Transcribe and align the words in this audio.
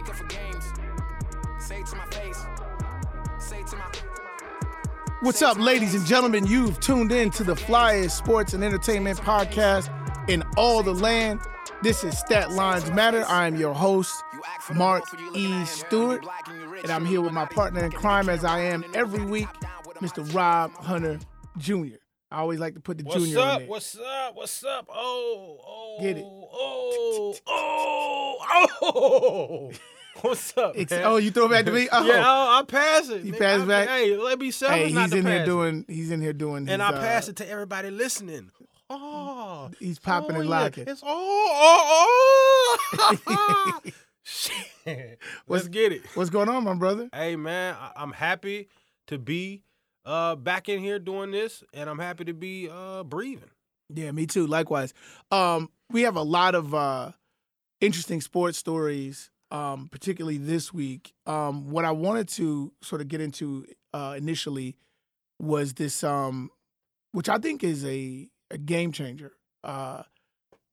ain't 0.00 0.06
good 0.06 0.16
for 0.16 0.24
games. 0.24 0.72
Say 1.58 1.80
it 1.80 1.86
to 1.86 1.96
my 1.96 2.06
face. 2.06 2.46
Say 3.38 3.60
it 3.60 3.66
to 3.68 3.76
my. 3.76 3.84
What's 5.20 5.42
up, 5.42 5.58
ladies 5.58 5.94
and 5.94 6.06
gentlemen? 6.06 6.46
You've 6.46 6.80
tuned 6.80 7.12
in 7.12 7.30
to 7.32 7.44
the 7.44 7.54
flyest 7.54 8.12
Sports 8.12 8.54
and 8.54 8.64
Entertainment 8.64 9.18
Podcast 9.18 9.90
in 10.30 10.42
all 10.56 10.82
the 10.82 10.94
land. 10.94 11.40
This 11.82 12.02
is 12.04 12.18
Stat 12.18 12.52
Lines 12.52 12.90
Matter. 12.92 13.24
I 13.26 13.46
am 13.46 13.56
your 13.56 13.74
host, 13.74 14.14
Mark 14.74 15.04
E. 15.34 15.64
Stewart, 15.66 16.24
and 16.82 16.90
I'm 16.90 17.04
here 17.04 17.20
with 17.20 17.32
my 17.32 17.44
partner 17.44 17.84
in 17.84 17.92
crime, 17.92 18.30
as 18.30 18.44
I 18.44 18.60
am 18.60 18.84
every 18.94 19.24
week, 19.24 19.48
Mr. 20.00 20.34
Rob 20.34 20.72
Hunter 20.76 21.18
Jr. 21.58 21.96
I 22.30 22.38
always 22.38 22.60
like 22.60 22.74
to 22.74 22.80
put 22.80 22.96
the 22.96 23.04
junior. 23.04 23.18
What's 23.18 23.26
junior 23.26 23.40
up? 23.40 23.52
on 23.52 23.58
there. 23.58 23.68
What's 23.68 23.98
up? 23.98 24.36
What's 24.36 24.64
up? 24.64 24.86
Oh, 24.90 25.58
oh, 25.66 25.98
Get 26.00 26.16
it. 26.16 26.24
Oh, 26.24 26.48
oh, 26.52 27.36
oh. 27.46 28.19
Oh. 28.50 29.72
What's 30.22 30.56
up, 30.58 30.74
oh, 31.04 31.16
you 31.16 31.30
throw 31.30 31.46
it 31.46 31.50
back 31.50 31.64
to 31.64 31.72
me? 31.72 31.88
Oh, 31.90 32.04
yeah, 32.04 32.28
I, 32.28 32.58
I 32.58 32.62
pass 32.64 33.08
it. 33.08 33.22
You 33.22 33.32
nigga. 33.32 33.38
pass 33.38 33.60
I- 33.60 33.64
back? 33.64 33.88
Hey, 33.88 34.16
let 34.16 34.38
me 34.38 34.50
selfish 34.50 34.92
hey, 34.92 35.00
he's 35.00 35.12
in 35.14 35.24
here 35.24 35.42
it. 35.42 35.46
doing. 35.46 35.84
He's 35.88 36.10
in 36.10 36.20
here 36.20 36.34
doing. 36.34 36.68
and 36.68 36.82
his, 36.82 36.90
I 36.90 36.92
pass 36.92 37.28
uh, 37.28 37.30
it 37.30 37.36
to 37.36 37.48
everybody 37.48 37.90
listening. 37.90 38.50
Oh, 38.90 39.70
He's 39.78 39.98
popping 39.98 40.36
oh, 40.36 40.40
and 40.40 40.48
yeah. 40.48 40.60
locking. 40.60 40.84
It's 40.88 41.02
oh, 41.02 42.08
oh, 42.92 43.18
oh. 43.26 43.80
Shit. 44.24 45.18
Let's 45.48 45.68
get 45.68 45.92
it. 45.92 46.02
What's 46.14 46.28
going 46.30 46.48
on, 46.48 46.64
my 46.64 46.74
brother? 46.74 47.08
Hey 47.14 47.36
man, 47.36 47.76
I- 47.80 47.92
I'm 47.96 48.12
happy 48.12 48.68
to 49.06 49.16
be 49.16 49.62
uh 50.04 50.34
back 50.34 50.68
in 50.68 50.80
here 50.80 50.98
doing 50.98 51.30
this, 51.30 51.62
and 51.72 51.88
I'm 51.88 51.98
happy 51.98 52.24
to 52.24 52.34
be 52.34 52.68
uh 52.70 53.04
breathing. 53.04 53.50
Yeah, 53.94 54.10
me 54.12 54.26
too. 54.26 54.46
Likewise. 54.46 54.92
Um, 55.30 55.70
we 55.90 56.02
have 56.02 56.16
a 56.16 56.22
lot 56.22 56.54
of 56.54 56.74
uh, 56.74 57.12
interesting 57.80 58.20
sports 58.20 58.58
stories, 58.58 59.30
um, 59.50 59.88
particularly 59.90 60.38
this 60.38 60.72
week. 60.72 61.12
Um, 61.26 61.70
what 61.70 61.84
I 61.84 61.90
wanted 61.90 62.28
to 62.30 62.72
sort 62.82 63.00
of 63.00 63.08
get 63.08 63.20
into 63.20 63.66
uh, 63.92 64.14
initially 64.16 64.76
was 65.40 65.74
this, 65.74 66.04
um, 66.04 66.50
which 67.12 67.28
I 67.28 67.38
think 67.38 67.64
is 67.64 67.84
a, 67.84 68.28
a 68.50 68.58
game 68.58 68.92
changer. 68.92 69.32
Uh, 69.64 70.02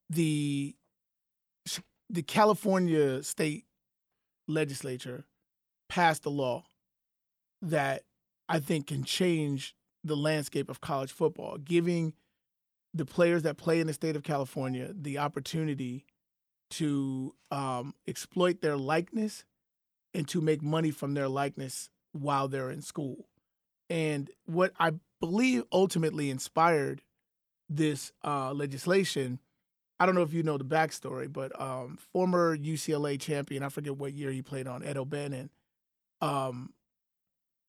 the 0.09 0.75
the 2.09 2.23
California 2.23 3.21
state 3.21 3.65
legislature 4.47 5.25
passed 5.89 6.25
a 6.25 6.29
law 6.29 6.63
that 7.61 8.03
I 8.47 8.59
think 8.59 8.87
can 8.87 9.03
change 9.03 9.75
the 10.03 10.15
landscape 10.15 10.69
of 10.69 10.79
college 10.79 11.11
football, 11.11 11.57
giving 11.57 12.13
the 12.93 13.05
players 13.05 13.43
that 13.43 13.57
play 13.57 13.81
in 13.81 13.87
the 13.87 13.93
state 13.93 14.15
of 14.15 14.23
California 14.23 14.91
the 14.93 15.17
opportunity 15.17 16.05
to 16.69 17.33
um, 17.51 17.93
exploit 18.07 18.61
their 18.61 18.77
likeness 18.77 19.45
and 20.13 20.27
to 20.27 20.41
make 20.41 20.61
money 20.61 20.91
from 20.91 21.13
their 21.13 21.27
likeness 21.27 21.89
while 22.11 22.47
they're 22.47 22.71
in 22.71 22.81
school. 22.81 23.27
And 23.89 24.29
what 24.45 24.73
I 24.79 24.93
believe 25.19 25.63
ultimately 25.71 26.29
inspired 26.29 27.01
this 27.69 28.11
uh, 28.23 28.53
legislation, 28.53 29.39
I 29.99 30.05
don't 30.05 30.15
know 30.15 30.21
if 30.21 30.33
you 30.33 30.43
know 30.43 30.57
the 30.57 30.65
backstory, 30.65 31.31
but 31.31 31.59
um, 31.59 31.97
former 32.11 32.57
UCLA 32.57 33.19
champion, 33.19 33.63
I 33.63 33.69
forget 33.69 33.97
what 33.97 34.13
year 34.13 34.31
he 34.31 34.41
played 34.41 34.67
on, 34.67 34.83
Ed 34.83 34.97
O'Bannon, 34.97 35.49
um, 36.21 36.73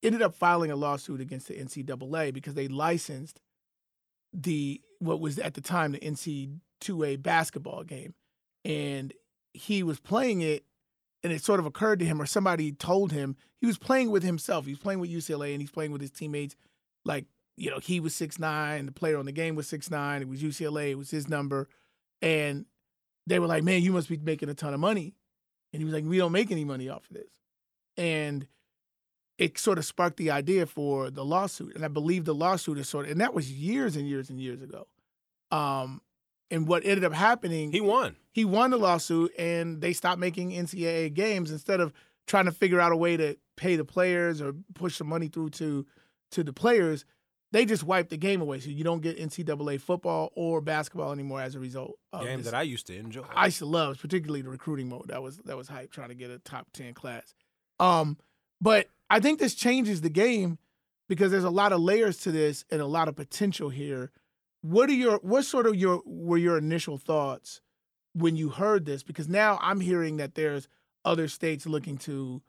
ended 0.02 0.22
up 0.22 0.34
filing 0.34 0.70
a 0.70 0.77
lawsuit 0.77 1.20
against 1.20 1.48
the 1.48 1.55
NCAA 1.55 2.33
because 2.33 2.55
they 2.55 2.68
licensed 2.68 3.40
the 4.33 4.80
what 4.98 5.20
was 5.20 5.38
at 5.38 5.55
the 5.55 5.60
time 5.60 5.92
the 5.92 5.98
NC2A 6.00 7.22
basketball 7.22 7.84
game, 7.84 8.14
and 8.69 9.14
he 9.55 9.83
was 9.83 9.98
playing 9.98 10.42
it, 10.42 10.64
and 11.24 11.33
it 11.33 11.42
sort 11.42 11.58
of 11.58 11.66
occurred 11.66 11.98
to 11.98 12.05
him, 12.05 12.23
or 12.23 12.27
somebody 12.27 12.70
told 12.70 13.11
him 13.11 13.34
he 13.61 13.67
was 13.67 13.79
playing 13.79 14.11
with 14.11 14.23
himself. 14.23 14.67
He 14.67 14.73
was 14.73 14.79
playing 14.79 15.01
with 15.01 15.11
UCLA, 15.11 15.52
and 15.52 15.61
he's 15.61 15.73
playing 15.73 15.90
with 15.90 16.02
his 16.02 16.12
teammates. 16.12 16.55
Like 17.05 17.24
you 17.56 17.70
know, 17.70 17.80
he 17.80 17.98
was 17.98 18.14
six 18.14 18.39
nine, 18.39 18.86
the 18.86 18.92
player 18.92 19.18
on 19.18 19.24
the 19.24 19.33
game 19.33 19.56
was 19.56 19.67
six 19.67 19.90
nine. 19.90 20.23
It 20.23 20.29
was 20.29 20.42
UCLA, 20.42 20.90
it 20.90 20.98
was 20.98 21.11
his 21.11 21.29
number, 21.29 21.68
and 22.23 22.67
they 23.27 23.40
were 23.40 23.46
like, 23.46 23.64
"Man, 23.64 23.83
you 23.83 23.92
must 23.92 24.08
be 24.08 24.18
making 24.18 24.51
a 24.51 24.55
ton 24.55 24.74
of 24.74 24.80
money," 24.80 25.14
and 25.73 25.80
he 25.80 25.85
was 25.85 25.95
like, 25.95 26.05
"We 26.05 26.18
don't 26.18 26.33
make 26.33 26.52
any 26.52 26.64
money 26.64 26.89
off 26.89 27.08
of 27.11 27.17
this," 27.17 27.30
and 27.96 28.46
it 29.39 29.56
sort 29.56 29.79
of 29.79 29.85
sparked 29.85 30.18
the 30.18 30.30
idea 30.30 30.67
for 30.67 31.11
the 31.11 31.24
lawsuit. 31.24 31.74
And 31.74 31.85
I 31.85 31.89
believe 31.89 32.24
the 32.24 32.35
lawsuit 32.35 32.77
is 32.77 32.89
sort 32.89 33.06
of, 33.06 33.12
and 33.12 33.20
that 33.20 33.35
was 33.35 33.50
years 33.50 33.96
and 33.96 34.06
years 34.06 34.30
and 34.30 34.40
years 34.40 34.61
ago. 34.61 34.86
Um, 35.50 36.02
and 36.51 36.67
what 36.67 36.85
ended 36.85 37.05
up 37.05 37.13
happening, 37.13 37.73
He 37.73 37.81
won. 37.81 38.17
he 38.33 38.45
won 38.45 38.70
the 38.70 38.79
lawsuit 38.79 39.33
and 39.39 39.81
they 39.81 39.92
stopped 39.92 40.19
making 40.20 40.51
NCAA 40.53 41.13
games 41.13 41.51
instead 41.51 41.81
of 41.81 41.92
trying 42.27 42.45
to 42.47 42.53
figure 42.53 42.81
out 42.81 42.92
a 42.92 42.97
way 42.97 43.17
to 43.17 43.36
pay 43.57 43.77
the 43.77 43.85
players 43.85 44.41
or 44.41 44.55
push 44.75 44.98
the 44.98 45.05
money 45.05 45.29
through 45.29 45.51
to 45.51 45.86
to 46.31 46.45
the 46.45 46.53
players. 46.53 47.05
They 47.51 47.64
just 47.64 47.83
wiped 47.83 48.11
the 48.11 48.19
game 48.19 48.42
away, 48.42 48.61
so 48.61 48.69
you 48.69 48.85
don't 48.85 49.01
get 49.01 49.17
NCAA 49.19 49.81
football 49.81 50.31
or 50.36 50.61
basketball 50.61 51.13
anymore 51.13 51.41
as 51.41 51.55
a 51.55 51.59
result. 51.59 51.98
Of 52.13 52.25
Game 52.25 52.42
that 52.42 52.53
I 52.53 52.61
used 52.61 52.86
to 52.89 52.97
enjoy. 52.97 53.23
I 53.35 53.47
used 53.47 53.59
to 53.59 53.65
love, 53.67 53.98
particularly 53.98 54.42
the 54.42 54.51
recruiting 54.51 54.91
mode. 54.91 55.09
That 55.09 55.23
was 55.23 55.39
that 55.39 55.57
was 55.57 55.67
hype 55.69 55.91
trying 55.91 56.11
to 56.11 56.15
get 56.15 56.30
a 56.30 56.39
top 56.39 56.67
ten 56.75 56.92
class. 56.92 57.35
Um, 57.80 58.19
but 58.61 58.89
I 59.09 59.20
think 59.20 59.39
this 59.39 59.55
changes 59.55 60.03
the 60.03 60.11
game 60.11 60.59
because 61.09 61.30
there's 61.30 61.45
a 61.45 61.48
lot 61.51 61.73
of 61.73 61.80
layers 61.80 62.19
to 62.19 62.30
this 62.33 62.67
and 62.70 62.83
a 62.83 62.86
lot 62.86 63.09
of 63.09 63.17
potential 63.17 63.70
here. 63.70 64.11
What 64.63 64.91
are 64.91 64.95
your 64.95 65.19
what 65.19 65.45
sort 65.45 65.67
of 65.67 65.77
your 65.77 66.02
were 66.05 66.39
your 66.39 66.58
initial 66.58 66.98
thoughts 66.98 67.61
when 68.14 68.36
you 68.36 68.51
heard 68.51 68.85
this? 68.85 69.02
Because 69.02 69.29
now 69.29 69.58
I'm 69.63 69.80
hearing 69.80 70.17
that 70.17 70.35
there's 70.35 70.69
other 71.05 71.29
states 71.29 71.67
looking 71.67 71.96
to 71.98 72.42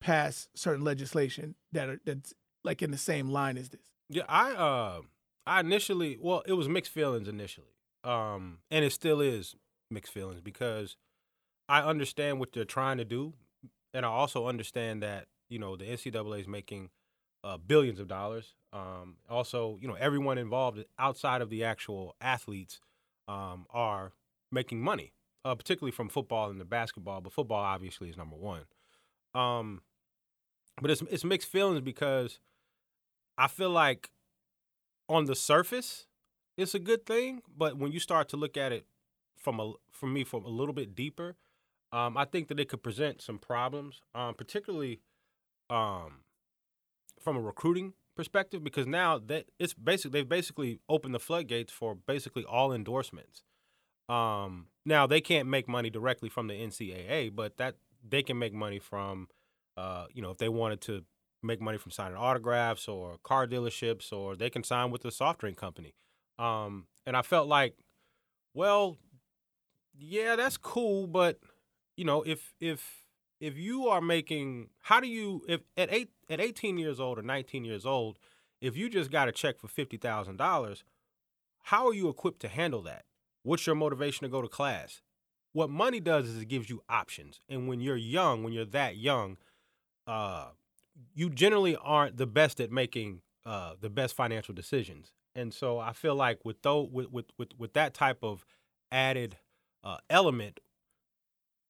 pass 0.00 0.48
certain 0.54 0.84
legislation 0.84 1.54
that 1.72 1.88
are 1.88 2.00
that's 2.04 2.34
like 2.64 2.82
in 2.82 2.90
the 2.90 2.98
same 2.98 3.30
line 3.30 3.56
as 3.56 3.70
this. 3.70 3.92
Yeah, 4.08 4.24
I 4.28 4.52
uh 4.52 5.00
I 5.46 5.60
initially 5.60 6.18
well, 6.20 6.42
it 6.46 6.52
was 6.52 6.68
mixed 6.68 6.92
feelings 6.92 7.28
initially. 7.28 7.74
Um 8.04 8.58
and 8.70 8.84
it 8.84 8.92
still 8.92 9.20
is 9.20 9.56
mixed 9.90 10.12
feelings 10.12 10.40
because 10.40 10.96
I 11.68 11.82
understand 11.82 12.38
what 12.38 12.52
they're 12.52 12.64
trying 12.64 12.98
to 12.98 13.04
do 13.04 13.34
and 13.92 14.04
I 14.04 14.08
also 14.08 14.46
understand 14.46 15.02
that, 15.02 15.26
you 15.48 15.58
know, 15.58 15.74
the 15.74 15.86
NCAA 15.86 16.40
is 16.40 16.46
making 16.46 16.90
uh 17.46 17.56
billions 17.58 18.00
of 18.00 18.08
dollars. 18.08 18.54
Um 18.72 19.16
also, 19.30 19.78
you 19.80 19.88
know, 19.88 19.94
everyone 19.94 20.38
involved 20.38 20.84
outside 20.98 21.40
of 21.42 21.50
the 21.50 21.64
actual 21.64 22.14
athletes 22.20 22.80
um 23.28 23.66
are 23.70 24.12
making 24.50 24.80
money. 24.82 25.12
Uh 25.44 25.54
particularly 25.54 25.92
from 25.92 26.08
football 26.08 26.50
and 26.50 26.60
the 26.60 26.64
basketball, 26.64 27.20
but 27.20 27.32
football 27.32 27.62
obviously 27.62 28.08
is 28.10 28.16
number 28.16 28.36
1. 28.36 28.62
Um 29.34 29.82
but 30.82 30.90
it's 30.90 31.02
it's 31.10 31.24
mixed 31.24 31.48
feelings 31.48 31.80
because 31.80 32.40
I 33.38 33.48
feel 33.48 33.70
like 33.70 34.10
on 35.08 35.26
the 35.26 35.34
surface, 35.34 36.06
it's 36.56 36.74
a 36.74 36.78
good 36.78 37.06
thing, 37.06 37.42
but 37.56 37.76
when 37.78 37.92
you 37.92 38.00
start 38.00 38.28
to 38.30 38.36
look 38.36 38.56
at 38.56 38.72
it 38.72 38.86
from 39.38 39.60
a 39.60 39.72
from 39.92 40.12
me 40.12 40.24
from 40.24 40.44
a 40.44 40.48
little 40.48 40.74
bit 40.74 40.94
deeper, 40.94 41.36
um, 41.92 42.16
I 42.16 42.24
think 42.24 42.48
that 42.48 42.58
it 42.60 42.68
could 42.68 42.82
present 42.82 43.22
some 43.22 43.38
problems, 43.38 44.02
um, 44.14 44.34
particularly 44.34 45.00
um, 45.70 46.20
from 47.26 47.36
a 47.36 47.40
recruiting 47.40 47.92
perspective, 48.14 48.62
because 48.62 48.86
now 48.86 49.18
that 49.18 49.46
it's 49.58 49.74
basically 49.74 50.20
they've 50.20 50.28
basically 50.28 50.78
opened 50.88 51.12
the 51.12 51.18
floodgates 51.18 51.72
for 51.72 51.96
basically 51.96 52.44
all 52.44 52.72
endorsements. 52.72 53.42
Um, 54.08 54.68
now 54.84 55.08
they 55.08 55.20
can't 55.20 55.48
make 55.48 55.68
money 55.68 55.90
directly 55.90 56.28
from 56.28 56.46
the 56.46 56.54
NCAA, 56.54 57.34
but 57.34 57.56
that 57.56 57.74
they 58.08 58.22
can 58.22 58.38
make 58.38 58.54
money 58.54 58.78
from, 58.78 59.26
uh, 59.76 60.06
you 60.14 60.22
know, 60.22 60.30
if 60.30 60.38
they 60.38 60.48
wanted 60.48 60.80
to 60.82 61.02
make 61.42 61.60
money 61.60 61.78
from 61.78 61.90
signing 61.90 62.16
autographs 62.16 62.86
or 62.86 63.16
car 63.24 63.44
dealerships, 63.44 64.12
or 64.12 64.36
they 64.36 64.50
can 64.50 64.62
sign 64.62 64.92
with 64.92 65.04
a 65.04 65.10
soft 65.10 65.40
drink 65.40 65.56
company. 65.56 65.96
Um, 66.38 66.86
and 67.06 67.16
I 67.16 67.22
felt 67.22 67.48
like, 67.48 67.74
well, 68.54 68.98
yeah, 69.98 70.36
that's 70.36 70.56
cool, 70.56 71.08
but 71.08 71.40
you 71.96 72.04
know, 72.04 72.22
if 72.22 72.54
if 72.60 73.05
if 73.40 73.56
you 73.56 73.88
are 73.88 74.00
making, 74.00 74.70
how 74.82 75.00
do 75.00 75.06
you 75.06 75.42
if 75.48 75.60
at 75.76 75.92
eight 75.92 76.10
at 76.28 76.40
eighteen 76.40 76.78
years 76.78 77.00
old 77.00 77.18
or 77.18 77.22
nineteen 77.22 77.64
years 77.64 77.86
old, 77.86 78.18
if 78.60 78.76
you 78.76 78.88
just 78.88 79.10
got 79.10 79.28
a 79.28 79.32
check 79.32 79.58
for 79.58 79.68
fifty 79.68 79.96
thousand 79.96 80.36
dollars, 80.36 80.84
how 81.64 81.86
are 81.86 81.94
you 81.94 82.08
equipped 82.08 82.40
to 82.40 82.48
handle 82.48 82.82
that? 82.82 83.04
What's 83.42 83.66
your 83.66 83.76
motivation 83.76 84.24
to 84.24 84.28
go 84.28 84.42
to 84.42 84.48
class? 84.48 85.02
What 85.52 85.70
money 85.70 86.00
does 86.00 86.28
is 86.28 86.42
it 86.42 86.48
gives 86.48 86.68
you 86.68 86.82
options, 86.88 87.40
and 87.48 87.68
when 87.68 87.80
you're 87.80 87.96
young, 87.96 88.42
when 88.42 88.52
you're 88.52 88.64
that 88.66 88.96
young, 88.96 89.38
uh, 90.06 90.48
you 91.14 91.30
generally 91.30 91.76
aren't 91.76 92.16
the 92.16 92.26
best 92.26 92.60
at 92.60 92.70
making 92.70 93.22
uh, 93.44 93.74
the 93.80 93.90
best 93.90 94.14
financial 94.14 94.54
decisions. 94.54 95.12
And 95.34 95.52
so 95.52 95.78
I 95.78 95.92
feel 95.92 96.14
like 96.14 96.44
with 96.44 96.62
though 96.62 96.82
with 96.82 97.10
with 97.10 97.26
with, 97.38 97.48
with 97.58 97.72
that 97.74 97.94
type 97.94 98.18
of 98.22 98.44
added 98.90 99.36
uh, 99.84 99.98
element, 100.08 100.60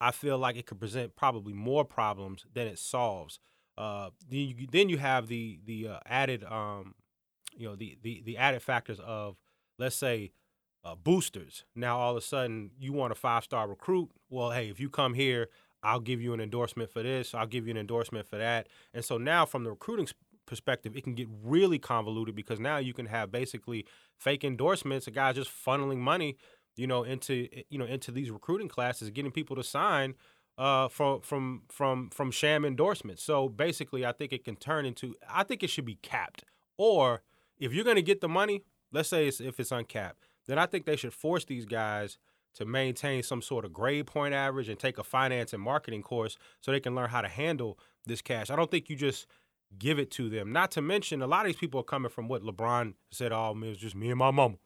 I 0.00 0.10
feel 0.10 0.38
like 0.38 0.56
it 0.56 0.66
could 0.66 0.80
present 0.80 1.16
probably 1.16 1.52
more 1.52 1.84
problems 1.84 2.44
than 2.52 2.66
it 2.66 2.78
solves. 2.78 3.38
Uh, 3.78 4.10
then 4.28 4.40
you, 4.40 4.66
then 4.70 4.88
you 4.88 4.98
have 4.98 5.28
the 5.28 5.58
the 5.64 5.88
uh, 5.88 5.98
added 6.06 6.44
um, 6.44 6.94
you 7.56 7.68
know 7.68 7.76
the, 7.76 7.98
the 8.02 8.22
the 8.24 8.36
added 8.36 8.62
factors 8.62 9.00
of 9.04 9.36
let's 9.78 9.96
say 9.96 10.32
uh, 10.84 10.94
boosters. 10.94 11.64
Now 11.74 11.98
all 11.98 12.12
of 12.12 12.16
a 12.16 12.20
sudden 12.20 12.70
you 12.78 12.92
want 12.92 13.12
a 13.12 13.16
five 13.16 13.44
star 13.44 13.68
recruit. 13.68 14.10
Well, 14.30 14.50
hey, 14.50 14.68
if 14.68 14.80
you 14.80 14.88
come 14.88 15.14
here, 15.14 15.48
I'll 15.82 16.00
give 16.00 16.20
you 16.20 16.32
an 16.32 16.40
endorsement 16.40 16.90
for 16.90 17.02
this. 17.02 17.34
I'll 17.34 17.46
give 17.46 17.66
you 17.66 17.70
an 17.70 17.76
endorsement 17.76 18.26
for 18.26 18.38
that. 18.38 18.68
And 18.94 19.04
so 19.04 19.18
now, 19.18 19.46
from 19.46 19.64
the 19.64 19.70
recruiting 19.70 20.08
perspective, 20.46 20.96
it 20.96 21.04
can 21.04 21.14
get 21.14 21.28
really 21.44 21.78
convoluted 21.78 22.34
because 22.34 22.58
now 22.58 22.78
you 22.78 22.94
can 22.94 23.06
have 23.06 23.30
basically 23.30 23.86
fake 24.16 24.44
endorsements, 24.44 25.06
a 25.06 25.10
guy 25.10 25.32
just 25.32 25.50
funneling 25.50 25.98
money, 25.98 26.36
you 26.76 26.86
know, 26.86 27.02
into 27.02 27.48
you 27.70 27.78
know 27.78 27.86
into 27.86 28.10
these 28.10 28.30
recruiting 28.30 28.68
classes, 28.68 29.10
getting 29.10 29.32
people 29.32 29.56
to 29.56 29.62
sign 29.62 30.14
uh, 30.58 30.88
from 30.88 31.20
from 31.20 31.62
from 31.68 32.10
from 32.10 32.30
sham 32.30 32.64
endorsements. 32.64 33.22
So 33.22 33.48
basically, 33.48 34.04
I 34.04 34.12
think 34.12 34.32
it 34.32 34.44
can 34.44 34.56
turn 34.56 34.86
into. 34.86 35.14
I 35.28 35.42
think 35.42 35.62
it 35.62 35.70
should 35.70 35.86
be 35.86 35.98
capped. 36.02 36.44
Or 36.78 37.22
if 37.58 37.72
you're 37.72 37.84
going 37.84 37.96
to 37.96 38.02
get 38.02 38.20
the 38.20 38.28
money, 38.28 38.62
let's 38.92 39.08
say 39.08 39.26
it's, 39.28 39.40
if 39.40 39.58
it's 39.58 39.72
uncapped, 39.72 40.22
then 40.46 40.58
I 40.58 40.66
think 40.66 40.84
they 40.84 40.96
should 40.96 41.14
force 41.14 41.44
these 41.44 41.64
guys 41.64 42.18
to 42.54 42.64
maintain 42.64 43.22
some 43.22 43.42
sort 43.42 43.64
of 43.64 43.72
grade 43.72 44.06
point 44.06 44.34
average 44.34 44.68
and 44.68 44.78
take 44.78 44.98
a 44.98 45.04
finance 45.04 45.52
and 45.52 45.62
marketing 45.62 46.02
course 46.02 46.38
so 46.60 46.72
they 46.72 46.80
can 46.80 46.94
learn 46.94 47.10
how 47.10 47.20
to 47.20 47.28
handle 47.28 47.78
this 48.06 48.22
cash. 48.22 48.50
I 48.50 48.56
don't 48.56 48.70
think 48.70 48.88
you 48.88 48.96
just 48.96 49.26
give 49.78 49.98
it 49.98 50.10
to 50.12 50.30
them. 50.30 50.52
Not 50.52 50.70
to 50.72 50.82
mention, 50.82 51.20
a 51.20 51.26
lot 51.26 51.44
of 51.44 51.46
these 51.46 51.60
people 51.60 51.80
are 51.80 51.84
coming 51.84 52.10
from 52.10 52.28
what 52.28 52.42
LeBron 52.42 52.94
said. 53.10 53.32
Oh, 53.32 53.54
it 53.62 53.68
was 53.68 53.78
just 53.78 53.94
me 53.94 54.08
and 54.08 54.18
my 54.18 54.30
mama, 54.30 54.56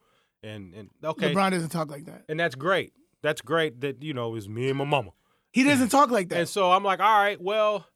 and 0.43 0.75
and 0.75 0.91
okay, 1.05 1.33
LeBron 1.33 1.51
doesn't 1.51 1.71
talk 1.71 1.91
like 1.91 2.07
that, 2.07 2.25
and 2.29 2.39
that's 2.39 2.55
great. 2.55 2.93
That's 3.23 3.41
great 3.41 3.81
that 3.83 4.03
you 4.03 4.15
know 4.15 4.31
was 4.31 4.49
me 4.49 4.69
and 4.69 4.79
my 4.79 4.85
mama. 4.85 5.11
He 5.53 5.65
doesn't 5.65 5.89
talk 5.89 6.11
like 6.11 6.29
that. 6.29 6.39
And 6.39 6.49
so 6.49 6.71
I'm 6.71 6.85
like, 6.85 7.01
all 7.01 7.19
right, 7.19 7.41
well, 7.41 7.87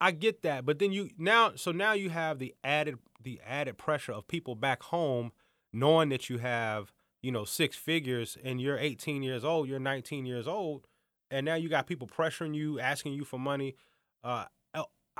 I 0.00 0.12
get 0.12 0.42
that, 0.42 0.64
but 0.64 0.78
then 0.78 0.92
you 0.92 1.10
now, 1.18 1.52
so 1.56 1.72
now 1.72 1.92
you 1.92 2.10
have 2.10 2.38
the 2.38 2.54
added 2.62 2.98
the 3.22 3.40
added 3.46 3.76
pressure 3.76 4.12
of 4.12 4.26
people 4.28 4.54
back 4.54 4.82
home 4.84 5.32
knowing 5.72 6.08
that 6.08 6.30
you 6.30 6.38
have 6.38 6.92
you 7.22 7.32
know 7.32 7.44
six 7.44 7.76
figures 7.76 8.36
and 8.42 8.60
you're 8.60 8.78
18 8.78 9.22
years 9.22 9.44
old, 9.44 9.68
you're 9.68 9.78
19 9.78 10.26
years 10.26 10.46
old, 10.48 10.86
and 11.30 11.44
now 11.44 11.54
you 11.54 11.68
got 11.68 11.86
people 11.86 12.06
pressuring 12.06 12.54
you, 12.54 12.80
asking 12.80 13.12
you 13.12 13.24
for 13.24 13.38
money. 13.38 13.74
Uh, 14.22 14.44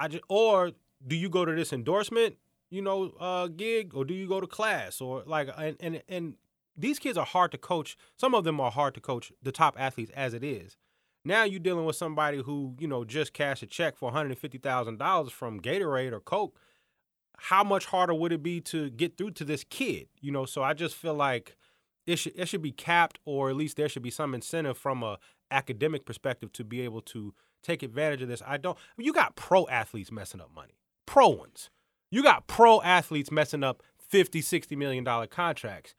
I 0.00 0.08
just 0.08 0.24
or 0.28 0.72
do 1.06 1.14
you 1.14 1.28
go 1.28 1.44
to 1.44 1.54
this 1.54 1.72
endorsement, 1.72 2.36
you 2.70 2.82
know, 2.82 3.12
uh, 3.20 3.48
gig, 3.48 3.94
or 3.94 4.04
do 4.04 4.14
you 4.14 4.28
go 4.28 4.40
to 4.40 4.46
class, 4.46 5.00
or 5.00 5.22
like, 5.26 5.48
and 5.56 5.76
and 5.80 6.02
and 6.08 6.34
these 6.76 6.98
kids 6.98 7.18
are 7.18 7.26
hard 7.26 7.50
to 7.52 7.58
coach. 7.58 7.96
Some 8.16 8.34
of 8.34 8.44
them 8.44 8.60
are 8.60 8.70
hard 8.70 8.94
to 8.94 9.00
coach. 9.00 9.32
The 9.42 9.52
top 9.52 9.76
athletes, 9.78 10.10
as 10.14 10.34
it 10.34 10.44
is. 10.44 10.76
Now 11.24 11.44
you're 11.44 11.60
dealing 11.60 11.84
with 11.84 11.96
somebody 11.96 12.42
who 12.42 12.74
you 12.78 12.88
know 12.88 13.04
just 13.04 13.32
cashed 13.32 13.62
a 13.62 13.66
check 13.66 13.96
for 13.96 14.06
one 14.06 14.14
hundred 14.14 14.38
fifty 14.38 14.58
thousand 14.58 14.98
dollars 14.98 15.32
from 15.32 15.60
Gatorade 15.60 16.12
or 16.12 16.20
Coke. 16.20 16.58
How 17.36 17.64
much 17.64 17.86
harder 17.86 18.14
would 18.14 18.32
it 18.32 18.42
be 18.42 18.60
to 18.62 18.90
get 18.90 19.16
through 19.16 19.32
to 19.32 19.44
this 19.44 19.64
kid? 19.64 20.08
You 20.20 20.30
know, 20.30 20.44
so 20.44 20.62
I 20.62 20.74
just 20.74 20.94
feel 20.94 21.14
like 21.14 21.56
it 22.06 22.16
should 22.16 22.32
it 22.36 22.48
should 22.48 22.62
be 22.62 22.72
capped, 22.72 23.18
or 23.24 23.50
at 23.50 23.56
least 23.56 23.76
there 23.76 23.88
should 23.88 24.02
be 24.02 24.10
some 24.10 24.34
incentive 24.34 24.78
from 24.78 25.02
a 25.02 25.18
academic 25.50 26.06
perspective 26.06 26.52
to 26.52 26.64
be 26.64 26.82
able 26.82 27.00
to 27.00 27.34
take 27.62 27.82
advantage 27.82 28.22
of 28.22 28.28
this. 28.28 28.42
I 28.46 28.56
don't. 28.56 28.78
You 28.96 29.12
got 29.12 29.36
pro 29.36 29.66
athletes 29.68 30.12
messing 30.12 30.40
up 30.40 30.54
money 30.54 30.74
pro 31.10 31.28
ones. 31.28 31.70
You 32.10 32.22
got 32.22 32.46
pro 32.46 32.82
athletes 32.82 33.30
messing 33.30 33.62
up 33.62 33.82
50, 34.08 34.40
60 34.40 34.76
million 34.76 35.04
dollar 35.04 35.26
contracts. 35.26 35.94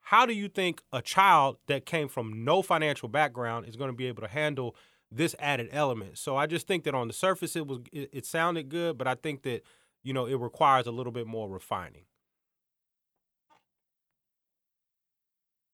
How 0.00 0.26
do 0.26 0.34
you 0.34 0.48
think 0.48 0.82
a 0.92 1.00
child 1.00 1.56
that 1.66 1.86
came 1.86 2.08
from 2.08 2.44
no 2.44 2.60
financial 2.60 3.08
background 3.08 3.66
is 3.66 3.76
going 3.76 3.88
to 3.88 3.96
be 3.96 4.06
able 4.06 4.22
to 4.22 4.28
handle 4.28 4.76
this 5.10 5.34
added 5.38 5.68
element? 5.72 6.18
So 6.18 6.36
I 6.36 6.46
just 6.46 6.66
think 6.66 6.84
that 6.84 6.94
on 6.94 7.06
the 7.06 7.14
surface 7.14 7.56
it 7.56 7.66
was 7.66 7.78
it, 7.92 8.10
it 8.12 8.26
sounded 8.26 8.68
good, 8.68 8.98
but 8.98 9.06
I 9.06 9.14
think 9.14 9.42
that 9.42 9.62
you 10.02 10.12
know 10.12 10.26
it 10.26 10.34
requires 10.34 10.86
a 10.86 10.90
little 10.90 11.12
bit 11.12 11.26
more 11.26 11.48
refining. 11.48 12.02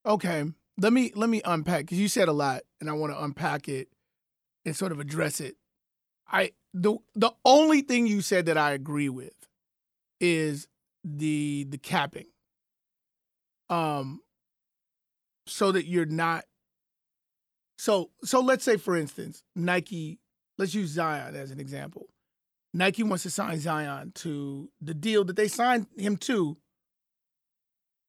Okay, 0.06 0.44
let 0.78 0.92
me 0.92 1.12
let 1.16 1.28
me 1.28 1.40
unpack 1.44 1.80
because 1.80 1.98
you 1.98 2.08
said 2.08 2.28
a 2.28 2.32
lot, 2.32 2.62
and 2.80 2.88
I 2.88 2.92
want 2.92 3.12
to 3.12 3.22
unpack 3.22 3.68
it 3.68 3.88
and 4.64 4.76
sort 4.76 4.92
of 4.92 5.00
address 5.00 5.40
it. 5.40 5.56
I 6.30 6.52
the 6.72 6.98
the 7.14 7.32
only 7.44 7.80
thing 7.80 8.06
you 8.06 8.20
said 8.20 8.46
that 8.46 8.56
I 8.56 8.72
agree 8.72 9.08
with 9.08 9.39
is 10.20 10.68
the 11.04 11.66
the 11.68 11.78
capping. 11.78 12.26
Um 13.68 14.20
so 15.46 15.72
that 15.72 15.86
you're 15.86 16.06
not 16.06 16.44
so 17.78 18.10
so 18.22 18.40
let's 18.40 18.64
say 18.64 18.76
for 18.76 18.96
instance, 18.96 19.42
Nike, 19.56 20.20
let's 20.58 20.74
use 20.74 20.90
Zion 20.90 21.34
as 21.34 21.50
an 21.50 21.60
example. 21.60 22.08
Nike 22.72 23.02
wants 23.02 23.24
to 23.24 23.30
sign 23.30 23.58
Zion 23.58 24.12
to 24.16 24.70
the 24.80 24.94
deal 24.94 25.24
that 25.24 25.36
they 25.36 25.48
signed 25.48 25.86
him 25.96 26.16
to 26.18 26.56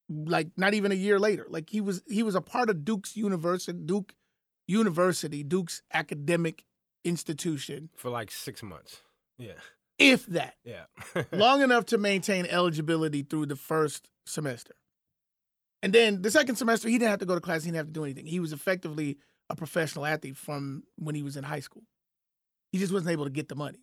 like 0.10 0.50
not 0.58 0.74
even 0.74 0.92
a 0.92 0.96
year 0.96 1.20
later. 1.20 1.46
Like 1.50 1.70
he 1.70 1.82
was 1.82 2.04
he 2.08 2.24
was 2.24 2.36
a 2.36 2.42
part 2.42 2.70
of 2.70 2.84
Duke's 2.86 3.16
University, 3.16 3.80
Duke 3.86 4.14
University, 4.68 5.44
Duke's 5.44 5.82
academic 5.94 6.64
institution 7.04 7.90
for 7.96 8.10
like 8.10 8.30
six 8.32 8.62
months. 8.62 9.02
Yeah. 9.38 9.54
If 10.02 10.26
that. 10.28 10.56
Yeah. 10.64 10.86
long 11.32 11.62
enough 11.62 11.86
to 11.88 11.98
maintain 11.98 12.46
eligibility 12.46 13.24
through 13.24 13.48
the 13.48 13.56
first 13.56 14.10
semester. 14.26 14.76
And 15.84 15.94
then 15.94 16.22
the 16.22 16.32
second 16.32 16.56
semester, 16.56 16.90
he 16.90 16.98
didn't 16.98 17.12
have 17.12 17.20
to 17.20 17.26
go 17.26 17.36
to 17.36 17.42
class, 17.42 17.64
he 17.64 17.70
didn't 17.70 17.78
have 17.78 17.88
to 17.88 17.94
do 17.94 18.04
anything. 18.04 18.26
He 18.26 18.40
was 18.40 18.54
effectively 18.54 19.18
a 19.50 19.56
professional 19.56 20.06
athlete 20.06 20.38
from 20.38 20.84
when 20.98 21.16
he 21.16 21.24
was 21.24 21.38
in 21.38 21.44
high 21.44 21.60
school. 21.60 21.84
He 22.72 22.78
just 22.78 22.94
wasn't 22.94 23.12
able 23.12 23.26
to 23.26 23.32
get 23.32 23.50
the 23.50 23.56
money. 23.56 23.80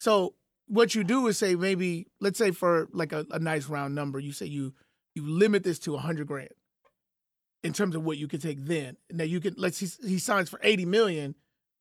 So 0.00 0.34
what 0.66 0.94
you 0.94 1.04
do 1.04 1.26
is 1.26 1.38
say 1.38 1.54
maybe, 1.54 2.06
let's 2.20 2.38
say 2.38 2.50
for 2.50 2.88
like 2.92 3.12
a, 3.12 3.26
a 3.30 3.38
nice 3.38 3.68
round 3.68 3.94
number, 3.94 4.18
you 4.18 4.32
say 4.32 4.46
you 4.46 4.74
you 5.14 5.26
limit 5.26 5.62
this 5.62 5.78
to 5.80 5.94
a 5.94 5.98
hundred 5.98 6.26
grand 6.26 6.48
in 7.62 7.72
terms 7.72 7.94
of 7.94 8.02
what 8.02 8.18
you 8.18 8.26
can 8.26 8.40
take 8.40 8.64
then. 8.64 8.96
Now 9.10 9.24
you 9.24 9.40
can 9.40 9.54
let's 9.56 9.78
he, 9.78 9.88
he 10.08 10.18
signs 10.18 10.48
for 10.48 10.58
80 10.62 10.86
million 10.86 11.34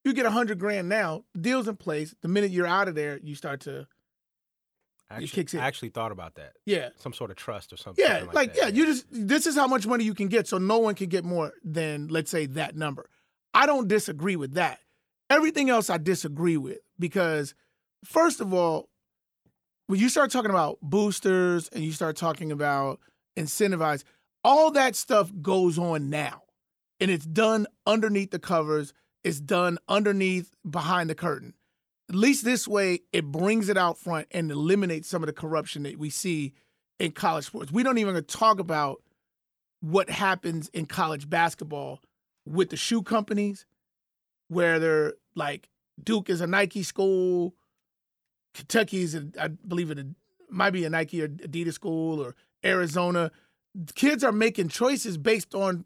you 0.04 0.14
get 0.14 0.26
a 0.26 0.32
hundred 0.32 0.60
grand 0.60 0.90
now, 0.90 1.24
deal's 1.40 1.68
in 1.68 1.78
place. 1.78 2.16
The 2.22 2.28
minute 2.28 2.52
you're 2.52 2.68
out 2.68 2.88
of 2.88 2.96
there, 2.96 3.20
you 3.22 3.36
start 3.36 3.62
to 3.62 3.88
actually, 5.10 5.26
it 5.26 5.32
kicks 5.32 5.54
in. 5.54 5.60
I 5.60 5.68
actually 5.68 5.90
thought 5.90 6.12
about 6.12 6.36
that. 6.36 6.54
Yeah. 6.66 6.90
Some 6.98 7.14
sort 7.14 7.32
of 7.32 7.38
trust 7.38 7.72
or 7.74 7.78
something. 7.78 8.04
Yeah, 8.04 8.20
like, 8.20 8.34
like, 8.34 8.54
that. 8.56 8.58
yeah, 8.58 8.68
you 8.70 8.86
just 8.86 9.06
this 9.12 9.46
is 9.46 9.56
how 9.56 9.68
much 9.68 9.86
money 9.86 10.04
you 10.04 10.14
can 10.14 10.28
get, 10.28 10.48
so 10.48 10.58
no 10.58 10.80
one 10.80 10.96
can 10.96 11.10
get 11.10 11.26
more 11.26 11.54
than 11.64 12.08
let's 12.08 12.32
say 12.32 12.46
that 12.48 12.76
number. 12.76 13.10
I 13.54 13.66
don't 13.66 13.88
disagree 13.88 14.36
with 14.36 14.54
that. 14.54 14.80
Everything 15.30 15.70
else 15.70 15.90
I 15.90 15.98
disagree 15.98 16.58
with 16.58 16.80
because 17.00 17.54
first 18.04 18.42
of 18.42 18.54
all, 18.54 18.90
when 19.88 20.00
you 20.00 20.10
start 20.10 20.32
talking 20.32 20.52
about 20.52 20.78
boosters 20.82 21.70
and 21.70 21.84
you 21.84 21.92
start 21.92 22.16
talking 22.16 22.52
about 22.52 23.00
incentivize, 23.38 24.04
all 24.44 24.72
that 24.72 24.96
stuff 24.96 25.32
goes 25.42 25.78
on 25.78 26.10
now. 26.10 26.44
And 27.00 27.10
it's 27.10 27.26
done 27.26 27.66
underneath 27.86 28.32
the 28.32 28.40
covers 28.40 28.94
is 29.24 29.40
done 29.40 29.78
underneath 29.88 30.52
behind 30.70 31.10
the 31.10 31.16
curtain. 31.16 31.54
At 32.10 32.16
least 32.16 32.44
this 32.44 32.68
way, 32.68 33.02
it 33.14 33.26
brings 33.26 33.70
it 33.70 33.78
out 33.78 33.98
front 33.98 34.28
and 34.32 34.52
eliminates 34.52 35.08
some 35.08 35.24
of 35.24 35.28
the 35.28 35.34
corruption 35.34 35.84
that 35.84 35.98
we 35.98 36.10
see 36.10 36.54
in 37.00 37.12
college 37.12 37.46
sports. 37.46 37.72
We 37.72 37.84
don't 37.84 37.98
even 37.98 38.22
talk 38.26 38.60
about 38.60 39.02
what 39.80 40.10
happens 40.10 40.70
in 40.70 40.86
college 40.86 41.30
basketball 41.30 42.00
with 42.46 42.70
the 42.70 42.78
shoe 42.78 43.02
companies, 43.02 43.66
where 44.48 44.80
they're 44.80 45.14
like 45.36 45.70
Duke 46.04 46.30
is 46.30 46.42
a 46.42 46.48
Nike 46.48 46.84
school, 46.84 47.56
Kentucky 48.54 49.02
is, 49.02 49.16
a, 49.16 49.26
I 49.40 49.48
believe 49.48 49.92
it 49.92 50.06
might 50.50 50.72
be 50.72 50.84
a 50.86 50.90
Nike 50.90 51.22
or 51.22 51.30
Adidas 51.30 51.74
school, 51.74 52.22
or 52.22 52.36
Arizona. 52.64 53.32
Kids 53.96 54.24
are 54.24 54.34
making 54.34 54.68
choices 54.68 55.18
based 55.18 55.56
on 55.56 55.86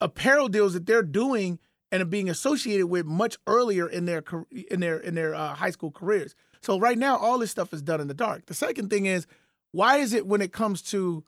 apparel 0.00 0.48
deals 0.48 0.74
that 0.74 0.86
they're 0.86 1.02
doing 1.02 1.58
and 1.94 2.10
being 2.10 2.28
associated 2.28 2.88
with 2.88 3.06
much 3.06 3.36
earlier 3.46 3.88
in 3.88 4.04
their 4.04 4.24
in 4.68 4.80
their 4.80 4.98
in 4.98 5.14
their 5.14 5.34
uh, 5.34 5.54
high 5.54 5.70
school 5.70 5.92
careers. 5.92 6.34
So 6.60 6.78
right 6.78 6.98
now, 6.98 7.16
all 7.16 7.38
this 7.38 7.52
stuff 7.52 7.72
is 7.72 7.82
done 7.82 8.00
in 8.00 8.08
the 8.08 8.14
dark. 8.14 8.46
The 8.46 8.54
second 8.54 8.90
thing 8.90 9.06
is, 9.06 9.26
why 9.70 9.98
is 9.98 10.12
it 10.12 10.26
when 10.26 10.40
it 10.40 10.52
comes 10.52 10.82
to 10.82 11.22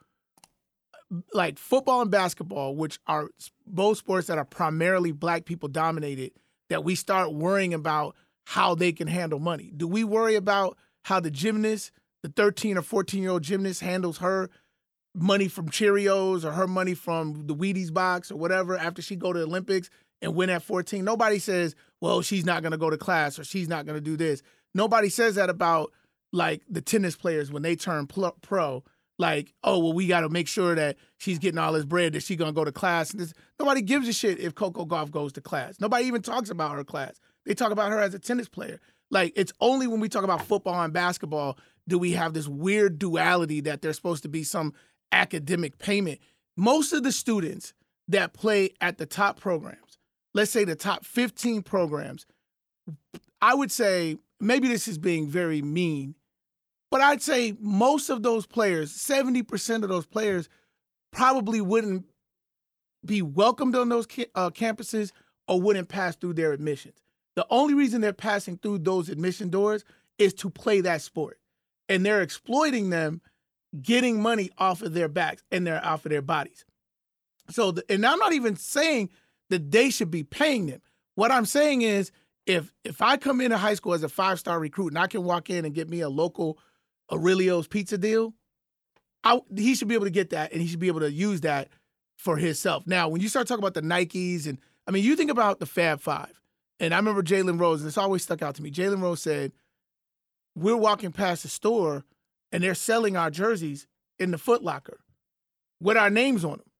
like 1.32 1.56
football 1.56 2.00
and 2.02 2.10
basketball, 2.10 2.74
which 2.74 2.98
are 3.06 3.28
both 3.64 3.98
sports 3.98 4.26
that 4.26 4.38
are 4.38 4.44
primarily 4.44 5.12
black 5.12 5.44
people 5.44 5.68
dominated, 5.68 6.32
that 6.68 6.82
we 6.82 6.96
start 6.96 7.32
worrying 7.32 7.72
about 7.72 8.16
how 8.44 8.74
they 8.74 8.90
can 8.90 9.06
handle 9.06 9.38
money? 9.38 9.72
Do 9.76 9.86
we 9.86 10.02
worry 10.02 10.34
about 10.34 10.76
how 11.04 11.20
the 11.20 11.30
gymnast, 11.30 11.92
the 12.24 12.28
13 12.30 12.76
or 12.76 12.82
14 12.82 13.22
year 13.22 13.30
old 13.30 13.42
gymnast, 13.42 13.82
handles 13.82 14.18
her 14.18 14.50
money 15.14 15.46
from 15.46 15.68
Cheerios 15.70 16.44
or 16.44 16.50
her 16.50 16.66
money 16.66 16.94
from 16.94 17.46
the 17.46 17.54
Wheaties 17.54 17.92
box 17.92 18.32
or 18.32 18.36
whatever 18.36 18.76
after 18.76 19.00
she 19.00 19.14
go 19.14 19.32
to 19.32 19.38
the 19.38 19.46
Olympics? 19.46 19.90
And 20.22 20.34
win 20.34 20.50
at 20.50 20.62
14. 20.62 21.04
Nobody 21.04 21.38
says, 21.38 21.74
well, 22.00 22.22
she's 22.22 22.44
not 22.44 22.62
going 22.62 22.72
to 22.72 22.78
go 22.78 22.90
to 22.90 22.96
class 22.96 23.38
or 23.38 23.44
she's 23.44 23.68
not 23.68 23.86
going 23.86 23.96
to 23.96 24.00
do 24.00 24.16
this. 24.16 24.42
Nobody 24.74 25.08
says 25.08 25.36
that 25.36 25.50
about 25.50 25.92
like 26.32 26.62
the 26.68 26.80
tennis 26.80 27.16
players 27.16 27.50
when 27.50 27.62
they 27.62 27.76
turn 27.76 28.06
pro. 28.06 28.84
Like, 29.18 29.54
oh, 29.64 29.78
well, 29.78 29.92
we 29.94 30.06
got 30.06 30.20
to 30.20 30.28
make 30.28 30.46
sure 30.46 30.74
that 30.74 30.96
she's 31.16 31.38
getting 31.38 31.58
all 31.58 31.72
this 31.72 31.86
bread, 31.86 32.12
that 32.12 32.22
she's 32.22 32.36
going 32.36 32.50
to 32.50 32.54
go 32.54 32.64
to 32.64 32.72
class. 32.72 33.12
And 33.12 33.20
this, 33.20 33.32
nobody 33.58 33.80
gives 33.80 34.06
a 34.08 34.12
shit 34.12 34.38
if 34.38 34.54
Coco 34.54 34.84
Gauff 34.84 35.10
goes 35.10 35.32
to 35.34 35.40
class. 35.40 35.80
Nobody 35.80 36.04
even 36.04 36.20
talks 36.20 36.50
about 36.50 36.72
her 36.72 36.84
class. 36.84 37.18
They 37.46 37.54
talk 37.54 37.72
about 37.72 37.92
her 37.92 38.00
as 38.00 38.12
a 38.12 38.18
tennis 38.18 38.48
player. 38.48 38.78
Like, 39.10 39.32
it's 39.34 39.52
only 39.60 39.86
when 39.86 40.00
we 40.00 40.10
talk 40.10 40.24
about 40.24 40.46
football 40.46 40.82
and 40.82 40.92
basketball 40.92 41.56
do 41.88 41.98
we 41.98 42.12
have 42.12 42.34
this 42.34 42.48
weird 42.48 42.98
duality 42.98 43.60
that 43.62 43.80
there's 43.80 43.96
supposed 43.96 44.24
to 44.24 44.28
be 44.28 44.42
some 44.42 44.74
academic 45.12 45.78
payment. 45.78 46.20
Most 46.56 46.92
of 46.92 47.02
the 47.02 47.12
students 47.12 47.72
that 48.08 48.34
play 48.34 48.70
at 48.80 48.98
the 48.98 49.06
top 49.06 49.40
programs 49.40 49.98
let's 50.36 50.50
say 50.50 50.64
the 50.64 50.76
top 50.76 51.04
15 51.04 51.62
programs 51.62 52.26
I 53.40 53.54
would 53.54 53.70
say 53.70 54.16
maybe 54.40 54.68
this 54.68 54.88
is 54.88 54.98
being 54.98 55.28
very 55.28 55.62
mean, 55.62 56.14
but 56.90 57.00
I'd 57.00 57.22
say 57.22 57.54
most 57.60 58.10
of 58.10 58.22
those 58.22 58.46
players, 58.46 58.92
70% 58.92 59.82
of 59.82 59.88
those 59.88 60.06
players, 60.06 60.48
probably 61.12 61.60
wouldn't 61.60 62.06
be 63.04 63.22
welcomed 63.22 63.76
on 63.76 63.88
those 63.88 64.06
uh, 64.34 64.50
campuses 64.50 65.12
or 65.48 65.60
wouldn't 65.60 65.88
pass 65.88 66.16
through 66.16 66.34
their 66.34 66.52
admissions. 66.52 67.02
The 67.36 67.46
only 67.50 67.74
reason 67.74 68.00
they're 68.00 68.12
passing 68.12 68.56
through 68.56 68.78
those 68.78 69.08
admission 69.08 69.50
doors 69.50 69.84
is 70.18 70.32
to 70.34 70.50
play 70.50 70.80
that 70.80 71.02
sport. 71.02 71.38
And 71.88 72.04
they're 72.04 72.22
exploiting 72.22 72.90
them, 72.90 73.20
getting 73.80 74.20
money 74.20 74.50
off 74.58 74.82
of 74.82 74.94
their 74.94 75.08
backs 75.08 75.44
and 75.52 75.66
their 75.66 75.84
off 75.84 76.04
of 76.04 76.10
their 76.10 76.22
bodies. 76.22 76.64
So, 77.50 77.70
the, 77.72 77.84
and 77.88 78.04
I'm 78.04 78.18
not 78.18 78.32
even 78.32 78.56
saying 78.56 79.10
that 79.50 79.70
they 79.70 79.90
should 79.90 80.10
be 80.10 80.22
paying 80.22 80.66
them. 80.66 80.80
What 81.14 81.30
I'm 81.30 81.46
saying 81.46 81.82
is, 81.82 82.10
if 82.46 82.72
if 82.84 83.02
I 83.02 83.16
come 83.16 83.40
into 83.40 83.56
high 83.56 83.74
school 83.74 83.94
as 83.94 84.02
a 84.02 84.08
five 84.08 84.38
star 84.38 84.58
recruit 84.58 84.88
and 84.88 84.98
I 84.98 85.06
can 85.06 85.24
walk 85.24 85.50
in 85.50 85.64
and 85.64 85.74
get 85.74 85.88
me 85.88 86.00
a 86.00 86.08
local 86.08 86.58
Aurelio's 87.10 87.66
pizza 87.66 87.98
deal, 87.98 88.34
I, 89.24 89.40
he 89.56 89.74
should 89.74 89.88
be 89.88 89.94
able 89.94 90.06
to 90.06 90.10
get 90.10 90.30
that 90.30 90.52
and 90.52 90.60
he 90.60 90.68
should 90.68 90.78
be 90.78 90.88
able 90.88 91.00
to 91.00 91.10
use 91.10 91.40
that 91.42 91.68
for 92.16 92.36
himself. 92.36 92.86
Now, 92.86 93.08
when 93.08 93.20
you 93.20 93.28
start 93.28 93.46
talking 93.46 93.62
about 93.62 93.74
the 93.74 93.82
Nikes 93.82 94.46
and 94.46 94.58
I 94.86 94.92
mean, 94.92 95.04
you 95.04 95.16
think 95.16 95.30
about 95.30 95.58
the 95.58 95.66
Fab 95.66 96.00
Five, 96.00 96.40
and 96.78 96.94
I 96.94 96.98
remember 96.98 97.22
Jalen 97.22 97.58
Rose, 97.58 97.80
and 97.80 97.88
it's 97.88 97.98
always 97.98 98.22
stuck 98.22 98.42
out 98.42 98.54
to 98.56 98.62
me. 98.62 98.70
Jalen 98.70 99.02
Rose 99.02 99.22
said, 99.22 99.52
"We're 100.54 100.76
walking 100.76 101.12
past 101.12 101.42
the 101.42 101.48
store, 101.48 102.04
and 102.52 102.62
they're 102.62 102.74
selling 102.74 103.16
our 103.16 103.30
jerseys 103.30 103.86
in 104.18 104.30
the 104.30 104.38
Foot 104.38 104.62
Locker 104.62 105.00
with 105.80 105.96
our 105.96 106.10
names 106.10 106.44
on 106.44 106.58
them." 106.58 106.70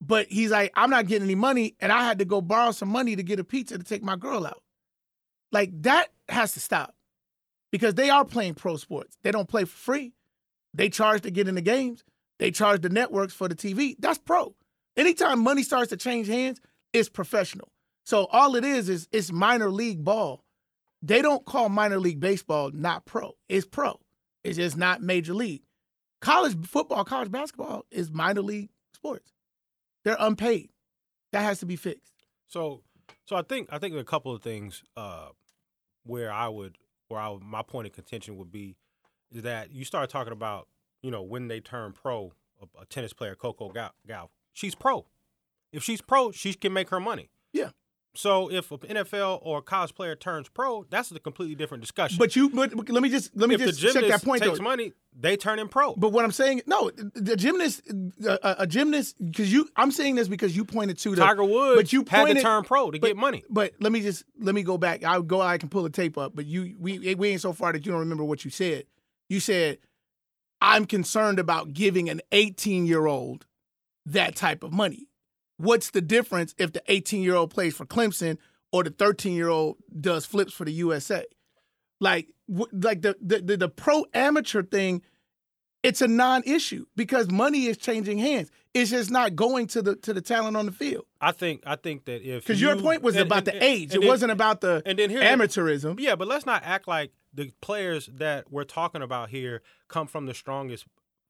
But 0.00 0.28
he's 0.28 0.50
like, 0.50 0.72
I'm 0.74 0.90
not 0.90 1.06
getting 1.06 1.24
any 1.24 1.34
money, 1.34 1.74
and 1.80 1.90
I 1.90 2.04
had 2.04 2.20
to 2.20 2.24
go 2.24 2.40
borrow 2.40 2.70
some 2.70 2.88
money 2.88 3.16
to 3.16 3.22
get 3.22 3.40
a 3.40 3.44
pizza 3.44 3.76
to 3.78 3.84
take 3.84 4.02
my 4.02 4.16
girl 4.16 4.46
out. 4.46 4.62
Like 5.50 5.70
that 5.82 6.08
has 6.28 6.52
to 6.54 6.60
stop 6.60 6.94
because 7.72 7.94
they 7.94 8.10
are 8.10 8.24
playing 8.24 8.54
pro 8.54 8.76
sports. 8.76 9.16
They 9.22 9.30
don't 9.30 9.48
play 9.48 9.64
for 9.64 9.76
free. 9.76 10.12
They 10.74 10.88
charge 10.88 11.22
to 11.22 11.30
get 11.30 11.48
in 11.48 11.54
the 11.54 11.62
games. 11.62 12.04
They 12.38 12.50
charge 12.50 12.82
the 12.82 12.88
networks 12.88 13.34
for 13.34 13.48
the 13.48 13.54
TV. 13.54 13.96
That's 13.98 14.18
pro. 14.18 14.54
Anytime 14.96 15.40
money 15.40 15.62
starts 15.62 15.90
to 15.90 15.96
change 15.96 16.28
hands, 16.28 16.60
it's 16.92 17.08
professional. 17.08 17.68
So 18.04 18.26
all 18.26 18.54
it 18.56 18.64
is 18.64 18.88
is 18.88 19.08
it's 19.12 19.32
minor 19.32 19.70
league 19.70 20.04
ball. 20.04 20.44
They 21.02 21.22
don't 21.22 21.44
call 21.44 21.68
minor 21.68 21.98
league 21.98 22.20
baseball 22.20 22.70
not 22.72 23.04
pro. 23.04 23.32
It's 23.48 23.66
pro. 23.66 24.00
It's 24.44 24.56
just 24.56 24.76
not 24.76 25.02
major 25.02 25.34
league. 25.34 25.62
College 26.20 26.66
football, 26.66 27.04
college 27.04 27.30
basketball 27.30 27.84
is 27.90 28.10
minor 28.10 28.42
league 28.42 28.70
sports. 28.92 29.32
They're 30.08 30.16
unpaid. 30.20 30.70
That 31.32 31.42
has 31.42 31.60
to 31.60 31.66
be 31.66 31.76
fixed. 31.76 32.14
So, 32.46 32.80
so 33.26 33.36
I 33.36 33.42
think 33.42 33.68
I 33.70 33.78
think 33.78 33.94
a 33.94 34.04
couple 34.04 34.34
of 34.34 34.42
things 34.42 34.82
uh, 34.96 35.28
where 36.04 36.32
I 36.32 36.48
would 36.48 36.78
where 37.08 37.20
I 37.20 37.36
my 37.42 37.60
point 37.60 37.88
of 37.88 37.92
contention 37.92 38.38
would 38.38 38.50
be 38.50 38.74
is 39.30 39.42
that 39.42 39.70
you 39.70 39.84
start 39.84 40.08
talking 40.08 40.32
about 40.32 40.66
you 41.02 41.10
know 41.10 41.20
when 41.20 41.48
they 41.48 41.60
turn 41.60 41.92
pro, 41.92 42.32
a, 42.58 42.80
a 42.80 42.86
tennis 42.86 43.12
player 43.12 43.34
Coco 43.34 43.70
Gauff, 43.70 44.28
she's 44.54 44.74
pro. 44.74 45.04
If 45.74 45.82
she's 45.82 46.00
pro, 46.00 46.32
she 46.32 46.54
can 46.54 46.72
make 46.72 46.88
her 46.88 47.00
money. 47.00 47.28
Yeah. 47.52 47.72
So 48.14 48.50
if 48.50 48.70
an 48.72 48.78
NFL 48.78 49.40
or 49.42 49.62
college 49.62 49.94
player 49.94 50.16
turns 50.16 50.48
pro, 50.48 50.84
that's 50.90 51.10
a 51.12 51.20
completely 51.20 51.54
different 51.54 51.82
discussion. 51.82 52.18
But 52.18 52.34
you, 52.34 52.50
but, 52.50 52.74
but 52.74 52.88
let 52.88 53.02
me 53.02 53.10
just 53.10 53.36
let 53.36 53.48
me 53.48 53.54
if 53.54 53.60
just 53.60 53.80
the 53.80 53.92
check 53.92 54.08
that 54.08 54.24
point 54.24 54.42
takes 54.42 54.58
though. 54.58 54.64
money, 54.64 54.92
they 55.16 55.36
turn 55.36 55.58
in 55.58 55.68
pro. 55.68 55.94
But 55.94 56.10
what 56.10 56.24
I'm 56.24 56.32
saying, 56.32 56.62
no, 56.66 56.90
the 56.90 57.36
gymnast, 57.36 57.82
a, 58.26 58.62
a 58.62 58.66
gymnast, 58.66 59.16
because 59.24 59.52
you, 59.52 59.68
I'm 59.76 59.92
saying 59.92 60.16
this 60.16 60.26
because 60.26 60.56
you 60.56 60.64
pointed 60.64 60.98
to 60.98 61.10
the 61.10 61.22
Tiger 61.22 61.44
Woods 61.44 61.76
but 61.76 61.92
you 61.92 62.04
had 62.08 62.26
to 62.34 62.40
turn 62.40 62.64
pro 62.64 62.90
to 62.90 62.98
but- 62.98 63.06
get 63.06 63.16
money. 63.16 63.44
But 63.48 63.74
let 63.78 63.92
me 63.92 64.00
just 64.00 64.24
let 64.40 64.54
me 64.54 64.62
go 64.62 64.78
back. 64.78 65.04
I'll 65.04 65.22
go. 65.22 65.40
I 65.40 65.58
can 65.58 65.68
pull 65.68 65.82
the 65.82 65.90
tape 65.90 66.18
up. 66.18 66.34
But 66.34 66.46
you, 66.46 66.76
we 66.78 67.14
we 67.14 67.28
ain't 67.28 67.40
so 67.40 67.52
far 67.52 67.72
that 67.72 67.84
you 67.86 67.92
don't 67.92 68.00
remember 68.00 68.24
what 68.24 68.44
you 68.44 68.50
said. 68.50 68.84
You 69.28 69.38
said, 69.38 69.78
"I'm 70.60 70.86
concerned 70.86 71.38
about 71.38 71.72
giving 71.72 72.08
an 72.08 72.20
18 72.32 72.86
year 72.86 73.06
old 73.06 73.46
that 74.06 74.34
type 74.34 74.64
of 74.64 74.72
money." 74.72 75.07
What's 75.58 75.90
the 75.90 76.00
difference 76.00 76.54
if 76.58 76.72
the 76.72 76.82
18 76.88 77.22
year 77.22 77.34
old 77.34 77.50
plays 77.50 77.74
for 77.76 77.84
Clemson 77.84 78.38
or 78.72 78.82
the 78.84 78.90
13 78.90 79.34
year 79.34 79.48
old 79.48 79.76
does 80.00 80.24
flips 80.24 80.52
for 80.52 80.64
the 80.64 80.72
USA? 80.72 81.24
Like, 82.00 82.28
wh- 82.48 82.72
like 82.72 83.02
the 83.02 83.16
the 83.20 83.40
the, 83.40 83.56
the 83.56 83.68
pro 83.68 84.06
amateur 84.14 84.62
thing. 84.62 85.02
It's 85.84 86.02
a 86.02 86.08
non-issue 86.08 86.86
because 86.96 87.30
money 87.30 87.66
is 87.66 87.76
changing 87.76 88.18
hands. 88.18 88.50
It's 88.74 88.90
just 88.90 89.12
not 89.12 89.36
going 89.36 89.68
to 89.68 89.80
the 89.82 89.94
to 89.96 90.12
the 90.12 90.20
talent 90.20 90.56
on 90.56 90.66
the 90.66 90.72
field. 90.72 91.04
I 91.20 91.30
think 91.30 91.62
I 91.64 91.76
think 91.76 92.04
that 92.06 92.22
if 92.28 92.42
Because 92.44 92.60
your 92.60 92.74
point 92.76 93.02
was 93.02 93.14
and- 93.14 93.26
about 93.26 93.38
and- 93.38 93.46
the 93.46 93.54
and- 93.54 93.62
age. 93.62 93.94
it 93.94 94.00
then- 94.00 94.08
wasn't 94.08 94.32
about 94.32 94.60
the 94.60 94.82
and 94.84 94.98
then 94.98 95.08
here 95.08 95.20
amateurism. 95.22 95.98
Yeah, 96.00 96.16
but 96.16 96.26
let's 96.26 96.44
not 96.46 96.62
act 96.64 96.88
like 96.88 97.12
the 97.32 97.52
players 97.60 98.06
that 98.12 98.50
we're 98.50 98.64
talking 98.64 99.02
about 99.02 99.30
here 99.30 99.62
come 99.86 100.08
from 100.08 100.26
the 100.26 100.34
strongest 100.34 100.84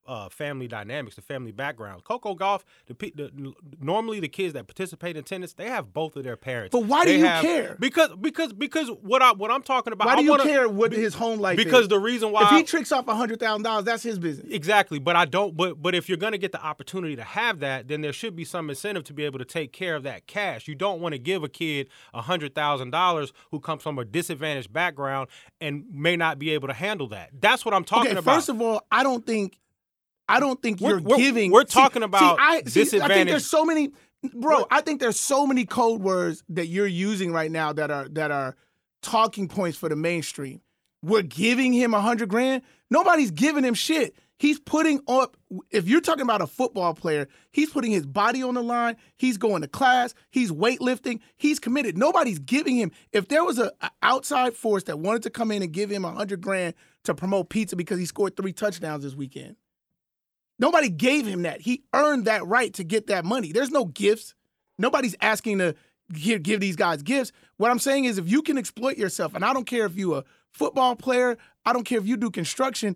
uh, 0.09 0.27
family 0.29 0.67
dynamics, 0.67 1.15
the 1.15 1.21
family 1.21 1.51
background. 1.51 2.03
Coco 2.03 2.33
Gauff, 2.35 2.63
the, 2.87 2.93
the 3.15 3.53
normally 3.79 4.19
the 4.19 4.27
kids 4.27 4.53
that 4.53 4.65
participate 4.67 5.15
in 5.15 5.23
tennis, 5.23 5.53
they 5.53 5.67
have 5.69 5.93
both 5.93 6.15
of 6.15 6.23
their 6.23 6.35
parents. 6.35 6.71
But 6.71 6.85
why 6.85 7.05
do 7.05 7.11
They 7.11 7.19
you 7.19 7.25
have- 7.25 7.43
care? 7.43 7.75
Because 7.79 8.09
because 8.19 8.51
because 8.53 8.89
what 9.01 9.21
I 9.21 9.33
what 9.33 9.51
I'm 9.51 9.61
talking 9.63 9.93
about. 9.93 10.07
Why 10.07 10.13
I 10.13 10.15
do 10.17 10.23
you 10.23 10.31
wanna- 10.31 10.43
care 10.43 10.67
what 10.67 10.91
his 10.91 11.13
home 11.13 11.39
life 11.39 11.59
is? 11.59 11.63
Because 11.63 11.87
the 11.87 11.99
reason 11.99 12.31
why 12.31 12.43
if 12.43 12.49
he 12.49 12.63
tricks 12.63 12.91
off 12.91 13.05
hundred 13.05 13.39
thousand 13.39 13.63
dollars, 13.63 13.85
that's 13.85 14.01
his 14.03 14.17
business. 14.17 14.47
Exactly, 14.51 14.97
but 14.99 15.15
I 15.15 15.25
don't. 15.25 15.55
But 15.55 15.81
but 15.81 15.93
if 15.93 16.09
you're 16.09 16.17
going 16.17 16.31
to 16.31 16.37
get 16.39 16.51
the 16.51 16.63
opportunity 16.63 17.15
to 17.15 17.23
have 17.23 17.59
that, 17.59 17.87
then 17.87 18.01
there 18.01 18.13
should 18.13 18.35
be 18.35 18.45
some 18.45 18.69
incentive 18.69 19.03
to 19.05 19.13
be 19.13 19.23
able 19.25 19.39
to 19.39 19.45
take 19.45 19.71
care 19.73 19.95
of 19.95 20.03
that 20.03 20.25
cash. 20.25 20.67
You 20.67 20.75
don't 20.75 20.99
want 21.01 21.13
to 21.13 21.19
give 21.19 21.43
a 21.43 21.49
kid 21.49 21.87
a 22.13 22.21
hundred 22.23 22.55
thousand 22.55 22.89
dollars 22.89 23.31
who 23.51 23.59
comes 23.59 23.83
from 23.83 23.99
a 23.99 24.05
disadvantaged 24.05 24.73
background 24.73 25.29
and 25.61 25.85
may 25.91 26.15
not 26.17 26.39
be 26.39 26.49
able 26.51 26.67
to 26.67 26.73
handle 26.73 27.07
that. 27.09 27.29
That's 27.39 27.63
what 27.63 27.73
I'm 27.73 27.83
talking 27.83 28.11
Okay, 28.11 28.19
about. 28.19 28.33
first 28.35 28.49
of 28.49 28.61
all, 28.61 28.81
I 28.91 29.03
don't 29.03 29.25
think, 29.25 29.57
I 30.29 30.39
don't 30.39 30.61
think 30.61 30.79
We're- 30.79 30.93
you're 30.93 31.01
we're- 31.01 31.21
giving. 31.21 31.51
we're 31.51 31.63
talking 31.63 32.03
about 32.03 32.37
see, 32.37 32.43
I, 32.43 32.61
see, 32.85 33.01
I 33.01 33.07
think 33.07 33.29
there's 33.29 33.45
so 33.45 33.65
many, 33.65 33.89
bro. 34.33 34.65
I 34.71 34.81
think 34.81 34.99
there's 34.99 35.19
so 35.19 35.45
many 35.47 35.65
code 35.65 36.01
words 36.01 36.43
that 36.49 36.67
you're 36.67 36.87
using 36.87 37.31
right 37.33 37.51
now 37.51 37.73
that 37.73 37.89
are 37.91 38.07
that 38.09 38.31
are 38.31 38.55
talking 39.01 39.47
points 39.47 39.77
for 39.77 39.89
the 39.89 39.95
mainstream. 39.95 40.61
We're 41.01 41.21
giving 41.23 41.73
him 41.73 41.93
a 41.93 42.01
hundred 42.01 42.29
grand. 42.29 42.61
Nobody's 42.89 43.31
giving 43.31 43.63
him 43.63 43.73
shit. 43.73 44.15
He's 44.37 44.59
putting 44.59 45.01
up. 45.07 45.35
If 45.69 45.87
you're 45.87 45.99
talking 46.01 46.21
about 46.23 46.41
a 46.41 46.47
football 46.47 46.93
player, 46.93 47.27
he's 47.51 47.69
putting 47.69 47.91
his 47.91 48.05
body 48.05 48.41
on 48.41 48.53
the 48.53 48.63
line. 48.63 48.95
He's 49.17 49.37
going 49.37 49.61
to 49.63 49.67
class. 49.67 50.13
He's 50.31 50.49
weightlifting. 50.51 51.19
He's 51.35 51.59
committed. 51.59 51.97
Nobody's 51.97 52.39
giving 52.39 52.75
him. 52.77 52.91
If 53.11 53.27
there 53.27 53.43
was 53.43 53.59
a, 53.59 53.71
a 53.81 53.91
outside 54.01 54.53
force 54.55 54.83
that 54.83 54.99
wanted 54.99 55.23
to 55.23 55.29
come 55.29 55.51
in 55.51 55.61
and 55.61 55.71
give 55.73 55.89
him 55.89 56.05
a 56.05 56.11
hundred 56.11 56.39
grand 56.41 56.73
to 57.03 57.13
promote 57.13 57.49
pizza 57.49 57.75
because 57.75 57.99
he 57.99 58.05
scored 58.05 58.37
three 58.37 58.53
touchdowns 58.53 59.03
this 59.03 59.15
weekend, 59.15 59.57
nobody 60.59 60.89
gave 60.89 61.25
him 61.25 61.43
that. 61.43 61.61
He 61.61 61.83
earned 61.93 62.25
that 62.25 62.45
right 62.45 62.73
to 62.75 62.83
get 62.83 63.07
that 63.07 63.25
money. 63.25 63.51
There's 63.51 63.71
no 63.71 63.85
gifts. 63.85 64.35
Nobody's 64.77 65.15
asking 65.21 65.57
to 65.59 65.75
give, 66.13 66.43
give 66.43 66.59
these 66.59 66.75
guys 66.75 67.01
gifts. 67.01 67.31
What 67.57 67.71
I'm 67.71 67.79
saying 67.79 68.05
is, 68.05 68.17
if 68.17 68.29
you 68.29 68.41
can 68.41 68.57
exploit 68.57 68.97
yourself, 68.97 69.35
and 69.35 69.43
I 69.43 69.53
don't 69.53 69.65
care 69.65 69.85
if 69.85 69.95
you're 69.95 70.19
a 70.19 70.23
football 70.51 70.95
player, 70.95 71.37
I 71.65 71.73
don't 71.73 71.83
care 71.83 71.97
if 71.97 72.07
you 72.07 72.17
do 72.17 72.29
construction. 72.29 72.95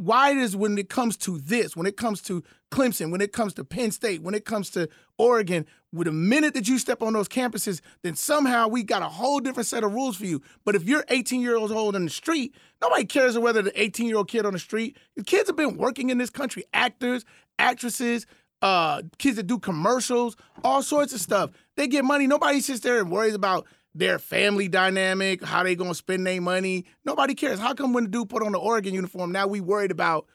Why 0.00 0.32
does 0.32 0.56
when 0.56 0.78
it 0.78 0.88
comes 0.88 1.18
to 1.18 1.36
this, 1.36 1.76
when 1.76 1.84
it 1.84 1.98
comes 1.98 2.22
to 2.22 2.42
Clemson, 2.72 3.10
when 3.10 3.20
it 3.20 3.34
comes 3.34 3.52
to 3.54 3.64
Penn 3.64 3.90
State, 3.90 4.22
when 4.22 4.34
it 4.34 4.46
comes 4.46 4.70
to 4.70 4.88
Oregon, 5.18 5.66
with 5.92 6.08
a 6.08 6.12
minute 6.12 6.54
that 6.54 6.66
you 6.68 6.78
step 6.78 7.02
on 7.02 7.12
those 7.12 7.28
campuses, 7.28 7.82
then 8.02 8.16
somehow 8.16 8.66
we 8.66 8.82
got 8.82 9.02
a 9.02 9.08
whole 9.10 9.40
different 9.40 9.66
set 9.66 9.84
of 9.84 9.92
rules 9.92 10.16
for 10.16 10.24
you. 10.24 10.40
But 10.64 10.74
if 10.74 10.84
you're 10.84 11.04
18 11.10 11.42
years 11.42 11.70
old 11.70 11.94
on 11.94 12.04
the 12.04 12.10
street, 12.10 12.54
nobody 12.80 13.04
cares 13.04 13.38
whether 13.38 13.60
the 13.60 13.78
18 13.78 14.06
year 14.06 14.16
old 14.16 14.28
kid 14.28 14.46
on 14.46 14.54
the 14.54 14.58
street. 14.58 14.96
The 15.16 15.22
kids 15.22 15.50
have 15.50 15.56
been 15.56 15.76
working 15.76 16.08
in 16.08 16.16
this 16.16 16.30
country, 16.30 16.64
actors, 16.72 17.26
actresses, 17.58 18.24
uh, 18.62 19.02
kids 19.18 19.36
that 19.36 19.48
do 19.48 19.58
commercials, 19.58 20.34
all 20.64 20.82
sorts 20.82 21.12
of 21.12 21.20
stuff. 21.20 21.50
They 21.76 21.88
get 21.88 22.06
money. 22.06 22.26
Nobody 22.26 22.60
sits 22.60 22.80
there 22.80 23.00
and 23.00 23.10
worries 23.10 23.34
about 23.34 23.66
their 23.94 24.18
family 24.18 24.68
dynamic, 24.68 25.44
how 25.44 25.62
they 25.62 25.74
gonna 25.74 25.94
spend 25.94 26.26
their 26.26 26.40
money. 26.40 26.84
Nobody 27.04 27.34
cares. 27.34 27.58
How 27.58 27.74
come 27.74 27.92
when 27.92 28.04
the 28.04 28.10
dude 28.10 28.28
put 28.28 28.42
on 28.42 28.52
the 28.52 28.58
Oregon 28.58 28.94
uniform, 28.94 29.32
now 29.32 29.46
we 29.46 29.60
worried 29.60 29.90
about 29.90 30.26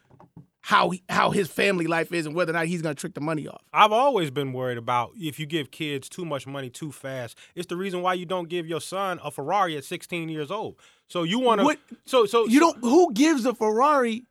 how 0.62 0.90
he, 0.90 1.04
how 1.10 1.30
his 1.30 1.48
family 1.48 1.86
life 1.86 2.12
is 2.12 2.26
and 2.26 2.36
whether 2.36 2.52
or 2.52 2.54
not 2.54 2.66
he's 2.66 2.82
gonna 2.82 2.96
trick 2.96 3.14
the 3.14 3.22
money 3.22 3.48
off? 3.48 3.62
I've 3.72 3.92
always 3.92 4.32
been 4.32 4.52
worried 4.52 4.78
about 4.78 5.12
if 5.16 5.40
you 5.40 5.46
give 5.46 5.72
kids 5.72 6.10
too 6.10 6.26
much 6.26 6.48
money 6.48 6.70
too 6.70 6.92
fast. 6.92 7.38
It's 7.54 7.68
the 7.68 7.78
reason 7.78 8.02
why 8.02 8.16
you 8.16 8.26
don't 8.26 8.50
give 8.50 8.68
your 8.68 8.82
son 8.82 9.20
a 9.24 9.32
Ferrari 9.32 9.78
at 9.78 9.86
16 9.86 10.28
years 10.30 10.52
old. 10.52 10.76
So 11.08 11.24
you 11.24 11.40
want 11.40 11.62
to. 11.62 11.78
So 12.06 12.26
so 12.26 12.48
You 12.48 12.60
don't. 12.60 12.78
Who 12.80 13.14
gives 13.14 13.46
a 13.46 13.54
Ferrari? 13.54 14.24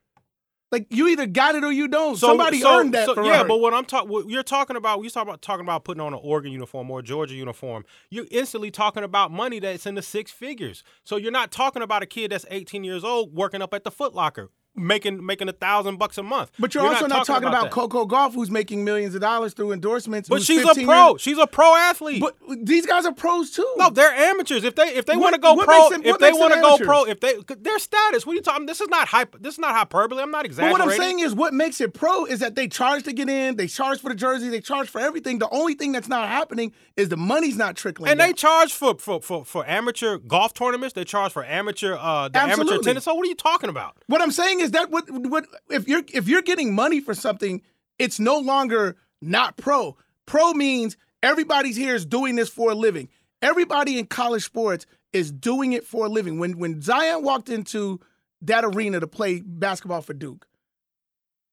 Like 0.75 0.88
you 0.90 1.07
either 1.07 1.26
got 1.26 1.54
it 1.54 1.62
or 1.62 1.71
you 1.71 1.87
don't. 1.87 2.16
So, 2.16 2.26
Somebody 2.26 2.61
so- 2.61 2.81
earned 2.81 2.95
that 2.95 3.07
so-. 3.07 3.25
Yeah, 3.25 3.45
but 3.45 3.59
what 3.59 3.73
I'm 3.73 3.85
talking, 3.85 4.28
you're 4.28 4.43
talking 4.43 4.75
about, 4.75 4.99
we 4.99 5.09
talk 5.09 5.23
about 5.23 5.40
talking 5.40 5.64
about 5.64 5.85
putting 5.85 6.00
on 6.00 6.12
an 6.12 6.19
Oregon 6.21 6.50
uniform 6.50 6.90
or 6.90 6.99
a 6.99 7.02
Georgia 7.02 7.37
uniform. 7.37 7.85
You're 8.11 8.26
instantly 8.33 8.73
talking 8.73 9.04
about 9.04 9.31
money 9.31 9.61
that's 9.61 9.87
in 9.87 9.95
the 9.95 10.02
six 10.02 10.33
figures. 10.33 10.83
So 11.04 11.14
you're 11.16 11.31
not 11.31 11.52
talking 11.52 11.81
about 11.81 12.02
a 12.02 12.07
kid 12.07 12.33
that's 12.33 12.45
18 12.50 12.83
years 12.83 13.04
old 13.04 13.33
working 13.33 13.62
up 13.62 13.73
at 13.73 13.85
the 13.85 13.93
Foot 13.93 14.14
Locker. 14.14 14.50
Making 14.76 15.25
making 15.25 15.49
a 15.49 15.52
thousand 15.52 15.99
bucks 15.99 16.19
a 16.19 16.23
month. 16.25 16.50
But 16.59 16.75
you're, 16.75 16.85
also 16.85 17.07
not, 17.07 17.26
talking, 17.26 17.47
about, 17.47 17.71
Coco 17.71 18.07
Gauff, 18.07 18.35
who's 18.35 18.50
making 18.50 18.83
millions 18.85 19.14
of 19.14 19.21
dollars 19.21 19.54
through 19.54 19.71
endorsements. 19.71 20.28
But 20.28 20.43
she's 20.43 20.64
a 20.64 20.75
pro. 20.85 21.11
years- 21.11 21.21
She's 21.21 21.38
a 21.38 21.47
pro 21.47 21.76
athlete. 21.76 22.21
But 22.21 22.37
these 22.66 22.85
guys 22.85 23.07
are 23.07 23.12
pros 23.12 23.52
too. 23.52 23.73
no, 23.76 23.88
they're 23.90 24.12
amateurs. 24.12 24.64
If 24.64 24.75
they 24.75 24.88
if 24.97 25.07
they 25.07 25.16
want 25.16 25.35
to 25.37 25.40
go 25.40 25.54
pro, 25.57 25.90
them- 25.90 26.02
if 26.04 26.19
they 26.19 26.33
want 26.33 26.54
to 26.54 26.61
go 26.61 26.76
pro, 26.78 27.04
if 27.04 27.21
they 27.21 27.35
their 27.61 27.78
status. 27.78 28.26
What 28.26 28.33
are 28.33 28.37
you 28.37 28.43
talking? 28.43 28.66
This 28.66 28.81
is 28.81 28.88
not 28.88 29.07
hype. 29.07 29.37
This 29.40 29.54
is 29.54 29.59
not 29.61 29.76
hyperbole. 29.76 30.21
I'm 30.21 30.33
not 30.33 30.38
But 30.38 30.47
exaggerating. 30.47 30.73
what 30.73 30.93
I'm 30.93 30.97
saying 30.99 31.21
is, 31.21 31.35
what 31.37 31.54
makes 31.54 31.81
it 31.81 31.95
pro 31.95 32.25
is 32.25 32.40
that 32.40 32.57
they 32.57 32.66
charge 32.66 33.04
to 33.04 33.12
get 33.12 33.28
in, 33.28 33.54
they 33.54 33.69
charge 33.69 34.00
for 34.00 34.09
the 34.09 34.16
jersey, 34.16 34.49
they 34.49 34.61
charge 34.61 34.88
for 34.88 35.00
everything. 35.00 35.38
The 35.38 35.49
only 35.50 35.75
thing 35.75 35.93
that's 35.93 36.09
not 36.09 36.28
happening 36.28 36.73
is 36.97 37.11
the 37.11 37.16
money's 37.16 37.57
not 37.57 37.76
trickling. 37.76 38.11
and 38.11 38.19
down. 38.19 38.28
they 38.28 38.33
charge 38.33 38.73
for, 38.73 38.97
for 38.99 39.21
for 39.23 39.45
for 39.45 39.64
amateur 39.69 40.19
golf 40.19 40.52
tournaments. 40.52 40.95
They 40.95 41.04
charge 41.04 41.31
for 41.33 41.45
amateur 41.45 41.95
uh 41.97 42.28
the 42.28 42.40
amateur 42.40 42.78
tennis. 42.78 43.04
So 43.04 43.14
what 43.14 43.25
are 43.25 43.28
you 43.28 43.37
talking 43.37 43.71
about? 43.71 43.97
What 44.09 44.21
I'm 44.21 44.33
saying 44.33 44.61
is 44.61 44.63
that 44.73 44.90
what 44.90 45.11
what 45.11 45.47
if 45.71 45.88
you're 45.88 46.02
if 46.12 46.28
you're 46.28 46.42
getting 46.42 46.75
money 46.75 47.00
for 47.00 47.14
something, 47.14 47.62
it's 47.99 48.21
no 48.21 48.38
longer 48.38 48.97
not 49.21 49.56
pro. 49.56 49.97
Pro 50.26 50.52
means 50.52 50.97
everybody's 51.23 51.76
here 51.76 51.94
is 51.94 52.06
doing 52.06 52.37
this 52.37 52.49
for 52.49 52.71
a 52.71 52.75
living. 52.75 53.09
Everybody 53.42 53.99
in 53.99 54.06
college 54.06 54.44
sports 54.44 54.87
is 55.12 55.30
doing 55.30 55.73
it 55.73 55.87
for 55.87 56.06
a 56.06 56.09
living. 56.09 56.38
When 56.38 56.59
when 56.59 56.80
Zion 56.80 57.23
walked 57.23 57.49
into 57.49 58.00
that 58.42 58.64
arena 58.64 59.00
to 59.00 59.06
play 59.06 59.40
basketball 59.40 60.02
for 60.02 60.14
Duke, 60.14 60.47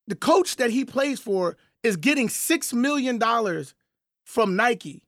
the 0.06 0.16
coach 0.16 0.56
that 0.56 0.70
he 0.70 0.84
plays 0.84 1.20
for 1.20 1.56
is 1.82 1.96
getting 1.96 2.28
six 2.28 2.72
million 2.72 3.18
dollars 3.18 3.74
from 4.24 4.56
Nike. 4.56 5.02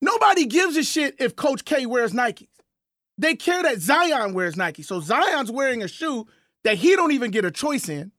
Nobody 0.00 0.46
gives 0.46 0.76
a 0.76 0.82
shit 0.82 1.16
if 1.18 1.36
Coach 1.36 1.64
K 1.64 1.86
wears 1.86 2.12
Nikes. 2.12 2.46
They 3.18 3.34
care 3.34 3.62
that 3.64 3.80
Zion 3.80 4.32
wears 4.32 4.56
Nike. 4.56 4.82
So 4.82 5.00
Zion's 5.00 5.50
wearing 5.50 5.82
a 5.82 5.88
shoe 5.88 6.26
that 6.64 6.76
he 6.78 6.96
don't 6.96 7.12
even 7.12 7.30
get 7.30 7.44
a 7.44 7.50
choice 7.50 7.88
in 7.88 8.12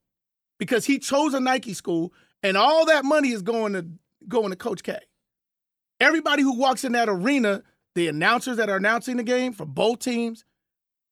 because 0.58 0.86
he 0.86 1.00
chose 1.00 1.34
a 1.34 1.40
Nike 1.40 1.74
school 1.74 2.14
and 2.44 2.58
all 2.58 2.86
that 2.86 3.06
money 3.06 3.30
is 3.30 3.42
going 3.42 3.74
to 3.74 3.86
going 4.28 4.50
to 4.50 4.56
Coach 4.56 4.84
K. 4.84 4.98
Everybody 6.00 6.44
who 6.44 6.58
walks 6.58 6.84
in 6.84 6.94
that 6.94 7.10
arena, 7.10 7.64
the 7.96 8.08
announcers 8.08 8.58
that 8.58 8.70
are 8.70 8.78
announcing 8.78 9.18
the 9.18 9.24
game 9.24 9.54
for 9.54 9.66
both 9.66 10.00
teams, 10.00 10.46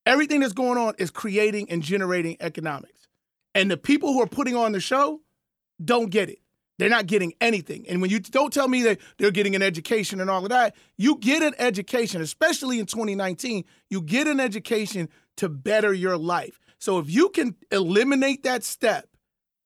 everything 0.05 0.39
that's 0.39 0.53
going 0.53 0.77
on 0.77 0.93
is 0.97 1.11
creating 1.11 1.69
and 1.69 1.81
generating 1.81 2.37
economics. 2.39 3.07
And 3.53 3.69
the 3.69 3.77
people 3.77 4.13
who 4.13 4.21
are 4.21 4.27
putting 4.27 4.55
on 4.55 4.71
the 4.71 4.79
show 4.79 5.21
don't 5.83 6.09
get 6.09 6.29
it. 6.29 6.39
They're 6.79 6.89
not 6.89 7.07
getting 7.07 7.33
anything. 7.41 7.85
And 7.89 8.01
when 8.01 8.11
you 8.11 8.19
don't 8.19 8.53
tell 8.53 8.67
me 8.67 8.83
that 8.83 8.99
they're 9.17 9.31
getting 9.31 9.55
an 9.55 9.63
education 9.63 10.21
and 10.21 10.29
all 10.29 10.43
of 10.43 10.49
that, 10.49 10.75
you 10.95 11.17
get 11.17 11.41
an 11.41 11.55
education, 11.57 12.21
especially 12.21 12.79
in 12.79 12.85
2019, 12.85 13.65
you 13.89 14.01
get 14.01 14.27
an 14.27 14.39
education 14.39 15.09
to 15.37 15.49
better 15.49 15.91
your 15.91 16.17
life. 16.17 16.59
So 16.79 16.99
if 16.99 17.09
you 17.09 17.29
can 17.29 17.55
eliminate 17.71 18.43
that 18.43 18.63
step 18.63 19.07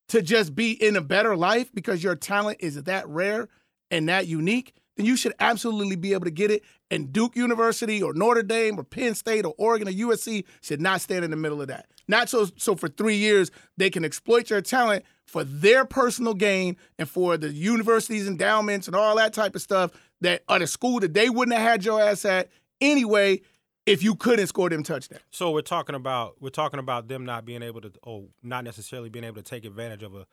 to 0.10 0.22
just 0.22 0.56
be 0.56 0.72
in 0.72 0.96
a 0.96 1.01
better 1.01 1.36
life 1.36 1.70
because 1.74 2.03
your 2.03 2.15
talent 2.15 2.58
is 2.60 2.82
that 2.82 3.08
rare 3.08 3.48
and 3.89 4.10
that 4.10 4.27
unique, 4.27 4.74
then 4.98 5.06
you 5.06 5.15
should 5.15 5.34
absolutely 5.39 5.96
be 5.96 6.13
able 6.13 6.25
to 6.25 6.32
get 6.32 6.51
it. 6.51 6.63
And 6.89 7.13
Duke 7.13 7.36
University 7.36 8.01
or 8.01 8.13
Notre 8.13 8.44
Dame 8.44 8.77
or 8.77 8.84
Penn 8.84 9.15
State 9.15 9.46
or 9.46 9.53
Oregon 9.58 9.88
or 9.88 9.91
USC 9.91 10.46
should 10.62 10.82
not 10.82 11.01
stand 11.01 11.24
in 11.24 11.32
the 11.32 11.38
middle 11.38 11.62
of 11.62 11.70
that. 11.70 11.88
Not 12.08 12.30
so 12.30 12.48
so 12.58 12.75
for 12.75 12.89
three 12.89 13.15
years 13.15 13.51
they 13.77 13.89
can 13.89 14.03
exploit 14.03 14.50
your 14.50 14.62
talent 14.62 15.06
for 15.25 15.46
their 15.46 15.86
personal 15.86 16.34
gain 16.34 16.75
and 17.00 17.10
for 17.10 17.38
the 17.38 17.53
university's 17.53 18.27
endowments 18.27 18.88
and 18.88 18.96
all 18.96 19.15
that 19.15 19.34
type 19.34 19.56
of 19.56 19.62
stuff 19.62 19.91
that 20.20 20.44
are 20.50 20.60
the 20.60 20.68
school 20.68 21.00
that 21.00 21.13
they 21.13 21.30
wouldn't 21.30 21.58
have 21.58 21.65
had 21.65 21.86
your 21.86 22.01
ass 22.01 22.25
at 22.25 22.50
anyway 22.82 23.39
if 23.85 24.03
you 24.03 24.15
couldn't 24.15 24.47
score 24.47 24.69
them 24.69 24.83
touchdowns. 24.83 25.21
So 25.31 25.51
we're 25.51 25.61
talking 25.61 25.95
about 25.95 26.35
we're 26.39 26.50
talking 26.50 26.79
about 26.79 27.07
them 27.07 27.25
not 27.25 27.45
being 27.45 27.63
able 27.63 27.81
to, 27.81 27.91
or 28.03 28.25
not 28.43 28.63
necessarily 28.63 29.09
being 29.09 29.25
able 29.25 29.38
to 29.38 29.43
take 29.43 29.65
advantage 29.65 30.03
of 30.03 30.15
a 30.15 30.25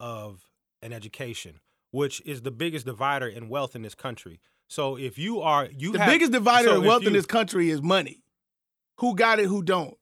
of 0.00 0.40
an 0.82 0.92
education, 0.92 1.60
which 1.90 2.20
is 2.24 2.42
the 2.42 2.50
biggest 2.50 2.86
divider 2.86 3.26
in 3.26 3.48
wealth 3.48 3.76
in 3.76 3.82
this 3.82 3.94
country. 3.94 4.40
So 4.68 4.96
if 4.96 5.18
you 5.18 5.40
are 5.40 5.68
you 5.76 5.92
The 5.92 5.98
have, 5.98 6.10
biggest 6.10 6.32
divider 6.32 6.68
so 6.68 6.76
of 6.78 6.82
if 6.84 6.88
wealth 6.88 7.06
in 7.06 7.12
this 7.12 7.26
country 7.26 7.70
is 7.70 7.82
money. 7.82 8.22
Who 8.98 9.14
got 9.14 9.38
it, 9.38 9.46
who 9.46 9.62
don't. 9.62 9.94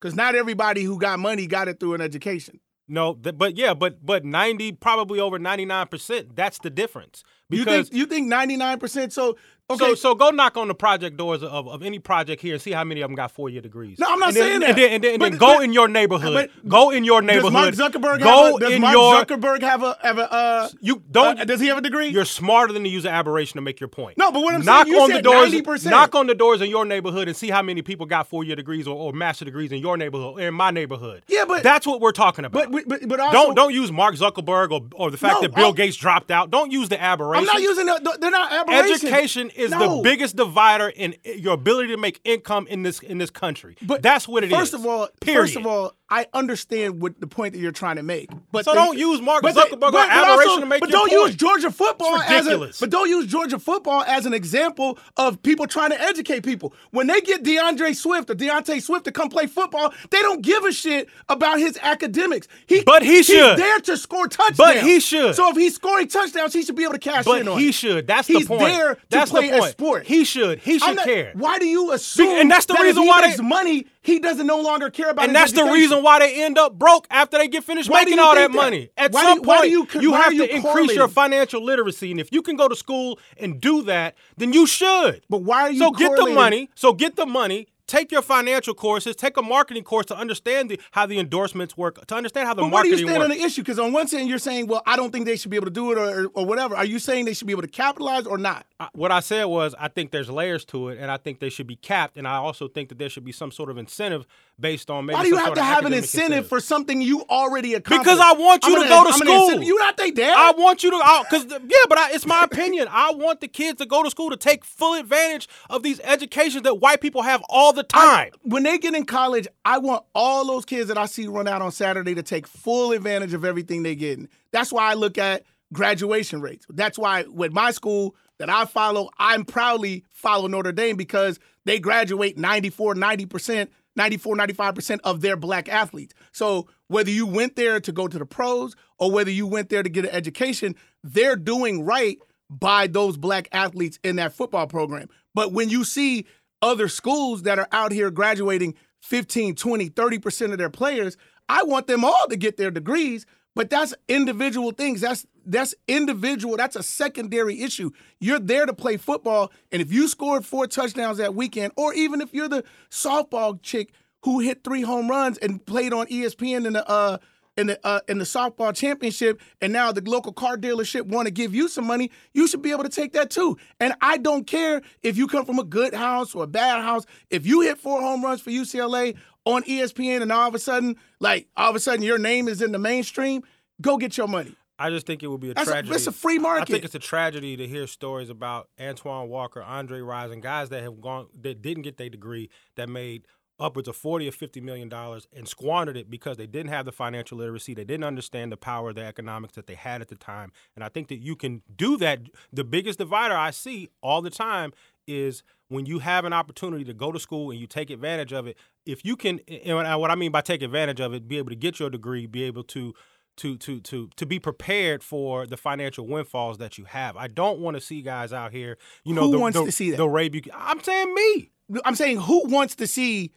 Because 0.00 0.14
not 0.14 0.34
everybody 0.34 0.82
who 0.82 0.98
got 0.98 1.18
money 1.18 1.46
got 1.46 1.68
it 1.68 1.78
through 1.78 1.94
an 1.94 2.00
education. 2.00 2.60
No, 2.88 3.14
th- 3.14 3.38
but 3.38 3.56
yeah, 3.56 3.74
but 3.74 4.04
but 4.04 4.24
ninety, 4.24 4.72
probably 4.72 5.20
over 5.20 5.38
ninety 5.38 5.64
nine 5.64 5.86
percent. 5.86 6.34
That's 6.34 6.58
the 6.58 6.70
difference. 6.70 7.22
You 7.48 7.64
Because 7.64 7.88
think 7.88 7.98
you 7.98 8.06
think 8.06 8.26
ninety 8.26 8.56
nine 8.56 8.78
percent? 8.78 9.12
So 9.12 9.36
okay, 9.74 9.90
so 9.90 9.94
so 9.94 10.14
go 10.14 10.30
knock 10.30 10.56
on 10.56 10.68
the 10.68 10.74
project 10.74 11.16
doors 11.16 11.42
of, 11.42 11.68
of 11.68 11.82
any 11.82 11.98
project 11.98 12.42
here 12.42 12.54
and 12.54 12.62
see 12.62 12.72
how 12.72 12.84
many 12.84 13.00
of 13.00 13.08
them 13.08 13.14
got 13.16 13.30
four 13.30 13.48
year 13.48 13.60
degrees. 13.60 13.98
No, 13.98 14.06
I'm 14.08 14.18
not 14.18 14.28
and 14.28 14.36
then, 14.36 14.42
saying 14.42 14.54
And 14.54 14.62
that. 14.62 14.76
then, 14.76 14.92
and 14.92 15.04
then, 15.04 15.12
and 15.14 15.22
then 15.22 15.32
go 15.38 15.56
but- 15.58 15.64
in 15.64 15.72
your 15.72 15.88
neighborhood. 15.88 16.34
but- 16.34 16.68
go 16.68 16.90
in 16.90 17.04
your 17.04 17.20
does 17.20 17.26
neighborhood. 17.28 17.52
Mark 17.52 17.74
Zuckerberg 17.74 18.18
go 18.20 18.44
have 18.46 18.54
a, 18.54 18.58
does 18.60 18.72
in 18.72 18.80
Mark 18.80 18.92
your. 18.94 19.24
Zuckerberg 19.24 19.62
have 19.62 19.82
a 19.82 19.96
have 20.02 20.18
a 20.18 20.32
uh, 20.32 20.68
you 20.80 21.02
don't. 21.10 21.40
uh, 21.40 21.44
does 21.44 21.60
he 21.60 21.66
have 21.68 21.78
a 21.78 21.80
degree? 21.82 22.08
You're 22.08 22.24
smarter 22.24 22.72
than 22.72 22.82
to 22.84 22.88
use 22.88 23.04
an 23.04 23.12
aberration 23.12 23.56
to 23.58 23.62
make 23.62 23.80
your 23.80 23.88
point. 23.88 24.18
No, 24.18 24.30
but 24.32 24.40
what 24.42 24.54
I'm 24.54 24.64
knock 24.64 24.86
saying, 24.86 24.96
you 24.96 25.02
on 25.02 25.10
the 25.10 25.22
doors. 25.22 25.52
90%. 25.52 25.90
Knock 25.90 26.14
on 26.14 26.26
the 26.26 26.34
doors 26.34 26.60
in 26.60 26.70
your 26.70 26.84
neighborhood 26.84 27.28
and 27.28 27.36
see 27.36 27.50
how 27.50 27.62
many 27.62 27.82
people 27.82 28.06
got 28.06 28.26
four 28.28 28.44
year 28.44 28.56
degrees 28.56 28.86
or, 28.86 28.96
or 28.96 29.12
master 29.12 29.44
degrees 29.44 29.72
in 29.72 29.78
your 29.78 29.96
neighborhood, 29.96 30.34
or 30.38 30.40
in 30.40 30.54
my 30.54 30.70
neighborhood. 30.70 31.22
Yeah, 31.28 31.44
but- 31.46 31.62
that's 31.62 31.86
what 31.86 32.00
we're 32.00 32.12
talking 32.12 32.44
about. 32.44 32.70
but, 32.70 32.88
but 32.88 33.08
but 33.08 33.20
also 33.20 33.32
don't 33.32 33.54
don't 33.54 33.72
use 33.74 33.90
Mark 33.92 34.14
Zuckerberg 34.16 34.70
or, 34.72 34.82
or 34.94 35.10
the 35.10 35.16
fact 35.16 35.34
No, 35.36 35.40
that 35.42 35.54
Bill 35.54 35.66
I'll- 35.66 35.72
Gates 35.72 35.96
dropped 35.96 36.30
out. 36.30 36.50
Don't 36.50 36.70
use 36.70 36.88
the 36.88 37.00
aberration. 37.02 37.48
I'm 37.48 37.54
not 37.54 37.62
using 37.62 37.86
the, 37.86 38.18
they're 38.20 38.30
not 38.30 38.52
aberrations. 38.52 39.02
Education 39.04 39.50
is 39.62 39.70
No. 39.70 39.96
the 39.96 40.02
biggest 40.02 40.36
divider 40.36 40.88
in 40.88 41.14
your 41.24 41.54
ability 41.54 41.88
to 41.88 41.96
make 41.96 42.20
income 42.24 42.66
in 42.68 42.82
this 42.82 43.00
in 43.00 43.18
this 43.18 43.30
country. 43.30 43.76
But 43.82 44.02
that's 44.02 44.26
what 44.28 44.44
it 44.44 44.52
is. 44.52 44.58
first 44.58 44.74
of 44.74 44.84
all, 44.86 45.08
period. 45.20 45.40
first 45.42 45.56
of 45.56 45.66
all, 45.66 45.94
I 46.14 46.26
understand 46.34 47.00
what 47.00 47.18
the 47.20 47.26
point 47.26 47.54
that 47.54 47.60
you're 47.60 47.72
trying 47.72 47.96
to 47.96 48.02
make. 48.02 48.28
But 48.52 48.66
So 48.66 48.72
the- 48.72 48.74
don't 48.76 48.98
use 48.98 49.22
Mark 49.22 49.40
but 49.42 49.54
Zuckerberg 49.54 49.72
or 49.88 49.92
but 49.92 50.10
aberration 50.10 50.48
also- 50.50 50.60
to 50.60 50.66
make 50.66 50.80
But 50.80 50.90
don't 50.90 51.08
point. 51.08 51.28
use 51.28 51.34
Georgia 51.36 51.70
football 51.70 52.16
as 52.20 52.30
a, 52.30 52.50
ridiculous. 52.50 52.80
but 52.80 52.90
don't 52.90 53.08
use 53.08 53.26
Georgia 53.26 53.58
football 53.58 54.04
as 54.06 54.26
an 54.26 54.34
example 54.34 54.98
of 55.16 55.42
people 55.42 55.66
trying 55.66 55.88
to 55.88 55.98
educate 56.02 56.42
people. 56.42 56.74
When 56.90 57.06
they 57.06 57.22
get 57.22 57.42
D'Andre 57.42 57.94
Swift 57.94 58.28
or 58.28 58.34
Deontay 58.34 58.82
Swift 58.82 59.06
to 59.06 59.10
come 59.12 59.30
play 59.30 59.46
football, 59.46 59.94
they 60.10 60.20
don't 60.20 60.42
give 60.42 60.64
a 60.64 60.72
shit 60.72 61.08
about 61.30 61.58
his 61.58 61.78
academics. 61.80 62.46
He, 62.66 62.82
But 62.82 63.02
he 63.02 63.22
should. 63.22 63.36
he's 63.52 63.56
there 63.56 63.78
to 63.80 63.96
score 63.96 64.28
touchdowns. 64.28 64.58
But 64.58 64.76
he 64.82 65.00
should. 65.00 65.34
So 65.34 65.48
if 65.48 65.56
he's 65.56 65.76
scoring 65.76 66.08
touchdowns, 66.08 66.52
he 66.52 66.62
should 66.62 66.76
be 66.76 66.82
able 66.82 66.92
to 66.92 66.98
cash 66.98 67.24
but 67.24 67.40
in 67.40 67.48
on 67.48 67.58
he 67.58 67.72
should. 67.72 68.06
That's 68.06 68.28
He's 68.28 68.40
the 68.46 68.58
point. 68.58 68.64
there 68.64 68.94
to 68.96 69.00
that's 69.08 69.30
play 69.30 69.48
the 69.48 69.58
point. 69.58 69.64
a 69.64 69.72
sport. 69.72 70.06
He 70.06 70.24
should. 70.24 70.58
He 70.58 70.78
should 70.78 70.96
not- 70.96 71.06
care. 71.06 71.32
Why 71.34 71.58
do 71.58 71.66
you 71.66 71.90
assume? 71.92 72.36
and 72.36 72.50
that's 72.50 72.66
the 72.66 72.74
that 72.74 72.82
reason 72.82 73.06
why 73.06 73.34
they- 73.34 73.42
money, 73.42 73.86
he 74.02 74.18
doesn't 74.18 74.46
no 74.46 74.60
longer 74.60 74.90
care 74.90 75.10
about. 75.10 75.24
and 75.24 75.34
that's 75.34 75.52
the 75.52 75.64
reason 75.64 76.02
why 76.02 76.18
they 76.18 76.42
end 76.42 76.58
up 76.58 76.78
broke 76.78 77.06
after 77.10 77.38
they 77.38 77.48
get 77.48 77.64
finished 77.64 77.88
Why 77.88 78.04
making 78.04 78.18
all 78.18 78.34
that 78.34 78.50
that? 78.52 78.56
money. 78.56 78.90
At 78.96 79.12
Why 79.12 79.22
some 79.22 79.38
you- 79.38 79.44
point, 79.44 79.62
do 79.92 80.00
you 80.00 80.12
have 80.12 80.32
you 80.32 80.46
to 80.46 80.54
increase 80.54 80.94
your 80.94 81.08
financial 81.08 81.62
literacy, 81.64 82.10
and 82.10 82.18
if 82.20 82.32
you 82.32 82.42
can 82.42 82.56
go 82.56 82.68
to 82.68 82.76
school 82.76 83.18
and 83.38 83.60
do 83.60 83.82
that, 83.82 84.14
then 84.36 84.52
you 84.52 84.66
should. 84.66 85.22
But 85.30 85.38
why 85.42 85.62
are 85.62 85.70
you 85.70 85.78
So 85.78 85.90
get 85.92 86.16
the 86.16 86.26
money. 86.26 86.68
So 86.74 86.92
get 86.92 87.16
the 87.16 87.26
money. 87.26 87.68
Take 87.86 88.12
your 88.12 88.22
financial 88.22 88.74
courses. 88.74 89.16
Take 89.16 89.36
a 89.36 89.42
marketing 89.42 89.82
course 89.82 90.06
to 90.06 90.16
understand 90.16 90.70
the, 90.70 90.80
how 90.92 91.04
the 91.06 91.18
endorsements 91.18 91.76
work. 91.76 92.04
To 92.06 92.14
understand 92.14 92.46
how 92.46 92.54
the 92.54 92.62
marketing. 92.62 92.70
But 92.70 92.76
where 92.76 92.84
do 92.84 93.02
you 93.02 93.08
stand 93.08 93.22
on 93.24 93.30
the 93.30 93.42
issue? 93.44 93.62
Because 93.62 93.78
on 93.78 93.92
one 93.92 94.06
hand, 94.06 94.28
you're 94.28 94.38
saying, 94.38 94.66
well, 94.68 94.82
I 94.86 94.96
don't 94.96 95.10
think 95.10 95.26
they 95.26 95.36
should 95.36 95.50
be 95.50 95.56
able 95.56 95.66
to 95.66 95.72
do 95.72 95.92
it 95.92 95.98
or, 95.98 96.26
or 96.28 96.46
whatever. 96.46 96.76
Are 96.76 96.84
you 96.84 96.98
saying 96.98 97.24
they 97.24 97.34
should 97.34 97.46
be 97.46 97.52
able 97.52 97.62
to 97.62 97.68
capitalize 97.68 98.26
or 98.26 98.38
not? 98.38 98.66
I- 98.80 98.88
what 98.94 99.10
I 99.12 99.20
said 99.20 99.44
was 99.44 99.74
I 99.78 99.88
think 99.88 100.10
there's 100.10 100.30
layers 100.30 100.64
to 100.66 100.88
it, 100.88 100.98
and 100.98 101.10
I 101.10 101.16
think 101.16 101.40
they 101.40 101.50
should 101.50 101.66
be 101.66 101.76
capped, 101.76 102.16
and 102.16 102.26
I 102.26 102.36
also 102.36 102.68
think 102.68 102.88
that 102.90 102.98
there 102.98 103.08
should 103.08 103.24
be 103.24 103.32
some 103.32 103.50
sort 103.50 103.68
of 103.68 103.76
incentive 103.78 104.26
based 104.58 104.90
on 104.90 105.06
maybe. 105.06 105.14
Why 105.16 105.22
do 105.22 105.28
you 105.28 105.36
have 105.36 105.54
to 105.54 105.62
have 105.62 105.84
an 105.84 105.92
incentive 105.92 106.24
incentive. 106.30 106.48
for 106.48 106.60
something 106.60 107.02
you 107.02 107.24
already 107.28 107.74
accomplished? 107.74 108.04
Because 108.04 108.20
I 108.20 108.32
want 108.32 108.64
you 108.66 108.76
I'm 108.76 108.82
to 108.82 108.88
gonna- 108.88 109.04
go 109.04 109.10
to 109.10 109.14
I'm 109.14 109.48
school. 109.48 109.62
You 109.62 109.78
not 109.78 109.96
they 109.96 110.10
dad? 110.10 110.34
I 110.36 110.52
want 110.52 110.82
you 110.84 110.90
to, 110.90 111.24
because 111.28 111.46
yeah, 111.50 111.76
but 111.88 111.98
I, 111.98 112.12
it's 112.12 112.26
my 112.26 112.44
opinion. 112.44 112.88
I 112.90 113.12
want 113.12 113.40
the 113.40 113.48
kids 113.48 113.78
to 113.78 113.86
go 113.86 114.02
to 114.02 114.10
school 114.10 114.30
to 114.30 114.36
take 114.36 114.64
full 114.64 114.94
advantage 114.94 115.48
of 115.70 115.82
these 115.82 116.00
educations 116.00 116.62
that 116.62 116.76
white 116.76 117.00
people 117.00 117.22
have 117.22 117.42
all 117.48 117.72
the 117.72 117.82
time. 117.82 118.30
when 118.42 118.62
they 118.62 118.78
get 118.78 118.94
in 118.94 119.04
college, 119.04 119.46
I 119.64 119.78
want 119.78 120.04
all 120.14 120.46
those 120.46 120.64
kids 120.64 120.88
that 120.88 120.98
I 120.98 121.06
see 121.06 121.26
run 121.26 121.48
out 121.48 121.62
on 121.62 121.72
Saturday 121.72 122.14
to 122.14 122.22
take 122.22 122.46
full 122.46 122.92
advantage 122.92 123.34
of 123.34 123.44
everything 123.44 123.82
they 123.82 123.94
getting. 123.94 124.28
That's 124.52 124.72
why 124.72 124.90
I 124.90 124.94
look 124.94 125.18
at 125.18 125.44
graduation 125.72 126.40
rates. 126.40 126.66
That's 126.68 126.98
why 126.98 127.24
with 127.24 127.52
my 127.52 127.70
school 127.70 128.14
that 128.38 128.50
I 128.50 128.64
follow, 128.66 129.08
I'm 129.18 129.44
proudly 129.44 130.04
follow 130.10 130.46
Notre 130.48 130.72
Dame 130.72 130.96
because 130.96 131.38
they 131.64 131.78
graduate 131.78 132.36
94, 132.36 132.94
90%, 132.94 133.68
94, 133.96 134.36
95% 134.36 135.00
of 135.04 135.20
their 135.20 135.36
black 135.36 135.68
athletes. 135.68 136.14
So 136.32 136.68
whether 136.88 137.10
you 137.10 137.26
went 137.26 137.56
there 137.56 137.80
to 137.80 137.92
go 137.92 138.08
to 138.08 138.18
the 138.18 138.26
pros 138.26 138.74
or 138.98 139.10
whether 139.10 139.30
you 139.30 139.46
went 139.46 139.68
there 139.68 139.82
to 139.82 139.88
get 139.88 140.04
an 140.04 140.10
education, 140.10 140.74
they're 141.02 141.36
doing 141.36 141.84
right 141.84 142.18
by 142.48 142.86
those 142.86 143.16
black 143.16 143.48
athletes 143.52 143.98
in 144.04 144.16
that 144.16 144.32
football 144.32 144.66
program. 144.66 145.08
But 145.34 145.52
when 145.52 145.68
you 145.68 145.84
see 145.84 146.26
other 146.60 146.88
schools 146.88 147.42
that 147.42 147.58
are 147.58 147.68
out 147.72 147.92
here 147.92 148.10
graduating 148.10 148.74
15, 149.00 149.54
20, 149.54 149.90
30% 149.90 150.52
of 150.52 150.58
their 150.58 150.70
players, 150.70 151.16
I 151.48 151.64
want 151.64 151.86
them 151.86 152.04
all 152.04 152.26
to 152.28 152.36
get 152.36 152.56
their 152.56 152.70
degrees, 152.70 153.26
but 153.54 153.68
that's 153.68 153.94
individual 154.08 154.70
things. 154.70 155.00
That's 155.00 155.26
that's 155.44 155.74
individual. 155.88 156.56
That's 156.56 156.76
a 156.76 156.82
secondary 156.82 157.60
issue. 157.62 157.90
You're 158.20 158.38
there 158.38 158.66
to 158.66 158.72
play 158.72 158.96
football, 158.96 159.52
and 159.70 159.82
if 159.82 159.92
you 159.92 160.08
scored 160.08 160.44
four 160.44 160.66
touchdowns 160.66 161.18
that 161.18 161.34
weekend, 161.34 161.72
or 161.76 161.94
even 161.94 162.20
if 162.20 162.32
you're 162.32 162.48
the 162.48 162.64
softball 162.90 163.60
chick 163.62 163.92
who 164.24 164.40
hit 164.40 164.62
three 164.64 164.82
home 164.82 165.08
runs 165.08 165.38
and 165.38 165.64
played 165.66 165.92
on 165.92 166.06
ESPN 166.06 166.66
in 166.66 166.74
the 166.74 166.88
uh 166.88 167.18
in 167.56 167.66
the 167.66 167.86
uh, 167.86 168.00
in 168.08 168.18
the 168.18 168.24
softball 168.24 168.74
championship, 168.74 169.40
and 169.60 169.72
now 169.72 169.92
the 169.92 170.00
local 170.08 170.32
car 170.32 170.56
dealership 170.56 171.02
want 171.02 171.26
to 171.26 171.30
give 171.30 171.54
you 171.54 171.68
some 171.68 171.86
money, 171.86 172.10
you 172.32 172.46
should 172.46 172.62
be 172.62 172.70
able 172.70 172.84
to 172.84 172.88
take 172.88 173.12
that 173.12 173.30
too. 173.30 173.58
And 173.78 173.94
I 174.00 174.16
don't 174.16 174.46
care 174.46 174.82
if 175.02 175.16
you 175.16 175.26
come 175.26 175.44
from 175.44 175.58
a 175.58 175.64
good 175.64 175.94
house 175.94 176.34
or 176.34 176.44
a 176.44 176.46
bad 176.46 176.82
house. 176.82 177.04
If 177.30 177.46
you 177.46 177.60
hit 177.60 177.78
four 177.78 178.00
home 178.00 178.24
runs 178.24 178.40
for 178.40 178.50
UCLA 178.50 179.16
on 179.44 179.62
ESPN, 179.64 180.22
and 180.22 180.32
all 180.32 180.48
of 180.48 180.54
a 180.54 180.58
sudden, 180.58 180.96
like 181.20 181.48
all 181.56 181.70
of 181.70 181.76
a 181.76 181.80
sudden, 181.80 182.02
your 182.02 182.18
name 182.18 182.48
is 182.48 182.62
in 182.62 182.72
the 182.72 182.78
mainstream, 182.78 183.42
go 183.80 183.98
get 183.98 184.16
your 184.16 184.28
money. 184.28 184.56
I 184.82 184.90
just 184.90 185.06
think 185.06 185.22
it 185.22 185.28
would 185.28 185.40
be 185.40 185.50
a 185.50 185.54
That's 185.54 185.68
a, 185.68 185.72
tragedy. 185.72 185.94
it's 185.94 186.06
a 186.06 186.12
free 186.12 186.38
market. 186.38 186.62
I 186.62 186.64
think 186.64 186.84
it's 186.84 186.94
a 186.94 186.98
tragedy 186.98 187.56
to 187.56 187.68
hear 187.68 187.86
stories 187.86 188.30
about 188.30 188.68
Antoine 188.80 189.28
Walker, 189.28 189.62
Andre 189.62 190.00
Rison, 190.00 190.40
guys 190.42 190.70
that 190.70 190.82
have 190.82 191.00
gone 191.00 191.28
that 191.40 191.62
didn't 191.62 191.82
get 191.82 191.96
their 191.98 192.08
degree 192.10 192.50
that 192.76 192.88
made 192.88 193.26
upwards 193.60 193.86
of 193.86 193.94
forty 193.94 194.26
or 194.26 194.32
fifty 194.32 194.60
million 194.60 194.88
dollars 194.88 195.28
and 195.32 195.46
squandered 195.46 195.96
it 195.96 196.10
because 196.10 196.36
they 196.36 196.46
didn't 196.48 196.70
have 196.70 196.84
the 196.84 196.90
financial 196.90 197.38
literacy, 197.38 197.74
they 197.74 197.84
didn't 197.84 198.04
understand 198.04 198.50
the 198.50 198.56
power 198.56 198.88
of 198.88 198.96
the 198.96 199.04
economics 199.04 199.54
that 199.54 199.66
they 199.66 199.74
had 199.74 200.00
at 200.00 200.08
the 200.08 200.16
time. 200.16 200.50
And 200.74 200.84
I 200.84 200.88
think 200.88 201.08
that 201.08 201.22
you 201.22 201.36
can 201.36 201.62
do 201.76 201.96
that. 201.98 202.22
The 202.52 202.64
biggest 202.64 202.98
divider 202.98 203.36
I 203.36 203.50
see 203.52 203.88
all 204.02 204.20
the 204.20 204.30
time 204.30 204.72
is 205.06 205.42
when 205.68 205.86
you 205.86 206.00
have 206.00 206.24
an 206.24 206.32
opportunity 206.32 206.84
to 206.84 206.94
go 206.94 207.12
to 207.12 207.20
school 207.20 207.50
and 207.50 207.60
you 207.60 207.66
take 207.66 207.90
advantage 207.90 208.32
of 208.32 208.46
it. 208.46 208.56
If 208.84 209.04
you 209.04 209.16
can, 209.16 209.38
and 209.64 210.00
what 210.00 210.10
I 210.10 210.16
mean 210.16 210.32
by 210.32 210.40
take 210.40 210.62
advantage 210.62 211.00
of 211.00 211.14
it, 211.14 211.28
be 211.28 211.38
able 211.38 211.50
to 211.50 211.56
get 211.56 211.78
your 211.78 211.88
degree, 211.88 212.26
be 212.26 212.42
able 212.42 212.64
to 212.64 212.94
to 213.38 213.56
to 213.58 213.80
to 213.80 214.08
to 214.16 214.26
be 214.26 214.38
prepared 214.38 215.02
for 215.02 215.46
the 215.46 215.56
financial 215.56 216.06
windfalls 216.06 216.58
that 216.58 216.78
you 216.78 216.84
have. 216.84 217.16
I 217.16 217.28
don't 217.28 217.60
want 217.60 217.76
to 217.76 217.80
see 217.80 218.02
guys 218.02 218.32
out 218.32 218.52
here, 218.52 218.76
you 219.04 219.14
know, 219.14 219.22
Who 219.26 219.32
the, 219.32 219.38
wants 219.38 219.58
the, 219.58 219.64
to 219.64 219.72
see 219.72 219.90
that? 219.92 219.96
The 219.96 220.08
Ray 220.08 220.28
Buch- 220.28 220.48
I'm 220.54 220.80
saying 220.82 221.14
me. 221.14 221.50
I'm 221.84 221.94
saying 221.94 222.18
who 222.18 222.46
wants 222.48 222.74
to 222.76 222.86
see 222.86 223.32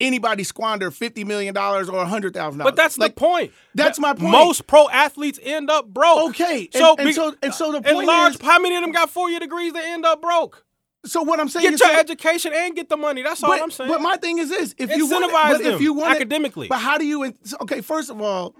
anybody 0.00 0.42
squander 0.44 0.90
fifty 0.90 1.24
million 1.24 1.52
dollars 1.54 1.88
or 1.88 2.04
hundred 2.06 2.32
thousand 2.34 2.58
dollars? 2.60 2.72
But 2.72 2.76
that's 2.76 2.96
like, 2.98 3.14
the 3.14 3.20
point. 3.20 3.52
that's 3.74 3.98
That 3.98 4.02
my 4.02 4.14
point. 4.14 4.30
Most 4.32 4.66
pro 4.66 4.88
athletes 4.88 5.38
end 5.42 5.70
up 5.70 5.86
broke. 5.88 6.30
Okay, 6.30 6.68
so 6.72 6.94
and 6.98 7.06
be- 7.06 7.12
so- 7.12 7.34
and 7.42 7.52
so 7.52 7.72
the 7.72 7.78
in 7.78 7.94
point 7.94 8.06
large, 8.06 8.34
is- 8.36 8.40
how 8.40 8.58
many 8.58 8.76
of 8.76 8.82
them 8.82 8.92
got 8.92 9.10
four 9.10 9.28
year 9.30 9.40
degrees 9.40 9.72
that 9.74 9.84
end 9.84 10.06
up 10.06 10.22
broke? 10.22 10.64
So 11.04 11.22
what 11.22 11.40
I'm 11.40 11.48
saying 11.48 11.64
Get 11.64 11.74
is 11.74 11.80
your 11.80 11.90
so- 11.90 11.98
education 11.98 12.52
and 12.54 12.74
get 12.74 12.88
the 12.88 12.96
money. 12.96 13.22
That's 13.22 13.42
all 13.42 13.50
but, 13.50 13.62
I'm 13.62 13.70
saying. 13.70 13.90
But 13.90 14.00
my 14.00 14.16
thing 14.16 14.38
is 14.38 14.48
this: 14.48 14.74
if 14.78 14.94
you 14.96 15.06
want, 15.06 15.24
it- 15.24 15.30
Incentivize 15.30 15.50
but 15.52 15.60
if 15.60 15.72
them 15.74 15.82
you 15.82 15.92
want 15.94 16.14
academically. 16.14 16.68
but 16.68 16.78
how 16.78 16.96
do 16.98 17.04
you? 17.06 17.34
Okay, 17.62 17.80
first 17.82 18.10
of 18.10 18.20
all, 18.20 18.54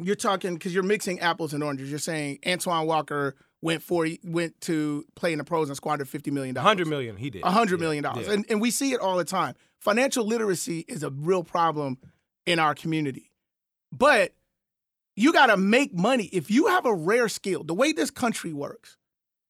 you're 0.00 0.14
talking 0.16 0.54
because 0.54 0.72
you're 0.74 0.82
mixing 0.82 1.20
apples 1.20 1.54
and 1.54 1.62
oranges. 1.62 1.90
You're 1.90 1.98
saying 1.98 2.38
Antoine 2.46 2.86
Walker 2.86 3.34
went 3.62 3.82
for 3.82 4.06
went 4.24 4.60
to 4.62 5.04
play 5.16 5.32
in 5.32 5.38
the 5.38 5.44
pros 5.44 5.68
and 5.68 5.76
squandered 5.76 6.08
fifty 6.08 6.30
million 6.30 6.54
dollars. 6.54 6.66
hundred 6.66 6.88
million, 6.88 7.16
he 7.16 7.30
did. 7.30 7.42
A 7.42 7.50
hundred 7.50 7.80
Yeah, 7.80 7.84
million 7.86 8.02
dollars, 8.04 8.26
yeah. 8.26 8.34
and 8.34 8.46
and 8.48 8.60
we 8.60 8.70
see 8.70 8.92
it 8.92 9.00
all 9.00 9.16
the 9.16 9.24
time. 9.24 9.54
Financial 9.80 10.24
literacy 10.24 10.80
is 10.88 11.02
a 11.02 11.10
real 11.10 11.42
problem 11.44 11.98
in 12.46 12.58
our 12.58 12.74
community, 12.74 13.30
but 13.92 14.32
you 15.16 15.32
got 15.32 15.46
to 15.46 15.56
make 15.56 15.92
money 15.94 16.24
if 16.32 16.50
you 16.50 16.68
have 16.68 16.86
a 16.86 16.94
rare 16.94 17.28
skill. 17.28 17.64
The 17.64 17.74
way 17.74 17.92
this 17.92 18.10
country 18.10 18.52
works, 18.52 18.96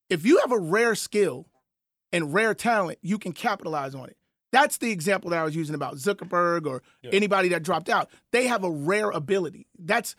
if 0.08 0.24
you 0.24 0.38
have 0.38 0.52
a 0.52 0.58
rare 0.58 0.94
skill 0.94 1.46
and 2.11 2.32
rare 2.32 2.54
talent, 2.54 2.98
you 3.02 3.18
can 3.18 3.32
capitalize 3.32 3.94
on 3.94 4.08
it. 4.08 4.16
That's 4.50 4.78
the 4.78 4.90
example 4.90 5.28
that 5.30 5.40
I 5.40 5.44
was 5.44 5.54
using 5.54 5.74
about 5.74 5.96
Zuckerberg 5.96 6.66
or 6.66 6.82
anybody 7.04 7.50
that 7.50 7.62
dropped 7.62 7.90
out. 7.90 8.08
They 8.32 8.46
have 8.46 8.64
a 8.64 8.70
rare 8.70 9.11
ability. 9.11 9.66
That's 9.78 10.16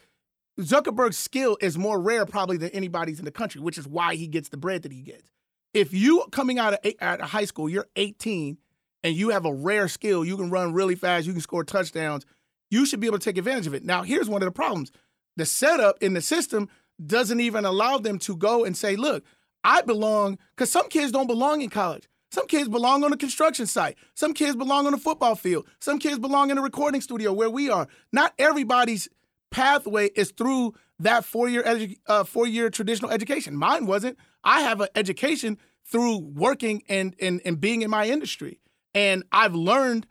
Zuckerberg's 0.59 1.17
skill 1.17 1.57
is 1.61 1.77
more 1.77 1.99
rare 1.99 2.25
probably 2.25 2.57
than 2.57 2.69
anybody's 2.69 3.19
in 3.19 3.25
the 3.25 3.31
country, 3.31 3.61
which 3.61 3.77
is 3.77 3.87
why 3.87 4.15
he 4.15 4.27
gets 4.27 4.49
the 4.49 4.57
bread 4.57 4.83
that 4.83 4.91
he 4.91 5.01
gets. 5.01 5.29
If 5.73 5.93
you 5.93 6.25
coming 6.31 6.59
out 6.59 6.73
of 6.73 6.93
out 7.01 7.21
of 7.21 7.29
high 7.29 7.45
school, 7.45 7.69
you're 7.69 7.87
18 7.95 8.57
and 9.03 9.15
you 9.15 9.29
have 9.29 9.45
a 9.45 9.53
rare 9.53 9.87
skill, 9.87 10.25
you 10.25 10.35
can 10.35 10.49
run 10.49 10.73
really 10.73 10.95
fast, 10.95 11.25
you 11.25 11.33
can 11.33 11.41
score 11.41 11.63
touchdowns, 11.63 12.25
you 12.69 12.85
should 12.85 12.99
be 12.99 13.07
able 13.07 13.19
to 13.19 13.23
take 13.23 13.37
advantage 13.37 13.67
of 13.67 13.73
it. 13.73 13.83
Now, 13.85 14.03
here's 14.03 14.29
one 14.29 14.41
of 14.41 14.47
the 14.47 14.51
problems. 14.51 14.91
The 15.37 15.45
setup 15.45 16.01
in 16.01 16.13
the 16.13 16.21
system 16.21 16.69
doesn't 17.05 17.39
even 17.39 17.65
allow 17.65 17.97
them 17.97 18.19
to 18.19 18.35
go 18.35 18.65
and 18.65 18.75
say, 18.75 18.95
look, 18.95 19.23
I 19.63 19.81
belong, 19.81 20.37
because 20.55 20.71
some 20.71 20.89
kids 20.89 21.11
don't 21.11 21.27
belong 21.27 21.61
in 21.61 21.69
college. 21.69 22.09
Some 22.31 22.47
kids 22.47 22.69
belong 22.69 23.03
on 23.03 23.11
a 23.11 23.17
construction 23.17 23.65
site. 23.65 23.97
Some 24.13 24.33
kids 24.33 24.55
belong 24.55 24.85
on 24.85 24.93
a 24.93 24.97
football 24.97 25.35
field. 25.35 25.65
Some 25.79 25.97
kids 25.97 26.19
belong 26.19 26.51
in 26.51 26.57
a 26.57 26.61
recording 26.61 27.01
studio 27.01 27.33
where 27.33 27.49
we 27.49 27.69
are. 27.69 27.87
Not 28.11 28.33
everybody's 28.37 29.09
pathway 29.51 30.07
is 30.15 30.31
through 30.31 30.73
that 30.99 31.25
four-year 31.25 31.63
edu- 31.63 31.97
uh, 32.07 32.23
four-year 32.23 32.69
traditional 32.69 33.11
education. 33.11 33.55
Mine 33.55 33.85
wasn't. 33.85 34.17
I 34.43 34.61
have 34.61 34.81
an 34.81 34.89
education 34.95 35.57
through 35.85 36.19
working 36.19 36.83
and, 36.87 37.15
and 37.21 37.41
and 37.45 37.59
being 37.59 37.81
in 37.81 37.89
my 37.89 38.05
industry, 38.07 38.59
and 38.93 39.23
I've 39.31 39.55
learned 39.55 40.05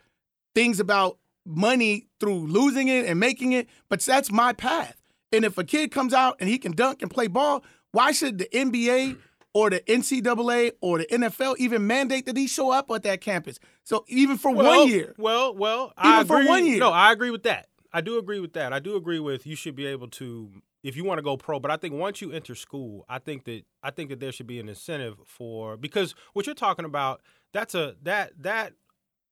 things 0.55 0.81
about 0.81 1.19
money 1.47 2.07
through 2.21 2.47
losing 2.47 2.89
it 2.89 3.07
and 3.07 3.19
making 3.21 3.53
it. 3.53 3.69
But 3.89 4.01
that's 4.01 4.31
my 4.33 4.53
path. 4.53 4.97
And 5.33 5.45
if 5.45 5.57
a 5.59 5.65
kid 5.65 5.91
comes 5.91 6.13
out 6.15 6.37
and 6.41 6.49
he 6.49 6.59
can 6.59 6.73
dunk 6.73 7.01
and 7.03 7.11
play 7.11 7.27
ball, 7.27 7.63
why 7.93 8.13
should 8.13 8.39
the 8.39 8.49
NBA 8.53 9.19
or 9.55 9.71
the 9.71 9.81
NCAA 9.81 10.73
or 10.81 10.99
the 10.99 11.07
NFL 11.07 11.57
even 11.59 11.87
mandate 11.87 12.27
that 12.27 12.37
he 12.37 12.47
show 12.49 12.71
up 12.71 12.91
at 12.91 13.03
that 13.05 13.21
campus? 13.21 13.59
So 13.85 14.05
even 14.09 14.37
for 14.39 14.53
Well, 14.55 14.81
one 14.81 14.89
year, 14.89 15.15
Well, 15.19 15.55
well, 15.55 15.93
I 15.97 16.17
Even 16.17 16.27
for 16.27 16.37
agree. 16.39 16.49
one 16.49 16.67
year. 16.67 16.79
No, 16.79 16.91
I 16.93 17.13
agree 17.13 17.31
with 17.31 17.43
that. 17.45 17.69
I 17.93 18.01
do 18.01 18.19
agree 18.19 18.41
with 18.41 18.53
that. 18.53 18.73
I 18.73 18.81
do 18.81 18.97
agree 18.97 19.19
with 19.19 19.47
you 19.47 19.57
should 19.57 19.75
be 19.75 19.87
able 19.87 20.09
to 20.09 20.51
if 20.83 20.97
you 20.97 21.05
want 21.05 21.19
to 21.19 21.23
go 21.23 21.37
pro, 21.37 21.59
but 21.59 21.71
I 21.71 21.77
think 21.77 21.95
once 21.95 22.21
you 22.21 22.31
enter 22.31 22.55
school, 22.55 23.05
I 23.09 23.19
think 23.19 23.45
that 23.45 23.63
I 23.83 23.91
think 23.91 24.11
that 24.11 24.21
there 24.21 24.33
should 24.33 24.47
be 24.47 24.61
an 24.61 24.69
incentive 24.69 25.19
for 25.25 25.77
because 25.77 26.15
what 26.35 26.47
you're 26.47 26.55
talking 26.55 26.85
about, 26.85 27.21
that's 27.53 27.75
a 27.75 27.97
that 28.03 28.33
that 28.43 28.75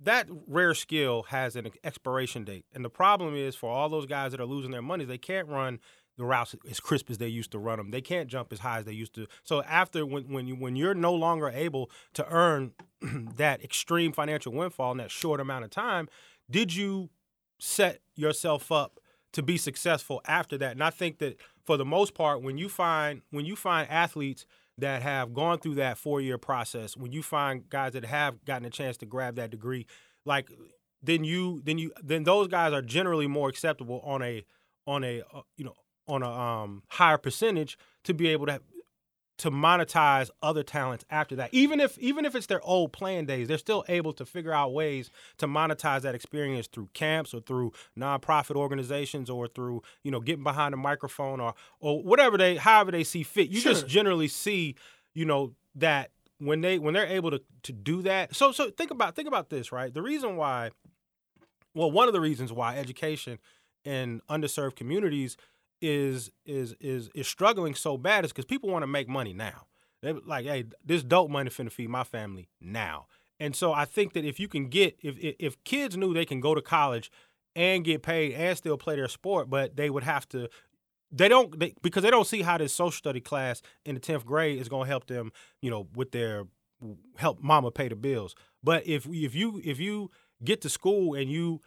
that 0.00 0.28
rare 0.46 0.74
skill 0.74 1.24
has 1.24 1.56
an 1.56 1.70
expiration 1.84 2.44
date. 2.44 2.66
And 2.74 2.84
the 2.84 2.90
problem 2.90 3.34
is 3.34 3.54
for 3.54 3.70
all 3.70 3.88
those 3.88 4.06
guys 4.06 4.32
that 4.32 4.40
are 4.40 4.46
losing 4.46 4.70
their 4.70 4.82
money, 4.82 5.04
they 5.04 5.18
can't 5.18 5.48
run 5.48 5.80
the 6.18 6.24
routes 6.24 6.54
as 6.68 6.80
crisp 6.80 7.10
as 7.10 7.18
they 7.18 7.28
used 7.28 7.52
to 7.52 7.58
run 7.58 7.78
them. 7.78 7.90
They 7.90 8.00
can't 8.00 8.28
jump 8.28 8.52
as 8.52 8.60
high 8.60 8.78
as 8.78 8.84
they 8.84 8.92
used 8.92 9.14
to. 9.14 9.26
So 9.44 9.62
after 9.62 10.04
when 10.04 10.24
when 10.24 10.46
you 10.46 10.56
when 10.56 10.76
you're 10.76 10.94
no 10.94 11.14
longer 11.14 11.48
able 11.48 11.90
to 12.14 12.26
earn 12.28 12.72
that 13.36 13.62
extreme 13.62 14.12
financial 14.12 14.52
windfall 14.52 14.92
in 14.92 14.98
that 14.98 15.10
short 15.10 15.40
amount 15.40 15.64
of 15.64 15.70
time, 15.70 16.08
did 16.50 16.74
you 16.74 17.10
set 17.58 18.00
yourself 18.14 18.70
up 18.70 19.00
to 19.32 19.42
be 19.42 19.56
successful 19.56 20.20
after 20.26 20.58
that? 20.58 20.72
And 20.72 20.82
I 20.82 20.90
think 20.90 21.18
that 21.18 21.36
for 21.64 21.76
the 21.76 21.84
most 21.84 22.14
part, 22.14 22.42
when 22.42 22.58
you 22.58 22.68
find 22.68 23.22
when 23.30 23.44
you 23.44 23.56
find 23.56 23.88
athletes 23.90 24.46
that 24.78 25.02
have 25.02 25.34
gone 25.34 25.58
through 25.58 25.76
that 25.76 25.98
four 25.98 26.20
year 26.20 26.38
process, 26.38 26.96
when 26.96 27.12
you 27.12 27.22
find 27.22 27.68
guys 27.68 27.92
that 27.92 28.04
have 28.04 28.44
gotten 28.44 28.66
a 28.66 28.70
chance 28.70 28.96
to 28.98 29.06
grab 29.06 29.36
that 29.36 29.50
degree, 29.50 29.86
like 30.24 30.50
then 31.02 31.24
you 31.24 31.62
then 31.64 31.78
you 31.78 31.92
then 32.02 32.24
those 32.24 32.48
guys 32.48 32.72
are 32.72 32.82
generally 32.82 33.26
more 33.26 33.48
acceptable 33.48 34.00
on 34.04 34.22
a 34.22 34.44
on 34.86 35.04
a 35.04 35.22
uh, 35.34 35.42
you 35.56 35.64
know 35.64 35.74
on 36.08 36.22
a 36.22 36.30
um, 36.30 36.82
higher 36.88 37.18
percentage 37.18 37.76
to 38.04 38.14
be 38.14 38.28
able 38.28 38.46
to 38.46 38.60
to 39.38 39.50
monetize 39.50 40.30
other 40.42 40.62
talents 40.62 41.04
after 41.10 41.36
that. 41.36 41.52
Even 41.52 41.80
if 41.80 41.98
even 41.98 42.24
if 42.24 42.34
it's 42.34 42.46
their 42.46 42.62
old 42.62 42.92
playing 42.92 43.26
days, 43.26 43.48
they're 43.48 43.58
still 43.58 43.84
able 43.88 44.12
to 44.14 44.24
figure 44.24 44.52
out 44.52 44.72
ways 44.72 45.10
to 45.38 45.46
monetize 45.46 46.02
that 46.02 46.14
experience 46.14 46.66
through 46.66 46.88
camps 46.94 47.34
or 47.34 47.40
through 47.40 47.72
nonprofit 47.98 48.56
organizations 48.56 49.28
or 49.28 49.46
through, 49.46 49.82
you 50.02 50.10
know, 50.10 50.20
getting 50.20 50.44
behind 50.44 50.72
a 50.72 50.76
microphone 50.76 51.40
or 51.40 51.54
or 51.80 52.02
whatever 52.02 52.38
they 52.38 52.56
however 52.56 52.90
they 52.90 53.04
see 53.04 53.22
fit. 53.22 53.48
You 53.50 53.60
just 53.60 53.86
generally 53.86 54.28
see, 54.28 54.74
you 55.14 55.24
know, 55.24 55.52
that 55.74 56.10
when 56.38 56.62
they 56.62 56.78
when 56.78 56.94
they're 56.94 57.06
able 57.06 57.30
to 57.30 57.42
to 57.64 57.72
do 57.72 58.02
that. 58.02 58.34
So 58.34 58.52
so 58.52 58.70
think 58.70 58.90
about 58.90 59.16
think 59.16 59.28
about 59.28 59.50
this, 59.50 59.70
right? 59.70 59.92
The 59.92 60.02
reason 60.02 60.36
why 60.36 60.70
well, 61.74 61.90
one 61.90 62.08
of 62.08 62.14
the 62.14 62.20
reasons 62.22 62.52
why 62.52 62.78
education 62.78 63.38
in 63.84 64.22
underserved 64.30 64.76
communities 64.76 65.36
is 65.80 66.30
is 66.44 66.74
is 66.80 67.10
is 67.14 67.28
struggling 67.28 67.74
so 67.74 67.96
bad 67.96 68.24
is 68.24 68.32
because 68.32 68.44
people 68.44 68.70
want 68.70 68.82
to 68.82 68.86
make 68.86 69.08
money 69.08 69.32
now. 69.32 69.66
They 70.02 70.12
like, 70.12 70.46
hey, 70.46 70.64
this 70.84 71.02
dope 71.02 71.30
money 71.30 71.50
finna 71.50 71.72
feed 71.72 71.88
my 71.88 72.04
family 72.04 72.48
now. 72.60 73.06
And 73.38 73.54
so 73.54 73.72
I 73.72 73.84
think 73.84 74.14
that 74.14 74.24
if 74.24 74.40
you 74.40 74.48
can 74.48 74.68
get 74.68 74.96
if 75.02 75.16
if, 75.18 75.62
kids 75.64 75.96
knew 75.96 76.14
they 76.14 76.24
can 76.24 76.40
go 76.40 76.54
to 76.54 76.62
college 76.62 77.10
and 77.54 77.84
get 77.84 78.02
paid 78.02 78.32
and 78.34 78.56
still 78.56 78.76
play 78.78 78.96
their 78.96 79.08
sport, 79.08 79.50
but 79.50 79.76
they 79.76 79.90
would 79.90 80.04
have 80.04 80.28
to 80.30 80.48
they 81.12 81.28
don't 81.28 81.58
they, 81.58 81.74
because 81.82 82.02
they 82.02 82.10
don't 82.10 82.26
see 82.26 82.42
how 82.42 82.58
this 82.58 82.72
social 82.72 82.96
study 82.96 83.20
class 83.20 83.62
in 83.84 83.94
the 83.94 84.00
10th 84.00 84.24
grade 84.24 84.60
is 84.60 84.68
going 84.68 84.84
to 84.84 84.88
help 84.88 85.06
them, 85.06 85.32
you 85.60 85.70
know, 85.70 85.86
with 85.94 86.12
their 86.12 86.44
help 87.16 87.42
mama 87.42 87.70
pay 87.70 87.88
the 87.88 87.96
bills. 87.96 88.34
But 88.62 88.86
if 88.86 89.06
if 89.06 89.34
you 89.34 89.60
if 89.64 89.78
you 89.78 90.10
get 90.44 90.60
to 90.62 90.68
school 90.68 91.14
and 91.14 91.30
you 91.30 91.60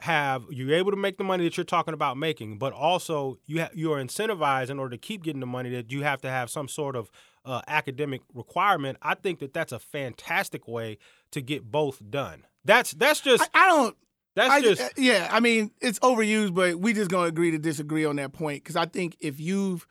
have 0.00 0.44
you're 0.50 0.74
able 0.74 0.92
to 0.92 0.96
make 0.96 1.18
the 1.18 1.24
money 1.24 1.44
that 1.44 1.56
you're 1.56 1.64
talking 1.64 1.94
about 1.94 2.16
making, 2.16 2.58
but 2.58 2.72
also 2.72 3.38
you 3.46 3.62
ha- 3.62 3.70
you're 3.74 3.98
incentivized 3.98 4.70
in 4.70 4.78
order 4.78 4.90
to 4.90 4.98
keep 4.98 5.24
getting 5.24 5.40
the 5.40 5.46
money 5.46 5.70
that 5.70 5.90
you 5.90 6.02
have 6.02 6.20
to 6.22 6.30
have 6.30 6.50
some 6.50 6.68
sort 6.68 6.94
of 6.94 7.10
uh, 7.44 7.62
academic 7.66 8.20
requirement. 8.32 8.98
I 9.02 9.14
think 9.14 9.40
that 9.40 9.52
that's 9.52 9.72
a 9.72 9.78
fantastic 9.78 10.68
way 10.68 10.98
to 11.32 11.40
get 11.40 11.70
both 11.70 12.00
done. 12.10 12.44
That's 12.64 12.92
that's 12.92 13.20
just 13.20 13.48
I, 13.54 13.64
I 13.64 13.68
don't. 13.68 13.96
that's 14.36 14.54
I, 14.54 14.60
just 14.60 14.82
uh, 14.82 14.88
yeah, 14.96 15.28
I 15.32 15.40
mean 15.40 15.72
it's 15.80 15.98
overused, 15.98 16.54
but 16.54 16.78
we 16.78 16.92
just 16.92 17.10
gonna 17.10 17.26
agree 17.26 17.50
to 17.50 17.58
disagree 17.58 18.04
on 18.04 18.16
that 18.16 18.32
point 18.32 18.62
because 18.62 18.76
I 18.76 18.86
think 18.86 19.16
if 19.18 19.40
you've 19.40 19.84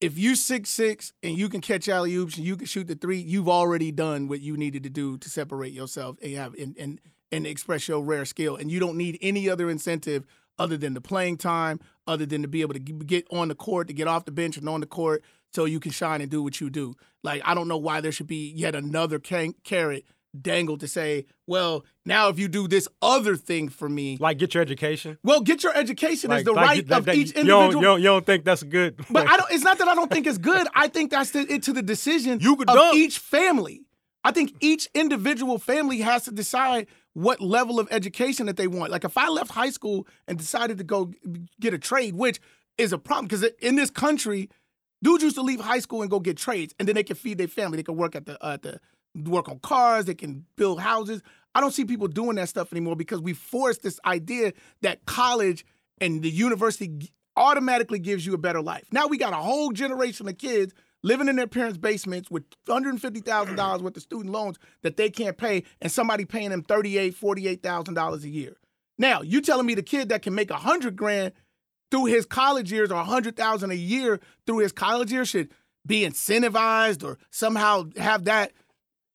if 0.00 0.16
you 0.16 0.36
six 0.36 0.70
six 0.70 1.12
and 1.24 1.36
you 1.36 1.48
can 1.48 1.60
catch 1.60 1.88
alley 1.88 2.14
oops 2.14 2.36
and 2.36 2.46
you 2.46 2.56
can 2.56 2.66
shoot 2.66 2.86
the 2.86 2.94
three, 2.94 3.18
you've 3.18 3.48
already 3.48 3.90
done 3.90 4.28
what 4.28 4.40
you 4.40 4.56
needed 4.56 4.84
to 4.84 4.90
do 4.90 5.18
to 5.18 5.28
separate 5.28 5.72
yourself 5.72 6.18
and 6.22 6.36
have 6.36 6.54
and 6.54 6.76
and 6.78 7.00
and 7.32 7.46
express 7.46 7.88
your 7.88 8.02
rare 8.02 8.24
skill. 8.24 8.56
And 8.56 8.70
you 8.70 8.80
don't 8.80 8.96
need 8.96 9.18
any 9.22 9.48
other 9.48 9.70
incentive 9.70 10.26
other 10.58 10.76
than 10.76 10.94
the 10.94 11.00
playing 11.00 11.38
time, 11.38 11.80
other 12.06 12.26
than 12.26 12.42
to 12.42 12.48
be 12.48 12.60
able 12.60 12.74
to 12.74 12.80
get 12.80 13.26
on 13.30 13.48
the 13.48 13.54
court, 13.54 13.88
to 13.88 13.94
get 13.94 14.06
off 14.08 14.24
the 14.24 14.32
bench 14.32 14.56
and 14.56 14.68
on 14.68 14.80
the 14.80 14.86
court 14.86 15.22
so 15.54 15.64
you 15.64 15.80
can 15.80 15.90
shine 15.92 16.20
and 16.20 16.30
do 16.30 16.42
what 16.42 16.60
you 16.60 16.68
do. 16.70 16.94
Like, 17.22 17.42
I 17.44 17.54
don't 17.54 17.68
know 17.68 17.78
why 17.78 18.00
there 18.00 18.12
should 18.12 18.26
be 18.26 18.52
yet 18.54 18.74
another 18.74 19.18
can- 19.18 19.54
carrot 19.64 20.04
dangled 20.38 20.78
to 20.80 20.86
say, 20.86 21.24
well, 21.48 21.84
now 22.06 22.28
if 22.28 22.38
you 22.38 22.46
do 22.46 22.68
this 22.68 22.86
other 23.02 23.34
thing 23.36 23.68
for 23.68 23.88
me, 23.88 24.16
Like 24.20 24.38
get 24.38 24.54
your 24.54 24.62
education. 24.62 25.18
well, 25.24 25.40
get 25.40 25.64
your 25.64 25.76
education 25.76 26.30
Like, 26.30 26.40
is 26.40 26.44
the 26.44 26.52
like, 26.52 26.66
right 26.68 26.88
that- 26.88 26.98
of 26.98 27.04
that- 27.06 27.16
each 27.16 27.28
you 27.28 27.44
don't, 27.44 27.64
individual. 27.64 27.82
you, 27.82 27.86
don't, 27.88 27.98
you 28.00 28.04
don't 28.04 28.26
think 28.26 28.44
that's 28.44 28.62
good? 28.62 28.96
But 29.10 29.28
I 29.28 29.36
don't. 29.38 29.50
It's 29.50 29.64
not 29.64 29.78
that 29.78 29.88
I 29.88 29.94
don't 29.94 30.10
think 30.10 30.26
it's 30.28 30.38
good. 30.38 30.68
I 30.74 30.86
think 30.88 31.10
that's 31.10 31.30
the, 31.32 31.40
it 31.52 31.62
to 31.64 31.72
the 31.72 31.82
decision 31.82 32.38
You 32.40 32.54
could 32.56 32.68
of 32.68 32.76
dunk. 32.76 32.96
each 32.96 33.18
family. 33.18 33.82
I 34.22 34.30
think 34.32 34.52
each 34.60 34.88
individual 34.94 35.58
family 35.58 35.98
has 36.00 36.24
to 36.24 36.30
decide 36.30 36.86
what 37.14 37.40
level 37.40 37.80
of 37.80 37.88
education 37.90 38.46
that 38.46 38.56
they 38.56 38.66
want. 38.66 38.92
Like 38.92 39.04
if 39.04 39.16
I 39.16 39.28
left 39.28 39.50
high 39.50 39.70
school 39.70 40.06
and 40.28 40.38
decided 40.38 40.78
to 40.78 40.84
go 40.84 41.12
get 41.60 41.74
a 41.74 41.78
trade, 41.78 42.14
which 42.14 42.40
is 42.78 42.92
a 42.92 42.98
problem 42.98 43.26
because 43.26 43.44
in 43.60 43.76
this 43.76 43.90
country, 43.90 44.48
dudes 45.02 45.24
used 45.24 45.36
to 45.36 45.42
leave 45.42 45.60
high 45.60 45.80
school 45.80 46.02
and 46.02 46.10
go 46.10 46.20
get 46.20 46.36
trades, 46.36 46.74
and 46.78 46.86
then 46.86 46.94
they 46.94 47.02
can 47.02 47.16
feed 47.16 47.38
their 47.38 47.48
family. 47.48 47.76
They 47.76 47.82
can 47.82 47.96
work 47.96 48.14
at 48.14 48.26
the 48.26 48.42
uh, 48.42 48.58
the 48.62 48.80
work 49.14 49.48
on 49.48 49.58
cars. 49.58 50.04
They 50.04 50.14
can 50.14 50.46
build 50.56 50.80
houses. 50.80 51.22
I 51.54 51.60
don't 51.60 51.72
see 51.72 51.84
people 51.84 52.06
doing 52.06 52.36
that 52.36 52.48
stuff 52.48 52.72
anymore 52.72 52.94
because 52.94 53.20
we 53.20 53.32
forced 53.32 53.82
this 53.82 53.98
idea 54.06 54.52
that 54.82 55.04
college 55.04 55.66
and 56.00 56.22
the 56.22 56.30
university 56.30 57.10
automatically 57.36 57.98
gives 57.98 58.24
you 58.24 58.34
a 58.34 58.38
better 58.38 58.62
life. 58.62 58.86
Now 58.92 59.08
we 59.08 59.18
got 59.18 59.32
a 59.32 59.36
whole 59.36 59.72
generation 59.72 60.28
of 60.28 60.38
kids 60.38 60.72
living 61.02 61.28
in 61.28 61.36
their 61.36 61.46
parents' 61.46 61.78
basements 61.78 62.30
with 62.30 62.44
$150,000 62.66 63.80
worth 63.80 63.96
of 63.96 64.02
student 64.02 64.32
loans 64.32 64.58
that 64.82 64.96
they 64.96 65.10
can't 65.10 65.36
pay 65.36 65.64
and 65.80 65.90
somebody 65.90 66.24
paying 66.24 66.50
them 66.50 66.62
$38,000, 66.62 67.60
$48,000 67.60 68.22
a 68.22 68.28
year. 68.28 68.56
Now, 68.98 69.22
you 69.22 69.40
telling 69.40 69.66
me 69.66 69.74
the 69.74 69.82
kid 69.82 70.10
that 70.10 70.22
can 70.22 70.34
make 70.34 70.50
a 70.50 70.54
100 70.54 70.96
grand 70.96 71.32
through 71.90 72.04
his 72.06 72.26
college 72.26 72.70
years 72.70 72.90
or 72.90 72.96
100,000 72.96 73.70
a 73.70 73.74
year 73.74 74.20
through 74.46 74.58
his 74.58 74.72
college 74.72 75.10
years 75.10 75.28
should 75.28 75.50
be 75.86 76.02
incentivized 76.02 77.02
or 77.02 77.18
somehow 77.30 77.84
have 77.96 78.24
that 78.24 78.52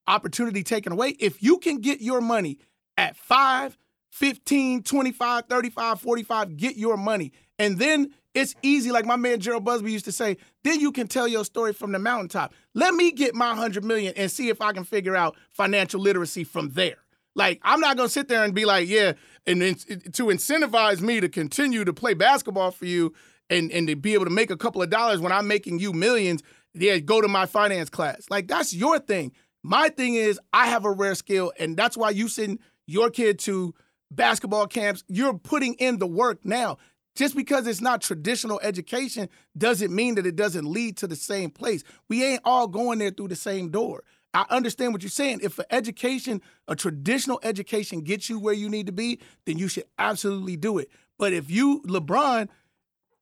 opportunity 0.06 0.62
taken 0.62 0.92
away. 0.92 1.10
If 1.20 1.42
you 1.42 1.58
can 1.58 1.78
get 1.80 2.00
your 2.00 2.20
money 2.20 2.58
at 2.96 3.16
5, 3.16 3.78
15, 4.10 4.82
25, 4.82 5.44
35, 5.48 6.00
45, 6.00 6.56
get 6.56 6.76
your 6.76 6.96
money. 6.96 7.32
And 7.58 7.78
then 7.78 8.12
it's 8.36 8.54
easy, 8.62 8.92
like 8.92 9.06
my 9.06 9.16
man 9.16 9.40
Gerald 9.40 9.64
Busby 9.64 9.90
used 9.90 10.04
to 10.04 10.12
say, 10.12 10.36
then 10.62 10.78
you 10.78 10.92
can 10.92 11.08
tell 11.08 11.26
your 11.26 11.42
story 11.42 11.72
from 11.72 11.92
the 11.92 11.98
mountaintop. 11.98 12.52
Let 12.74 12.92
me 12.92 13.10
get 13.10 13.34
my 13.34 13.48
100 13.48 13.82
million 13.82 14.12
and 14.14 14.30
see 14.30 14.50
if 14.50 14.60
I 14.60 14.72
can 14.72 14.84
figure 14.84 15.16
out 15.16 15.36
financial 15.50 16.02
literacy 16.02 16.44
from 16.44 16.68
there. 16.70 16.98
Like, 17.34 17.60
I'm 17.62 17.80
not 17.80 17.96
to 17.96 18.10
sit 18.10 18.28
there 18.28 18.44
and 18.44 18.54
be 18.54 18.66
like, 18.66 18.88
yeah, 18.88 19.14
and 19.46 19.62
then 19.62 19.74
to 19.74 20.26
incentivize 20.26 21.00
me 21.00 21.20
to 21.20 21.30
continue 21.30 21.82
to 21.84 21.94
play 21.94 22.12
basketball 22.12 22.72
for 22.72 22.84
you 22.84 23.14
and, 23.48 23.72
and 23.72 23.88
to 23.88 23.96
be 23.96 24.12
able 24.12 24.26
to 24.26 24.30
make 24.30 24.50
a 24.50 24.56
couple 24.56 24.82
of 24.82 24.90
dollars 24.90 25.20
when 25.20 25.32
I'm 25.32 25.48
making 25.48 25.78
you 25.78 25.94
millions, 25.94 26.42
yeah, 26.74 26.98
go 26.98 27.22
to 27.22 27.28
my 27.28 27.46
finance 27.46 27.88
class. 27.88 28.26
Like, 28.28 28.48
that's 28.48 28.74
your 28.74 28.98
thing. 28.98 29.32
My 29.62 29.88
thing 29.88 30.14
is, 30.14 30.38
I 30.52 30.66
have 30.66 30.84
a 30.84 30.92
rare 30.92 31.14
skill, 31.14 31.52
and 31.58 31.74
that's 31.74 31.96
why 31.96 32.10
you 32.10 32.28
send 32.28 32.58
your 32.86 33.08
kid 33.08 33.38
to 33.40 33.74
basketball 34.10 34.66
camps. 34.66 35.04
You're 35.08 35.38
putting 35.38 35.74
in 35.74 35.98
the 35.98 36.06
work 36.06 36.44
now. 36.44 36.76
Just 37.16 37.34
because 37.34 37.66
it's 37.66 37.80
not 37.80 38.02
traditional 38.02 38.60
education 38.62 39.28
doesn't 39.56 39.92
mean 39.92 40.14
that 40.16 40.26
it 40.26 40.36
doesn't 40.36 40.66
lead 40.66 40.98
to 40.98 41.06
the 41.06 41.16
same 41.16 41.50
place. 41.50 41.82
We 42.08 42.22
ain't 42.22 42.42
all 42.44 42.68
going 42.68 42.98
there 42.98 43.10
through 43.10 43.28
the 43.28 43.36
same 43.36 43.70
door. 43.70 44.04
I 44.34 44.44
understand 44.50 44.92
what 44.92 45.02
you're 45.02 45.08
saying. 45.08 45.40
If 45.42 45.58
an 45.58 45.64
education, 45.70 46.42
a 46.68 46.76
traditional 46.76 47.40
education 47.42 48.02
gets 48.02 48.28
you 48.28 48.38
where 48.38 48.52
you 48.52 48.68
need 48.68 48.84
to 48.86 48.92
be, 48.92 49.18
then 49.46 49.56
you 49.56 49.66
should 49.66 49.84
absolutely 49.98 50.58
do 50.58 50.76
it. 50.76 50.90
But 51.18 51.32
if 51.32 51.50
you, 51.50 51.82
LeBron, 51.86 52.48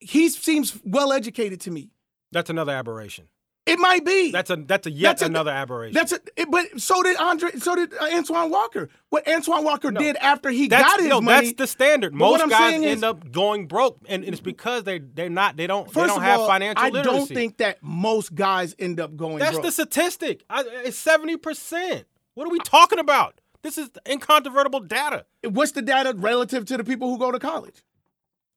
he 0.01 0.29
seems 0.29 0.77
well 0.85 1.13
educated 1.13 1.61
to 1.63 1.71
me. 1.71 1.91
That's 2.33 2.51
another 2.51 2.73
aberration. 2.73 3.29
It 3.67 3.79
might 3.79 4.05
be. 4.05 4.31
That's 4.31 4.51
a 4.51 4.57
that's 4.57 4.87
a 4.87 4.91
yet 4.91 5.09
That's 5.13 5.23
a- 5.23 5.27
another 5.27 5.51
aberration. 5.51 5.95
That's 5.95 6.13
a, 6.13 6.21
it, 6.37 6.51
but 6.51 6.79
so 6.79 7.03
did 7.03 7.17
Andre. 7.17 7.51
So 7.53 7.75
did 7.75 7.95
uh, 7.95 8.09
Antoine 8.13 8.51
Walker. 8.51 8.91
What 9.09 9.27
Antoine 9.27 9.65
Walker 9.65 9.91
No. 9.91 10.01
did 10.01 10.17
after 10.17 10.51
he 10.51 10.69
got 10.69 11.01
his 11.01 11.09
no, 11.09 11.23
money. 11.23 11.47
that's 11.47 11.57
the 11.57 11.67
standard. 11.67 12.13
Most 12.15 12.47
guys 12.51 12.75
end 12.75 12.85
is- 12.85 13.03
up 13.03 13.33
going 13.33 13.67
broke, 13.67 13.99
and 14.07 14.23
it's 14.23 14.41
because 14.41 14.85
they 14.85 14.99
they're 14.99 15.31
not 15.31 15.57
they 15.57 15.67
don't 15.67 15.87
they 15.87 15.93
First 15.95 16.15
don't 16.15 16.23
have 16.23 16.41
all, 16.41 16.47
financial 16.47 16.85
I 16.85 16.91
literacy. 16.91 17.17
don't 17.19 17.27
think 17.29 17.57
that 17.57 17.79
most 17.83 18.35
guys 18.35 18.75
end 18.79 19.01
up 19.01 19.17
going. 19.17 19.39
Broke. 19.39 19.41
That's 19.41 19.53
broke. 19.55 19.65
the 19.65 19.73
statistic. 19.73 20.45
I, 20.51 20.65
it's 20.85 20.99
seventy 20.99 21.39
percent. 21.39 22.05
What 22.35 22.47
are 22.47 22.51
we 22.51 22.59
talking 22.59 22.99
about? 22.99 23.41
This 23.63 23.79
is 23.79 23.89
incontrovertible 24.07 24.81
data. 24.81 25.25
What's 25.43 25.73
the 25.73 25.81
data 25.81 26.13
relative 26.15 26.67
to 26.67 26.77
the 26.77 26.85
people 26.85 27.09
who 27.09 27.19
go 27.19 27.33
to 27.33 27.39
college? 27.39 27.83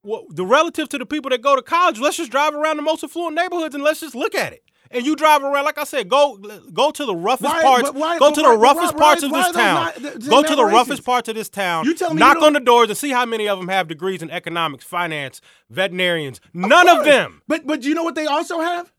Well, 0.04 0.26
the 0.30 0.46
relative 0.46 0.90
to 0.90 0.98
the 0.98 1.06
people 1.06 1.30
that 1.30 1.42
go 1.42 1.56
to 1.56 1.62
college, 1.62 1.98
let's 2.00 2.18
just 2.18 2.30
drive 2.32 2.54
around 2.54 2.76
the 2.76 2.84
most 2.84 3.04
affluent 3.06 3.36
neighborhoods 3.36 3.74
and 3.74 3.84
let's 3.86 4.02
just 4.02 4.16
look 4.16 4.36
at 4.36 4.52
it. 4.52 4.64
And 4.92 5.06
you 5.06 5.16
drive 5.16 5.44
around, 5.44 5.66
like 5.66 5.78
I 5.78 5.84
said, 5.84 6.10
go 6.10 6.38
go 6.74 6.92
to 6.92 7.06
the 7.06 7.16
roughest 7.16 7.54
Why- 7.54 7.62
parts. 7.64 7.92
why- 7.92 8.18
go 8.20 8.32
to 8.32 8.42
why- 8.42 8.50
the 8.52 8.56
but 8.56 8.62
roughest 8.62 8.94
why- 8.94 9.00
parts 9.00 9.22
why- 9.22 9.26
of 9.28 9.32
why 9.32 9.42
this 9.44 9.52
town. 9.56 9.76
not- 10.04 10.30
go 10.30 10.44
to 10.44 10.56
the 10.56 10.66
roughest 10.66 11.04
parts 11.06 11.28
of 11.30 11.36
this 11.36 11.50
town. 11.50 11.86
You 11.86 11.94
telling 11.94 12.16
me 12.16 12.20
knock 12.20 12.38
on 12.42 12.54
the 12.54 12.60
doors 12.60 12.90
and 12.90 12.98
see 12.98 13.10
how 13.10 13.26
many 13.26 13.48
of 13.48 13.60
them 13.60 13.68
have 13.68 13.88
degrees 13.88 14.22
in 14.22 14.30
economics, 14.32 14.84
finance, 14.86 15.42
veterinarians. 15.70 16.40
None 16.54 16.88
of 16.88 16.96
course. 16.98 17.08
them. 17.08 17.42
But 17.48 17.68
but 17.68 17.84
you 17.84 17.94
know 17.94 18.04
what 18.04 18.16
they 18.16 18.26
also 18.26 18.60
have? 18.62 18.92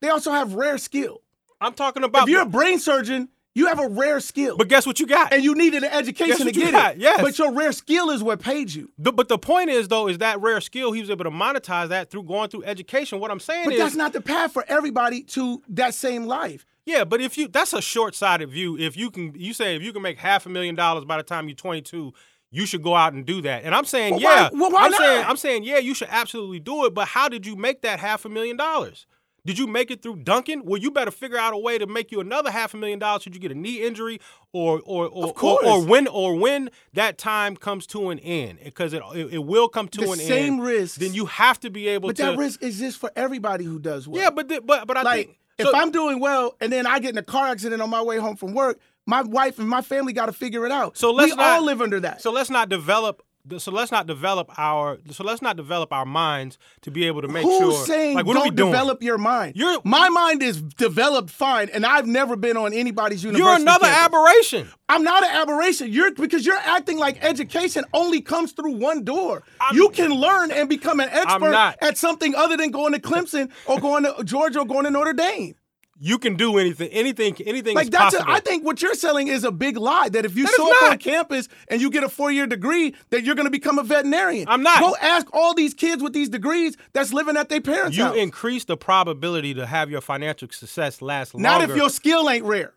They 0.00 0.08
also 0.08 0.30
have 0.32 0.54
rare 0.54 0.78
skill. 0.78 1.22
I'm 1.60 1.74
talking 1.74 2.04
about. 2.04 2.24
If 2.24 2.28
you're 2.28 2.42
a 2.42 2.46
brain 2.46 2.78
surgeon, 2.78 3.28
you 3.58 3.66
have 3.66 3.78
a 3.78 3.88
rare 3.88 4.20
skill. 4.20 4.56
but 4.56 4.68
guess 4.68 4.86
what 4.86 4.98
you 5.00 5.06
got? 5.06 5.32
and 5.32 5.42
you 5.44 5.54
needed 5.54 5.82
an 5.82 5.90
education 5.92 6.46
to 6.46 6.52
get 6.52 6.72
got, 6.72 6.94
it. 6.94 7.00
yes. 7.00 7.20
But 7.20 7.38
your 7.38 7.52
rare 7.52 7.72
skill 7.72 8.10
is 8.10 8.22
what 8.22 8.40
paid 8.40 8.72
you. 8.72 8.90
The- 8.98 9.12
but 9.12 9.28
the 9.28 9.38
point 9.38 9.70
is, 9.70 9.88
though, 9.88 10.08
is 10.08 10.18
that 10.18 10.40
rare 10.40 10.60
skill 10.60 10.92
he 10.92 11.00
was 11.00 11.10
able 11.10 11.24
to 11.24 11.30
monetize 11.30 11.88
that 11.88 12.10
through 12.10 12.22
going 12.24 12.48
through 12.50 12.64
education. 12.64 13.20
What 13.20 13.30
I'm 13.30 13.40
saying 13.40 13.64
But 13.66 13.74
is, 13.74 13.78
But 13.80 13.84
that's 13.84 13.96
not 13.96 14.12
the 14.12 14.20
path 14.20 14.52
for 14.52 14.64
everybody 14.68 15.22
to 15.24 15.62
that 15.70 15.94
same 15.94 16.26
life. 16.26 16.64
Yeah, 16.86 17.04
but 17.04 17.20
if 17.20 17.36
you 17.36 17.48
that's 17.48 17.74
a 17.74 17.82
short-sighted 17.82 18.48
view. 18.48 18.78
If 18.78 18.96
you 18.96 19.10
can 19.10 19.34
you 19.36 19.52
say 19.52 19.76
if 19.76 19.82
you 19.82 19.92
can 19.92 20.00
make 20.00 20.18
half 20.18 20.46
a 20.46 20.48
million 20.48 20.74
dollars 20.74 21.04
by 21.04 21.18
the 21.18 21.22
time 21.22 21.48
you're 21.48 21.54
22, 21.56 22.14
you 22.50 22.64
should 22.64 22.82
go 22.82 22.94
out 22.94 23.12
and 23.12 23.26
do 23.26 23.42
that. 23.42 23.64
And 23.64 23.74
I'm 23.74 23.84
saying, 23.84 24.14
Well, 24.14 24.22
why- 24.22 24.34
yeah. 24.36 24.48
well, 24.54 24.70
why 24.70 24.84
I'm 24.86 24.92
saying 24.94 25.20
not? 25.20 25.28
I'm 25.30 25.36
saying, 25.36 25.64
yeah, 25.64 25.76
you 25.78 25.92
should 25.94 26.08
absolutely 26.10 26.60
do 26.60 26.86
it, 26.86 26.94
but 26.94 27.08
how 27.08 27.28
did 27.28 27.44
you 27.44 27.56
make 27.56 27.82
that 27.82 28.00
half 28.00 28.24
a 28.24 28.28
million 28.30 28.56
dollars? 28.56 29.06
Did 29.46 29.58
you 29.58 29.66
make 29.66 29.90
it 29.90 30.02
through 30.02 30.16
Duncan? 30.16 30.62
Well, 30.64 30.78
you 30.80 30.90
better 30.90 31.10
figure 31.10 31.38
out 31.38 31.54
a 31.54 31.58
way 31.58 31.78
to 31.78 31.86
make 31.86 32.12
you 32.12 32.20
another 32.20 32.50
half 32.50 32.74
a 32.74 32.76
million 32.76 32.98
dollars 32.98 33.22
should 33.22 33.34
you 33.34 33.40
get 33.40 33.50
a 33.50 33.54
knee 33.54 33.82
injury 33.82 34.20
or 34.52 34.80
or 34.84 35.06
or, 35.06 35.32
or, 35.40 35.64
or 35.66 35.84
when 35.84 36.06
or 36.08 36.34
when 36.36 36.70
that 36.92 37.16
time 37.18 37.56
comes 37.56 37.86
to 37.88 38.10
an 38.10 38.18
end 38.18 38.58
because 38.64 38.92
it, 38.92 39.02
it 39.14 39.34
it 39.34 39.44
will 39.44 39.68
come 39.68 39.88
to 39.88 40.00
The 40.00 40.10
an 40.12 40.18
same 40.18 40.54
end. 40.54 40.62
risks. 40.62 40.98
Then 40.98 41.14
you 41.14 41.26
have 41.26 41.58
to 41.60 41.70
be 41.70 41.88
able 41.88 42.08
But 42.08 42.16
to 42.16 42.22
But 42.24 42.30
that 42.32 42.38
risk 42.38 42.62
exists 42.62 42.98
for 42.98 43.10
everybody 43.16 43.64
who 43.64 43.78
does 43.78 44.06
well. 44.06 44.20
Yeah, 44.22 44.30
but 44.30 44.48
th- 44.48 44.62
but 44.66 44.86
but 44.86 44.96
I 44.96 45.02
like 45.02 45.26
think 45.26 45.38
if 45.58 45.74
I'm 45.74 45.90
doing 45.90 46.20
well 46.20 46.54
and 46.60 46.70
then 46.72 46.86
I 46.86 46.98
get 46.98 47.10
in 47.10 47.18
a 47.18 47.22
car 47.22 47.46
accident 47.48 47.80
on 47.80 47.90
my 47.90 48.02
way 48.02 48.18
home 48.18 48.36
from 48.36 48.52
work, 48.54 48.78
my 49.06 49.22
wife 49.22 49.58
and 49.58 49.68
my 49.68 49.80
family 49.80 50.12
got 50.12 50.26
to 50.26 50.32
figure 50.32 50.66
it 50.66 50.72
out. 50.72 50.98
So 50.98 51.12
let's 51.12 51.32
we 51.32 51.36
not- 51.36 51.46
all 51.58 51.64
live 51.64 51.80
under 51.80 52.00
that. 52.00 52.20
So 52.22 52.30
let's 52.32 52.50
not 52.50 52.68
develop. 52.68 53.22
So 53.56 53.70
let's 53.72 53.90
not 53.90 54.06
develop 54.06 54.50
our. 54.58 54.98
So 55.10 55.24
let's 55.24 55.40
not 55.40 55.56
develop 55.56 55.90
our 55.92 56.04
minds 56.04 56.58
to 56.82 56.90
be 56.90 57.06
able 57.06 57.22
to 57.22 57.28
make 57.28 57.44
Who's 57.44 57.58
sure. 57.58 57.86
saying 57.86 58.16
like, 58.16 58.26
what 58.26 58.34
don't 58.34 58.42
are 58.42 58.50
we 58.50 58.54
doing? 58.54 58.70
develop 58.72 59.02
your 59.02 59.16
mind? 59.16 59.54
You're- 59.56 59.78
my 59.84 60.10
mind 60.10 60.42
is 60.42 60.60
developed 60.60 61.30
fine, 61.30 61.70
and 61.70 61.86
I've 61.86 62.06
never 62.06 62.36
been 62.36 62.56
on 62.58 62.74
anybody's 62.74 63.24
university. 63.24 63.48
You're 63.50 63.60
another 63.60 63.86
campus. 63.86 64.04
aberration. 64.04 64.68
I'm 64.90 65.02
not 65.02 65.24
an 65.24 65.30
aberration. 65.30 65.90
You're 65.90 66.12
because 66.12 66.44
you're 66.44 66.56
acting 66.56 66.98
like 66.98 67.24
education 67.24 67.84
only 67.94 68.20
comes 68.20 68.52
through 68.52 68.72
one 68.72 69.04
door. 69.04 69.42
you 69.72 69.88
can 69.90 70.10
learn 70.10 70.50
and 70.50 70.68
become 70.68 71.00
an 71.00 71.08
expert 71.10 71.54
at 71.80 71.96
something 71.96 72.34
other 72.34 72.56
than 72.56 72.70
going 72.70 72.92
to 72.92 73.00
Clemson 73.00 73.50
or 73.66 73.80
going 73.80 74.04
to 74.04 74.24
Georgia 74.24 74.60
or 74.60 74.66
going 74.66 74.84
to 74.84 74.90
Notre 74.90 75.14
Dame. 75.14 75.54
You 76.00 76.18
can 76.18 76.36
do 76.36 76.58
anything. 76.58 76.88
Anything. 76.90 77.34
Anything 77.44 77.74
Like 77.74 77.86
is 77.86 77.90
that's 77.90 78.14
a. 78.14 78.22
I 78.28 78.38
think 78.40 78.64
what 78.64 78.80
you're 78.80 78.94
selling 78.94 79.26
is 79.28 79.42
a 79.42 79.50
big 79.50 79.76
lie 79.76 80.08
that 80.10 80.24
if 80.24 80.36
you 80.36 80.44
That 80.44 80.54
show 80.56 80.76
up 80.86 80.92
on 80.92 80.98
campus 80.98 81.48
and 81.68 81.80
you 81.80 81.90
get 81.90 82.04
a 82.04 82.08
four 82.08 82.30
year 82.30 82.46
degree, 82.46 82.94
that 83.10 83.24
you're 83.24 83.34
going 83.34 83.46
to 83.46 83.50
become 83.50 83.78
a 83.78 83.82
veterinarian. 83.82 84.46
I'm 84.48 84.62
not. 84.62 84.78
Go 84.80 84.94
ask 85.00 85.26
all 85.32 85.54
these 85.54 85.74
kids 85.74 86.00
with 86.02 86.12
these 86.12 86.28
degrees 86.28 86.76
that's 86.92 87.12
living 87.12 87.36
at 87.36 87.48
their 87.48 87.60
parents' 87.60 87.96
you 87.96 88.04
house. 88.04 88.16
increase 88.16 88.64
the 88.64 88.76
probability 88.76 89.54
to 89.54 89.66
have 89.66 89.90
your 89.90 90.00
financial 90.00 90.48
success 90.52 91.02
last 91.02 91.36
Not 91.36 91.58
longer. 91.58 91.72
if 91.72 91.76
your 91.78 91.90
skill 91.90 92.30
ain't 92.30 92.44
rare. 92.44 92.74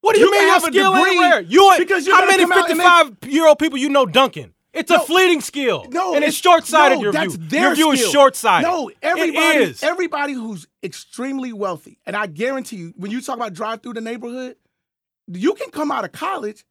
what 0.00 0.14
do 0.14 0.20
you, 0.20 0.26
you 0.26 0.32
mean 0.32 0.40
can 0.40 0.46
your 0.48 0.54
have 0.54 0.64
a 0.64 0.66
skill 0.66 0.96
ain't 0.96 1.20
rare? 1.20 1.40
You 1.42 1.70
ain't- 1.72 1.78
because 1.78 2.06
you're 2.06 2.16
how 2.16 2.26
many 2.26 2.42
come 2.42 2.52
out 2.52 2.70
and 2.70 2.80
55 3.20 3.32
year 3.32 3.46
old 3.46 3.58
people 3.60 3.78
you 3.78 3.88
know 3.88 4.04
dunking? 4.04 4.52
It's 4.78 4.90
a 4.90 5.00
fleeting 5.00 5.40
skill. 5.40 5.86
No, 5.90 6.14
and 6.14 6.24
it's 6.24 6.38
it's- 6.38 6.42
short 6.42 6.66
sighted. 6.66 6.98
no, 6.98 7.02
your 7.04 7.12
that's 7.12 7.34
view. 7.34 7.48
Their 7.48 7.60
your 7.60 7.74
view 7.74 7.96
skill. 7.96 8.06
is 8.06 8.12
short 8.12 8.36
sighted. 8.36 8.68
No, 8.68 8.90
everybody, 9.02 9.74
everybody 9.82 10.32
who's 10.32 10.66
extremely 10.82 11.52
wealthy, 11.52 11.98
and 12.06 12.14
I 12.16 12.26
guarantee 12.26 12.76
you, 12.76 12.94
when 12.96 13.10
you 13.10 13.20
talk 13.20 13.36
about 13.36 13.52
drive 13.54 13.82
through 13.82 13.94
the 13.94 14.00
neighborhood, 14.00 14.56
you 15.26 15.54
can 15.54 15.70
come 15.70 15.90
out 15.90 16.04
of 16.04 16.12
college 16.12 16.64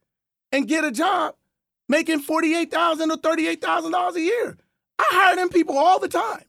and 0.52 0.68
get 0.68 0.84
a 0.86 0.92
job 0.92 1.36
making 1.90 2.20
forty 2.20 2.56
eight 2.56 2.72
thousand 2.72 3.12
or 3.12 3.18
thirty 3.18 3.48
eight 3.48 3.62
thousand 3.62 3.92
dollars 3.92 4.16
a 4.16 4.22
year. 4.22 4.58
I 5.00 5.06
hire 5.10 5.36
them 5.36 5.50
people 5.50 5.78
all 5.78 6.00
the 6.00 6.08
time. 6.08 6.44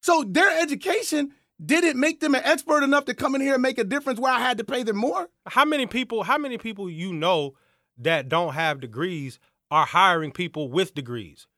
So 0.00 0.24
their 0.26 0.60
education 0.60 1.32
didn't 1.64 1.98
make 1.98 2.20
them 2.20 2.34
an 2.34 2.42
expert 2.44 2.82
enough 2.82 3.04
to 3.06 3.14
come 3.14 3.34
in 3.34 3.40
here 3.40 3.54
and 3.54 3.62
make 3.62 3.78
a 3.78 3.84
difference 3.84 4.18
where 4.18 4.32
I 4.32 4.40
had 4.40 4.58
to 4.58 4.64
pay 4.64 4.82
them 4.82 4.96
more. 4.96 5.28
how 5.46 5.64
many 5.64 5.86
people 5.86 6.24
how 6.24 6.36
many 6.36 6.58
people 6.58 6.90
you 6.90 7.12
know 7.12 7.54
that 7.98 8.28
don't 8.28 8.54
have 8.54 8.80
degrees 8.80 9.38
are 9.74 9.84
hiring 9.84 10.30
people 10.30 10.68
with 10.70 10.94
degrees. 10.94 11.48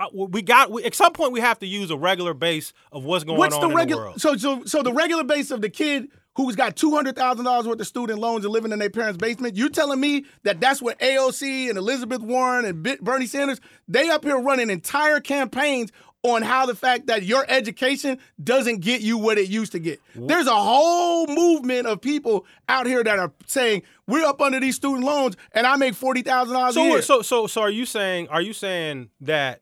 Uh, 0.00 0.08
we 0.12 0.42
got 0.42 0.72
we, 0.72 0.82
at 0.82 0.92
some 0.92 1.12
point 1.12 1.30
we 1.30 1.38
have 1.38 1.56
to 1.60 1.66
use 1.66 1.88
a 1.88 1.96
regular 1.96 2.34
base 2.34 2.72
of 2.90 3.04
what's 3.04 3.22
going 3.22 3.38
What's 3.38 3.54
on 3.54 3.70
the 3.70 3.78
in 3.78 3.88
the 3.88 3.96
world. 3.96 4.20
So, 4.20 4.36
so, 4.36 4.64
so 4.64 4.82
the 4.82 4.92
regular 4.92 5.22
base 5.22 5.52
of 5.52 5.60
the 5.60 5.68
kid 5.68 6.08
who's 6.34 6.56
got 6.56 6.74
two 6.74 6.90
hundred 6.90 7.14
thousand 7.14 7.44
dollars 7.44 7.68
worth 7.68 7.78
of 7.78 7.86
student 7.86 8.18
loans 8.18 8.44
and 8.44 8.52
living 8.52 8.72
in 8.72 8.80
their 8.80 8.90
parents' 8.90 9.18
basement. 9.18 9.54
You 9.54 9.68
telling 9.70 10.00
me 10.00 10.24
that 10.42 10.58
that's 10.58 10.82
what 10.82 10.98
AOC 10.98 11.68
and 11.68 11.78
Elizabeth 11.78 12.22
Warren 12.22 12.64
and 12.64 12.82
Bernie 13.00 13.26
Sanders 13.26 13.60
they 13.86 14.10
up 14.10 14.24
here 14.24 14.36
running 14.40 14.68
entire 14.68 15.20
campaigns 15.20 15.92
on 16.24 16.42
how 16.42 16.64
the 16.66 16.74
fact 16.74 17.06
that 17.06 17.22
your 17.22 17.44
education 17.48 18.18
doesn't 18.42 18.80
get 18.80 19.02
you 19.02 19.18
what 19.18 19.36
it 19.38 19.48
used 19.50 19.72
to 19.72 19.78
get. 19.78 20.00
There's 20.14 20.46
a 20.46 20.54
whole 20.56 21.26
movement 21.26 21.86
of 21.86 22.00
people 22.00 22.46
out 22.68 22.86
here 22.86 23.04
that 23.04 23.18
are 23.18 23.30
saying 23.46 23.82
we're 24.06 24.24
up 24.24 24.40
under 24.40 24.58
these 24.58 24.74
student 24.74 25.04
loans 25.04 25.36
and 25.52 25.66
I 25.66 25.76
make 25.76 25.94
forty 25.94 26.22
thousand 26.22 26.54
dollars 26.54 26.76
a 26.76 26.80
So 26.80 26.84
year. 26.84 27.02
so 27.02 27.22
so 27.22 27.46
so 27.46 27.60
are 27.60 27.70
you 27.70 27.84
saying 27.86 28.28
are 28.28 28.40
you 28.42 28.52
saying 28.54 29.10
that? 29.20 29.60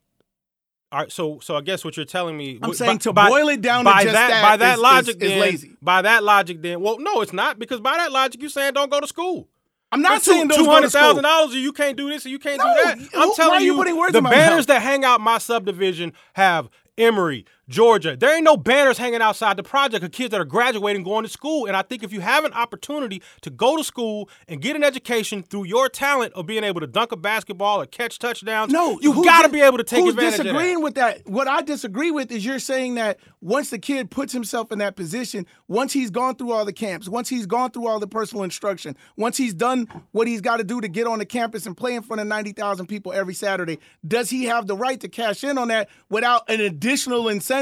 Are, 0.92 1.08
so 1.08 1.40
so 1.40 1.56
I 1.56 1.62
guess 1.62 1.84
what 1.86 1.96
you're 1.96 2.04
telling 2.04 2.36
me. 2.36 2.58
I'm 2.62 2.70
by- 2.70 2.76
saying 2.76 2.98
to 2.98 3.12
by- 3.14 3.28
boil 3.30 3.48
it 3.48 3.62
down 3.62 3.84
to 3.84 3.90
by 3.90 4.02
just 4.02 4.12
that, 4.14 4.28
that 4.28 4.42
by 4.42 4.56
that 4.58 4.72
is- 4.72 4.76
is- 4.76 4.82
logic 4.82 5.16
is 5.22 5.28
then, 5.30 5.40
lazy. 5.40 5.70
By 5.80 6.02
that 6.02 6.22
logic 6.22 6.60
then, 6.62 6.80
well, 6.82 6.98
no, 6.98 7.22
it's 7.22 7.32
not 7.32 7.58
because 7.58 7.80
by 7.80 7.96
that 7.96 8.12
logic 8.12 8.40
you're 8.42 8.50
saying 8.50 8.74
don't 8.74 8.90
go 8.90 9.00
to 9.00 9.06
school. 9.06 9.48
I'm 9.92 10.00
not 10.00 10.22
saying 10.22 10.48
two 10.48 10.64
hundred 10.64 10.90
thousand 10.90 11.22
dollars, 11.24 11.54
you 11.54 11.72
can't 11.72 11.96
do 11.96 12.08
this, 12.08 12.24
and 12.24 12.32
you 12.32 12.38
can't 12.38 12.58
No, 12.58 12.64
do 12.64 12.82
that. 12.84 12.98
I'm 13.14 13.28
why 13.28 13.34
telling 13.36 13.64
you 13.64 13.76
words 13.76 14.12
the 14.14 14.22
banners 14.22 14.66
that 14.66 14.80
hang 14.82 15.04
out 15.04 15.20
my 15.20 15.38
subdivision 15.38 16.12
have 16.32 16.68
Emory, 16.98 17.44
Georgia. 17.72 18.16
There 18.16 18.34
ain't 18.34 18.44
no 18.44 18.56
banners 18.56 18.98
hanging 18.98 19.22
outside 19.22 19.56
the 19.56 19.62
project 19.62 20.04
of 20.04 20.12
kids 20.12 20.30
that 20.30 20.40
are 20.40 20.44
graduating, 20.44 21.02
going 21.02 21.24
to 21.24 21.28
school. 21.30 21.66
And 21.66 21.74
I 21.74 21.82
think 21.82 22.02
if 22.02 22.12
you 22.12 22.20
have 22.20 22.44
an 22.44 22.52
opportunity 22.52 23.22
to 23.40 23.50
go 23.50 23.76
to 23.78 23.82
school 23.82 24.28
and 24.46 24.60
get 24.60 24.76
an 24.76 24.84
education 24.84 25.42
through 25.42 25.64
your 25.64 25.88
talent 25.88 26.34
of 26.34 26.46
being 26.46 26.64
able 26.64 26.80
to 26.80 26.86
dunk 26.86 27.12
a 27.12 27.16
basketball 27.16 27.80
or 27.80 27.86
catch 27.86 28.18
touchdowns, 28.18 28.70
No, 28.70 29.00
you 29.00 29.24
got 29.24 29.42
to 29.42 29.48
be 29.48 29.62
able 29.62 29.78
to 29.78 29.84
take 29.84 30.00
who's 30.00 30.12
advantage 30.14 30.40
of 30.40 30.44
disagreeing 30.46 30.76
that. 30.76 30.82
with 30.82 30.94
that? 30.96 31.26
What 31.26 31.48
I 31.48 31.62
disagree 31.62 32.10
with 32.10 32.30
is 32.30 32.44
you're 32.44 32.58
saying 32.58 32.96
that 32.96 33.18
once 33.40 33.70
the 33.70 33.78
kid 33.78 34.10
puts 34.10 34.32
himself 34.34 34.70
in 34.70 34.78
that 34.78 34.94
position, 34.94 35.46
once 35.66 35.94
he's 35.94 36.10
gone 36.10 36.36
through 36.36 36.52
all 36.52 36.66
the 36.66 36.72
camps, 36.74 37.08
once 37.08 37.30
he's 37.30 37.46
gone 37.46 37.70
through 37.70 37.88
all 37.88 37.98
the 37.98 38.06
personal 38.06 38.44
instruction, 38.44 38.96
once 39.16 39.38
he's 39.38 39.54
done 39.54 39.88
what 40.10 40.28
he's 40.28 40.42
got 40.42 40.58
to 40.58 40.64
do 40.64 40.80
to 40.82 40.88
get 40.88 41.06
on 41.06 41.18
the 41.18 41.26
campus 41.26 41.64
and 41.64 41.74
play 41.74 41.94
in 41.94 42.02
front 42.02 42.20
of 42.20 42.26
90,000 42.26 42.86
people 42.86 43.12
every 43.14 43.34
Saturday, 43.34 43.78
does 44.06 44.28
he 44.28 44.44
have 44.44 44.66
the 44.66 44.76
right 44.76 45.00
to 45.00 45.08
cash 45.08 45.42
in 45.42 45.56
on 45.56 45.68
that 45.68 45.88
without 46.10 46.42
an 46.50 46.60
additional 46.60 47.28
incentive? 47.28 47.61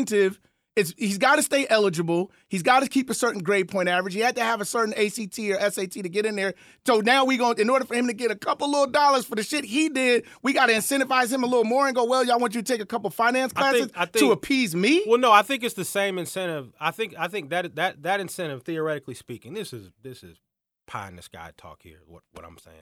It's, 0.76 0.94
he's 0.96 1.18
got 1.18 1.36
to 1.36 1.42
stay 1.42 1.66
eligible. 1.68 2.30
He's 2.48 2.62
got 2.62 2.80
to 2.84 2.88
keep 2.88 3.10
a 3.10 3.14
certain 3.14 3.42
grade 3.42 3.68
point 3.68 3.88
average. 3.88 4.14
He 4.14 4.20
had 4.20 4.36
to 4.36 4.42
have 4.42 4.60
a 4.60 4.64
certain 4.64 4.94
ACT 4.94 5.36
or 5.40 5.70
SAT 5.70 5.90
to 5.92 6.08
get 6.08 6.24
in 6.24 6.36
there. 6.36 6.54
So 6.86 7.00
now 7.00 7.24
we 7.24 7.36
going 7.36 7.58
in 7.58 7.68
order 7.68 7.84
for 7.84 7.94
him 7.94 8.06
to 8.06 8.12
get 8.12 8.30
a 8.30 8.36
couple 8.36 8.70
little 8.70 8.86
dollars 8.86 9.24
for 9.24 9.34
the 9.34 9.42
shit 9.42 9.64
he 9.64 9.88
did, 9.88 10.24
we 10.42 10.52
got 10.52 10.66
to 10.66 10.72
incentivize 10.72 11.32
him 11.32 11.42
a 11.42 11.46
little 11.46 11.64
more 11.64 11.86
and 11.88 11.96
go, 11.96 12.04
well, 12.04 12.24
y'all 12.24 12.38
want 12.38 12.54
you 12.54 12.62
to 12.62 12.72
take 12.72 12.80
a 12.80 12.86
couple 12.86 13.10
finance 13.10 13.52
I 13.56 13.60
classes 13.60 13.80
think- 13.80 13.92
I 13.96 14.06
to 14.06 14.30
appease 14.30 14.74
me. 14.76 15.02
Well, 15.06 15.18
no, 15.18 15.32
I 15.32 15.42
think 15.42 15.64
it's 15.64 15.74
the 15.74 15.84
same 15.84 16.18
incentive. 16.18 16.72
I 16.80 16.92
think 16.92 17.14
I 17.18 17.26
think 17.26 17.50
that 17.50 17.74
that 17.74 18.04
that 18.04 18.20
incentive, 18.20 18.62
theoretically 18.62 19.14
speaking, 19.14 19.54
this 19.54 19.72
is 19.72 19.90
this 20.02 20.22
is 20.22 20.38
pie 20.86 21.08
in 21.08 21.16
the 21.16 21.22
sky 21.22 21.50
talk 21.58 21.82
here. 21.82 22.00
What 22.06 22.22
what 22.32 22.44
I'm 22.44 22.58
saying, 22.58 22.76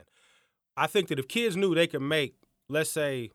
I 0.77 0.85
think 0.85 1.07
that 1.07 1.17
if 1.17 1.27
kids 1.27 1.57
knew 1.57 1.73
they 1.73 1.87
could 1.87 2.03
make, 2.03 2.35
let's 2.69 2.91
say, 2.91 3.31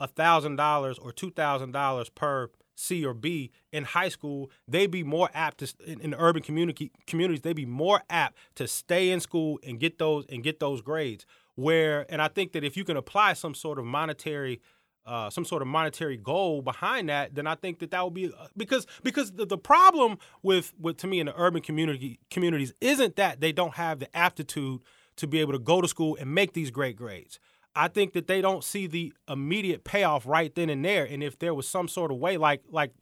a 0.00 0.06
thousand 0.08 0.56
dollars 0.56 0.98
or 0.98 1.12
two 1.12 1.30
thousand 1.30 1.72
dollars 1.72 2.08
per 2.08 2.48
C 2.78 3.04
or 3.04 3.12
B 3.12 3.50
in 3.72 3.84
high 3.84 4.08
school, 4.08 4.50
they'd 4.68 4.90
be 4.90 5.02
more 5.02 5.30
apt 5.34 5.58
to 5.58 5.72
in, 5.84 6.00
in 6.00 6.14
urban 6.14 6.42
community 6.42 6.92
communities. 7.06 7.42
They'd 7.42 7.56
be 7.56 7.66
more 7.66 8.02
apt 8.08 8.38
to 8.54 8.68
stay 8.68 9.10
in 9.10 9.18
school 9.20 9.58
and 9.66 9.80
get 9.80 9.98
those 9.98 10.24
and 10.28 10.44
get 10.44 10.60
those 10.60 10.80
grades. 10.80 11.26
Where 11.56 12.06
and 12.08 12.22
I 12.22 12.28
think 12.28 12.52
that 12.52 12.62
if 12.62 12.76
you 12.76 12.84
can 12.84 12.96
apply 12.96 13.32
some 13.32 13.54
sort 13.54 13.80
of 13.80 13.84
monetary 13.84 14.60
uh, 15.04 15.30
some 15.30 15.44
sort 15.44 15.62
of 15.62 15.68
monetary 15.68 16.16
goal 16.16 16.62
behind 16.62 17.08
that, 17.08 17.34
then 17.34 17.46
I 17.46 17.54
think 17.56 17.78
that 17.78 17.90
that 17.90 18.04
would 18.04 18.14
be 18.14 18.26
uh, 18.26 18.46
because 18.56 18.86
because 19.02 19.32
the, 19.32 19.44
the 19.44 19.58
problem 19.58 20.18
with 20.42 20.72
with 20.78 20.98
to 20.98 21.08
me 21.08 21.18
in 21.18 21.26
the 21.26 21.34
urban 21.36 21.62
community 21.62 22.20
communities 22.30 22.74
isn't 22.80 23.16
that 23.16 23.40
they 23.40 23.50
don't 23.50 23.74
have 23.74 23.98
the 23.98 24.16
aptitude 24.16 24.82
to 25.16 25.26
be 25.26 25.40
able 25.40 25.52
to 25.52 25.58
go 25.58 25.80
to 25.80 25.88
school 25.88 26.16
and 26.20 26.32
make 26.32 26.52
these 26.52 26.70
great 26.70 26.94
grades. 26.94 27.40
I 27.78 27.86
think 27.86 28.12
that 28.14 28.26
they 28.26 28.40
don't 28.40 28.64
see 28.64 28.88
the 28.88 29.12
immediate 29.28 29.84
payoff 29.84 30.26
right 30.26 30.52
then 30.52 30.68
and 30.68 30.84
there. 30.84 31.04
And 31.04 31.22
if 31.22 31.38
there 31.38 31.54
was 31.54 31.68
some 31.68 31.86
sort 31.86 32.10
of 32.10 32.18
way, 32.18 32.36
like 32.36 32.62
like 32.68 32.92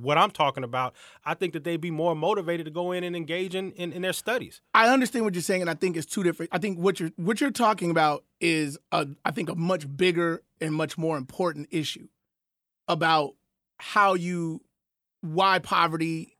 what 0.00 0.16
I'm 0.16 0.30
talking 0.30 0.64
about, 0.64 0.94
I 1.22 1.34
think 1.34 1.52
that 1.52 1.64
they'd 1.64 1.80
be 1.80 1.90
more 1.90 2.16
motivated 2.16 2.64
to 2.64 2.72
go 2.72 2.92
in 2.92 3.04
and 3.04 3.14
engage 3.14 3.54
in, 3.54 3.72
in, 3.72 3.92
in 3.92 4.00
their 4.00 4.14
studies. 4.14 4.62
I 4.72 4.88
understand 4.88 5.26
what 5.26 5.34
you're 5.34 5.42
saying, 5.42 5.60
and 5.60 5.68
I 5.68 5.74
think 5.74 5.98
it's 5.98 6.06
two 6.06 6.22
different. 6.22 6.50
I 6.50 6.56
think 6.56 6.78
what 6.78 6.98
you're 6.98 7.10
what 7.16 7.42
you're 7.42 7.50
talking 7.50 7.90
about 7.90 8.24
is 8.40 8.78
a, 8.90 9.06
I 9.22 9.32
think 9.32 9.50
a 9.50 9.54
much 9.54 9.84
bigger 9.94 10.42
and 10.62 10.74
much 10.74 10.96
more 10.96 11.18
important 11.18 11.68
issue 11.70 12.08
about 12.88 13.34
how 13.76 14.14
you 14.14 14.62
why 15.20 15.58
poverty 15.58 16.38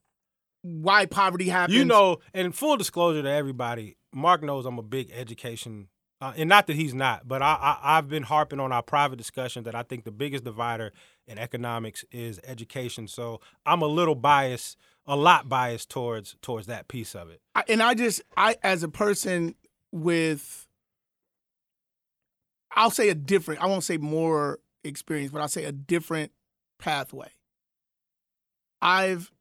why 0.63 1.05
poverty 1.05 1.51
happens. 1.51 1.77
You 1.77 1.85
know, 1.85 2.21
and 2.33 2.55
full 2.55 2.79
disclosure 2.79 3.23
to 3.23 3.31
everybody, 3.31 3.97
Mark 4.15 4.43
knows 4.43 4.65
I'm 4.65 4.79
a 4.79 4.83
big 4.83 5.11
education, 5.13 5.89
uh, 6.23 6.33
and 6.37 6.49
not 6.49 6.69
that 6.69 6.77
he's 6.77 6.95
not, 6.95 7.27
but 7.27 7.43
I, 7.43 7.59
I 7.61 7.99
I've 7.99 8.09
been 8.09 8.23
harping 8.23 8.61
on 8.61 8.71
our 8.71 8.83
private 8.83 9.17
discussion 9.17 9.65
that 9.65 9.75
I 9.75 9.83
think 9.83 10.05
the 10.05 10.13
biggest 10.13 10.45
divider 10.45 10.93
in 11.27 11.37
economics 11.37 12.05
is 12.13 12.39
education. 12.45 13.09
So 13.09 13.41
I'm 13.67 13.83
a 13.83 13.89
little 13.89 14.15
biased, 14.15 14.79
a 15.05 15.17
lot 15.17 15.49
biased 15.49 15.91
towards 15.91 16.37
towards 16.41 16.69
that 16.69 16.87
piece 16.87 17.17
of 17.17 17.29
it. 17.29 17.41
I, 17.57 17.65
and 17.69 17.83
I 17.83 17.95
just 17.95 18.23
I 18.37 18.55
as 18.63 18.85
a 18.85 18.89
person 18.89 19.57
with 19.91 20.69
I'll 22.71 22.93
say 22.93 23.09
a 23.09 23.17
different 23.17 23.61
I 23.61 23.67
won't 23.67 23.83
say 23.83 23.97
more 23.97 24.61
experience, 24.85 25.33
but 25.33 25.41
I'll 25.41 25.49
say 25.49 25.65
a 25.65 25.73
different 25.73 26.31
pathway. 26.79 27.33
I've 28.81 29.33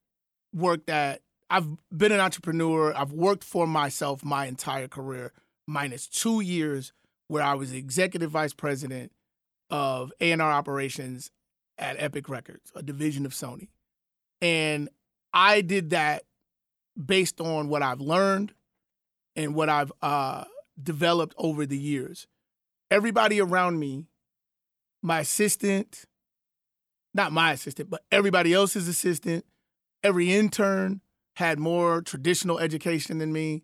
worked 0.51 0.89
at 0.89 1.21
I've 1.51 1.67
been 1.95 2.11
an 2.11 2.21
entrepreneur. 2.21 2.91
I've 2.95 3.11
worked 3.11 3.43
for 3.43 3.67
myself 3.67 4.25
my 4.25 4.47
entire 4.47 4.87
career, 4.87 5.31
minus 5.71 6.07
two 6.07 6.41
years 6.41 6.93
where 7.27 7.43
I 7.43 7.53
was 7.53 7.71
executive 7.71 8.31
vice 8.31 8.53
president 8.53 9.11
of 9.69 10.11
A&R 10.19 10.41
operations 10.41 11.31
at 11.77 11.95
Epic 11.97 12.27
Records, 12.29 12.71
a 12.75 12.83
division 12.83 13.25
of 13.25 13.31
Sony. 13.31 13.69
And 14.41 14.89
I 15.33 15.61
did 15.61 15.91
that 15.91 16.23
based 17.03 17.39
on 17.39 17.69
what 17.69 17.81
I've 17.81 18.01
learned 18.01 18.53
and 19.35 19.55
what 19.55 19.69
I've 19.69 19.91
uh, 20.01 20.43
developed 20.81 21.35
over 21.37 21.65
the 21.65 21.77
years. 21.77 22.27
Everybody 22.89 23.39
around 23.39 23.79
me, 23.79 24.07
my 25.01 25.21
assistant, 25.21 26.05
not 27.13 27.31
my 27.31 27.53
assistant, 27.53 27.89
but 27.89 28.03
everybody 28.11 28.53
else's 28.53 28.87
assistant, 28.87 29.45
every 30.03 30.33
intern 30.33 31.01
had 31.37 31.59
more 31.59 32.01
traditional 32.01 32.59
education 32.59 33.19
than 33.19 33.31
me. 33.31 33.63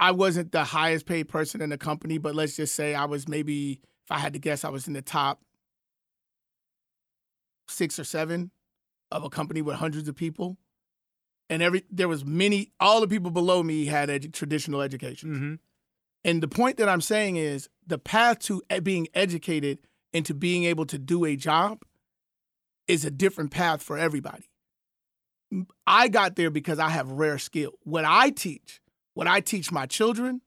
I 0.00 0.12
wasn't 0.12 0.52
the 0.52 0.64
highest 0.64 1.06
paid 1.06 1.28
person 1.28 1.60
in 1.60 1.70
the 1.70 1.78
company, 1.78 2.18
but 2.18 2.34
let's 2.34 2.56
just 2.56 2.74
say 2.74 2.94
I 2.94 3.04
was 3.04 3.28
maybe, 3.28 3.80
if 4.04 4.10
I 4.10 4.18
had 4.18 4.32
to 4.34 4.38
guess, 4.38 4.64
I 4.64 4.70
was 4.70 4.86
in 4.86 4.92
the 4.94 5.02
top 5.02 5.40
six 7.68 7.98
or 7.98 8.04
seven 8.04 8.50
of 9.10 9.24
a 9.24 9.30
company 9.30 9.62
with 9.62 9.76
hundreds 9.76 10.08
of 10.08 10.16
people. 10.16 10.56
And 11.50 11.62
every 11.62 11.84
there 11.90 12.08
was 12.08 12.24
many 12.24 12.72
all 12.78 13.00
the 13.00 13.08
people 13.08 13.30
below 13.30 13.62
me 13.62 13.86
had 13.86 14.08
edu- 14.10 14.32
traditional 14.32 14.82
education. 14.82 15.34
Mm-hmm. 15.34 15.54
and 16.24 16.42
the 16.42 16.48
point 16.48 16.76
that 16.76 16.88
i'm 16.90 17.00
saying 17.00 17.36
is 17.36 17.70
the 17.86 17.98
path 17.98 18.38
to 18.40 18.62
being 18.82 19.08
educated 19.14 19.78
and 20.12 20.26
to 20.26 20.34
being 20.34 20.64
able 20.64 20.84
to 20.86 20.98
do 20.98 21.24
a 21.24 21.36
job 21.36 21.82
is 22.86 23.04
a 23.04 23.10
different 23.10 23.50
path 23.50 23.82
for 23.82 23.96
everybody. 23.98 24.50
I 25.86 26.08
got 26.08 26.36
there 26.36 26.50
because 26.50 26.78
i 26.78 26.90
have 26.90 27.10
rare 27.10 27.38
skill. 27.38 27.72
What 27.82 28.04
i 28.04 28.28
teach 28.30 28.80
what 29.18 29.26
i 29.26 29.40
teach 29.40 29.72
my 29.72 29.86
children 29.86 30.40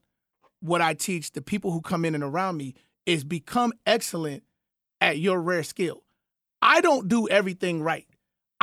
what 0.60 0.80
i 0.80 0.94
teach 0.94 1.32
the 1.32 1.42
people 1.42 1.70
who 1.72 1.80
come 1.80 2.04
in 2.04 2.14
and 2.14 2.24
around 2.24 2.56
me 2.56 2.74
is 3.04 3.24
become 3.24 3.72
excellent 3.86 4.42
at 5.00 5.18
your 5.18 5.40
rare 5.40 5.62
skill 5.62 6.02
i 6.62 6.80
don't 6.80 7.08
do 7.08 7.28
everything 7.28 7.82
right 7.82 8.06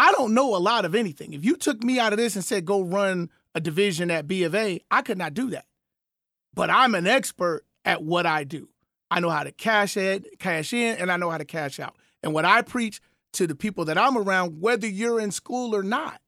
I 0.02 0.14
don't 0.14 0.34
know 0.34 0.56
a 0.56 0.58
lot 0.60 0.86
of 0.86 0.96
anything. 0.96 1.34
If 1.34 1.44
you 1.44 1.58
took 1.58 1.84
me 1.84 2.00
out 2.00 2.14
of 2.14 2.18
this 2.18 2.38
and 2.38 2.46
said 2.46 2.64
go 2.64 2.82
run 2.82 3.30
a 3.54 3.60
division 3.60 4.10
at 4.10 4.30
B 4.30 4.44
of 4.46 4.56
A, 4.56 4.80
I 4.90 5.02
could 5.02 5.18
not 5.18 5.34
do 5.34 5.50
that. 5.50 5.66
But 6.54 6.70
I'm 6.70 6.96
an 6.96 7.06
expert 7.06 7.66
at 7.84 8.02
what 8.02 8.26
I 8.26 8.46
do. 8.46 8.70
I 9.12 9.20
know 9.20 9.30
how 9.30 9.44
to 9.44 9.52
cash 9.52 9.98
in, 9.98 10.24
cash 10.40 10.72
in, 10.72 10.96
and 10.98 11.12
I 11.12 11.18
know 11.18 11.30
how 11.30 11.38
to 11.38 11.44
cash 11.44 11.82
out. 11.82 11.98
And 12.24 12.34
what 12.34 12.46
I 12.46 12.62
preach 12.62 13.02
to 13.34 13.46
the 13.46 13.56
people 13.56 13.84
that 13.86 13.98
I'm 13.98 14.18
around, 14.18 14.62
whether 14.62 14.88
you're 14.88 15.20
in 15.20 15.32
school 15.32 15.76
or 15.76 15.84
not, 15.84 16.22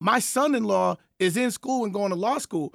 my 0.00 0.18
son-in-law 0.18 0.96
is 1.20 1.36
in 1.36 1.52
school 1.52 1.84
and 1.84 1.94
going 1.94 2.10
to 2.10 2.16
law 2.16 2.38
school. 2.38 2.74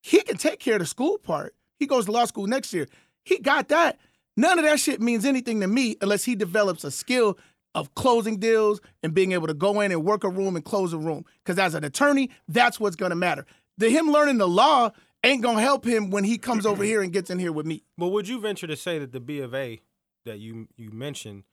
He 0.00 0.20
can 0.22 0.36
take 0.36 0.60
care 0.60 0.74
of 0.74 0.80
the 0.80 0.86
school 0.86 1.18
part. 1.18 1.54
He 1.78 1.86
goes 1.86 2.06
to 2.06 2.12
law 2.12 2.24
school 2.24 2.46
next 2.46 2.72
year. 2.72 2.86
He 3.24 3.38
got 3.38 3.68
that. 3.68 3.98
None 4.36 4.58
of 4.58 4.64
that 4.64 4.80
shit 4.80 5.00
means 5.00 5.24
anything 5.24 5.60
to 5.60 5.66
me 5.66 5.96
unless 6.00 6.24
he 6.24 6.34
develops 6.34 6.84
a 6.84 6.90
skill 6.90 7.38
of 7.74 7.94
closing 7.94 8.38
deals 8.38 8.80
and 9.02 9.12
being 9.14 9.32
able 9.32 9.46
to 9.46 9.54
go 9.54 9.80
in 9.80 9.92
and 9.92 10.04
work 10.04 10.24
a 10.24 10.28
room 10.28 10.56
and 10.56 10.64
close 10.64 10.92
a 10.92 10.98
room. 10.98 11.24
Because 11.44 11.58
as 11.58 11.74
an 11.74 11.84
attorney, 11.84 12.30
that's 12.46 12.80
what's 12.80 12.96
going 12.96 13.10
to 13.10 13.16
matter. 13.16 13.46
The 13.78 13.90
him 13.90 14.10
learning 14.10 14.38
the 14.38 14.48
law 14.48 14.90
ain't 15.24 15.42
gonna 15.42 15.60
help 15.60 15.84
him 15.84 16.10
when 16.10 16.24
he 16.24 16.38
comes 16.38 16.64
over 16.66 16.82
here 16.84 17.02
and 17.02 17.12
gets 17.12 17.30
in 17.30 17.38
here 17.38 17.52
with 17.52 17.66
me. 17.66 17.84
But 17.96 18.08
would 18.08 18.28
you 18.28 18.40
venture 18.40 18.66
to 18.66 18.76
say 18.76 18.98
that 18.98 19.12
the 19.12 19.20
B 19.20 19.40
of 19.40 19.54
A 19.54 19.80
that 20.24 20.38
you 20.38 20.68
you 20.76 20.90
mentioned, 20.90 21.44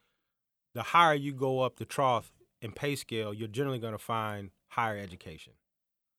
the 0.73 0.83
higher 0.83 1.13
you 1.13 1.33
go 1.33 1.61
up 1.61 1.77
the 1.77 1.85
trough 1.85 2.31
in 2.61 2.71
pay 2.71 2.95
scale, 2.95 3.33
you're 3.33 3.47
generally 3.47 3.79
going 3.79 3.93
to 3.93 3.99
find 3.99 4.51
higher 4.69 4.97
education. 4.97 5.53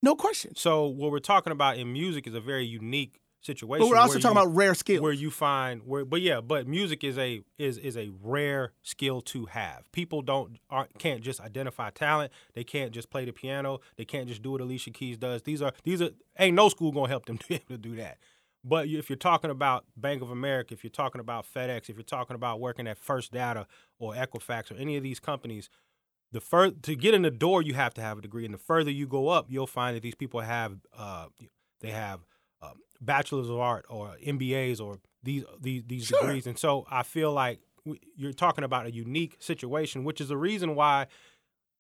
No 0.07 0.15
question. 0.15 0.55
So 0.55 0.87
what 0.87 1.11
we're 1.11 1.19
talking 1.19 1.51
about 1.53 1.79
in 1.79 1.93
music 1.93 2.29
is 2.29 2.35
a 2.35 2.41
very 2.41 2.65
unique 2.65 3.19
situation. 3.41 3.85
But 3.85 3.91
we're 3.91 4.01
also 4.01 4.21
talking 4.21 4.37
you- 4.37 4.43
about 4.43 4.55
rare 4.55 4.73
skills. 4.77 5.01
where 5.01 5.13
you 5.13 5.33
find 5.33 5.83
where 5.85 6.05
but 6.05 6.21
yeah 6.21 6.41
but 6.41 6.69
music 6.69 7.03
is 7.03 7.19
a 7.19 7.43
is 7.59 7.77
is 7.77 7.97
a 7.97 8.13
rare 8.23 8.73
skill 8.83 9.21
to 9.23 9.47
have 9.47 9.91
people 9.91 10.23
don't 10.23 10.59
aren't 10.71 10.97
can't 11.01 11.23
just 11.23 11.41
identify 11.41 11.91
talent 11.91 12.33
they 12.55 12.63
can't 12.63 12.93
just 12.93 13.11
play 13.11 13.25
the 13.25 13.33
piano 13.33 13.81
they 13.97 14.05
can't 14.05 14.29
just 14.29 14.43
do 14.43 14.53
what 14.53 14.61
alicia 14.61 14.91
keys 14.91 15.19
does 15.19 15.43
these 15.43 15.61
are 15.61 15.73
these 15.85 16.01
are 16.01 16.11
ain't 16.39 16.57
no 16.57 16.69
school 16.69 16.93
gonna 16.93 17.09
help 17.09 17.27
them 17.27 17.39
to 17.39 17.47
be 17.47 17.55
able 17.55 17.67
to 17.69 17.79
do 17.79 17.95
that 17.95 18.19
but 18.65 18.89
if 18.89 19.09
you're 19.09 19.17
talking 19.17 19.51
about 19.51 19.85
bank 19.97 20.23
of 20.23 20.31
america 20.31 20.75
if 20.75 20.83
you're 20.83 20.91
talking 20.91 21.21
about 21.21 21.47
fedex 21.55 21.89
if 21.89 21.97
you're 21.97 22.03
talking 22.03 22.35
about 22.35 22.59
working 22.59 22.89
at 22.89 22.99
first 22.99 23.33
data 23.33 23.67
or 24.01 24.13
equifax 24.15 24.73
or 24.73 24.75
any 24.75 24.97
of 24.97 25.05
these 25.05 25.21
companies 25.21 25.69
the 26.33 26.41
fur 26.41 26.71
to 26.71 26.95
get 26.97 27.15
in 27.15 27.23
the 27.23 27.31
door 27.31 27.63
you 27.63 27.75
have 27.75 27.95
to 27.95 28.01
have 28.01 28.19
a 28.19 28.21
degree 28.23 28.45
and 28.45 28.53
the 28.55 28.59
further 28.59 28.91
you 28.91 29.07
go 29.07 29.29
up 29.29 29.47
you'll 29.49 29.67
find 29.67 29.97
that 29.97 30.03
these 30.03 30.15
people 30.15 30.41
have 30.41 30.77
uh 30.97 31.27
they 31.81 31.91
have 31.91 32.21
um, 32.63 32.73
bachelors 33.01 33.49
of 33.51 33.59
art 33.59 33.85
or 33.89 34.17
MBAs 34.27 34.81
or 34.81 34.99
these 35.23 35.45
these 35.61 35.83
these 35.87 36.07
Sure. 36.07 36.21
degrees, 36.21 36.47
and 36.47 36.59
so 36.59 36.87
I 36.91 37.03
feel 37.03 37.33
like 37.33 37.61
you're 38.17 38.33
talking 38.33 38.65
about 38.65 38.87
a 38.87 38.91
unique 38.91 39.37
situation, 39.39 40.05
which 40.05 40.21
is 40.21 40.29
the 40.29 40.37
reason 40.37 40.75
why 40.75 41.07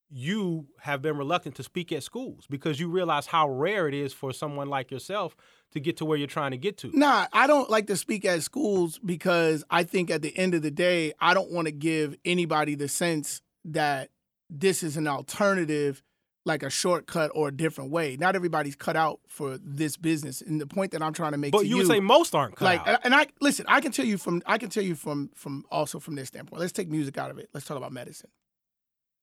you 0.08 0.66
have 0.80 1.02
been 1.02 1.16
reluctant 1.16 1.56
to 1.56 1.62
speak 1.64 1.90
at 1.90 2.02
schools 2.02 2.46
because 2.48 2.78
you 2.78 2.88
realize 2.88 3.26
how 3.26 3.48
rare 3.48 3.88
it 3.88 3.94
is 3.94 4.12
for 4.12 4.32
someone 4.32 4.68
like 4.68 4.90
yourself 4.90 5.34
to 5.72 5.80
get 5.80 5.96
to 5.96 6.04
where 6.04 6.16
you're 6.16 6.28
trying 6.28 6.52
to 6.52 6.56
get 6.56 6.76
to. 6.78 6.90
Nah, 6.96 7.26
I 7.32 7.48
don't 7.48 7.68
like 7.68 7.88
to 7.88 7.96
speak 7.96 8.24
at 8.24 8.42
schools 8.44 9.00
because 9.04 9.64
I 9.68 9.82
think 9.82 10.10
at 10.10 10.22
the 10.22 10.36
end 10.38 10.54
of 10.54 10.62
the 10.62 10.70
day, 10.70 11.12
I 11.20 11.34
don't 11.34 11.50
want 11.50 11.66
to 11.66 11.72
give 11.72 12.14
anybody 12.24 12.76
the 12.76 12.86
sense 12.88 13.42
that 13.64 14.10
this 14.48 14.82
is 14.82 14.96
an 14.96 15.08
alternative, 15.08 16.02
like 16.44 16.62
a 16.62 16.70
shortcut 16.70 17.30
or 17.34 17.48
a 17.48 17.52
different 17.52 17.90
way. 17.90 18.16
Not 18.16 18.36
everybody's 18.36 18.76
cut 18.76 18.96
out 18.96 19.20
for 19.28 19.58
this 19.58 19.96
business. 19.96 20.40
And 20.40 20.60
the 20.60 20.66
point 20.66 20.92
that 20.92 21.02
I'm 21.02 21.12
trying 21.12 21.32
to 21.32 21.38
make 21.38 21.52
But 21.52 21.62
to 21.62 21.66
you 21.66 21.78
would 21.78 21.86
say 21.86 22.00
most 22.00 22.34
aren't 22.34 22.56
cut 22.56 22.64
like 22.64 22.86
out. 22.86 23.00
and 23.04 23.14
I 23.14 23.26
listen, 23.40 23.66
I 23.68 23.80
can 23.80 23.92
tell 23.92 24.06
you 24.06 24.18
from 24.18 24.42
I 24.46 24.58
can 24.58 24.70
tell 24.70 24.84
you 24.84 24.94
from 24.94 25.30
from 25.34 25.64
also 25.70 25.98
from 25.98 26.14
this 26.14 26.28
standpoint. 26.28 26.60
Let's 26.60 26.72
take 26.72 26.88
music 26.88 27.18
out 27.18 27.30
of 27.30 27.38
it. 27.38 27.48
Let's 27.52 27.66
talk 27.66 27.76
about 27.76 27.92
medicine. 27.92 28.30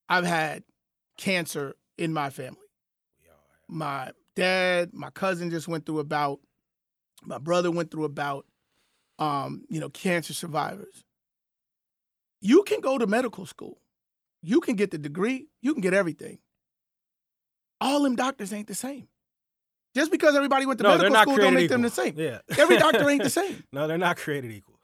I've 0.08 0.26
had 0.26 0.64
cancer 1.16 1.74
in 1.96 2.12
my 2.12 2.30
family. 2.30 2.58
My 3.66 4.12
dad, 4.36 4.90
my 4.92 5.10
cousin 5.10 5.48
just 5.50 5.66
went 5.68 5.86
through 5.86 6.00
a 6.00 6.04
bout. 6.04 6.40
My 7.22 7.38
brother 7.38 7.70
went 7.70 7.90
through 7.90 8.04
a 8.04 8.10
bout. 8.10 8.44
Um, 9.18 9.64
you 9.70 9.80
know, 9.80 9.88
cancer 9.88 10.34
survivors. 10.34 11.04
You 12.40 12.64
can 12.64 12.80
go 12.80 12.98
to 12.98 13.06
medical 13.06 13.46
school. 13.46 13.78
You 14.44 14.60
can 14.60 14.76
get 14.76 14.90
the 14.90 14.98
degree. 14.98 15.46
You 15.62 15.72
can 15.72 15.80
get 15.80 15.94
everything. 15.94 16.38
All 17.80 18.02
them 18.02 18.16
doctors 18.16 18.52
ain't 18.52 18.68
the 18.68 18.74
same. 18.74 19.08
Just 19.94 20.10
because 20.10 20.34
everybody 20.34 20.66
went 20.66 20.78
to 20.78 20.82
no, 20.84 20.96
medical 20.98 21.20
school 21.22 21.36
don't 21.36 21.54
make 21.54 21.64
equal. 21.64 21.74
them 21.76 21.82
the 21.82 21.90
same. 21.90 22.14
Yeah, 22.16 22.38
Every 22.58 22.78
doctor 22.78 23.08
ain't 23.08 23.22
the 23.22 23.30
same. 23.42 23.62
no, 23.72 23.86
they're 23.86 23.98
not 23.98 24.16
created 24.16 24.50
equal. 24.50 24.80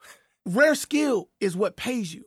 Rare 0.47 0.75
skill 0.75 1.29
is 1.41 1.57
what 1.57 1.77
pays 1.77 2.15
you. 2.15 2.25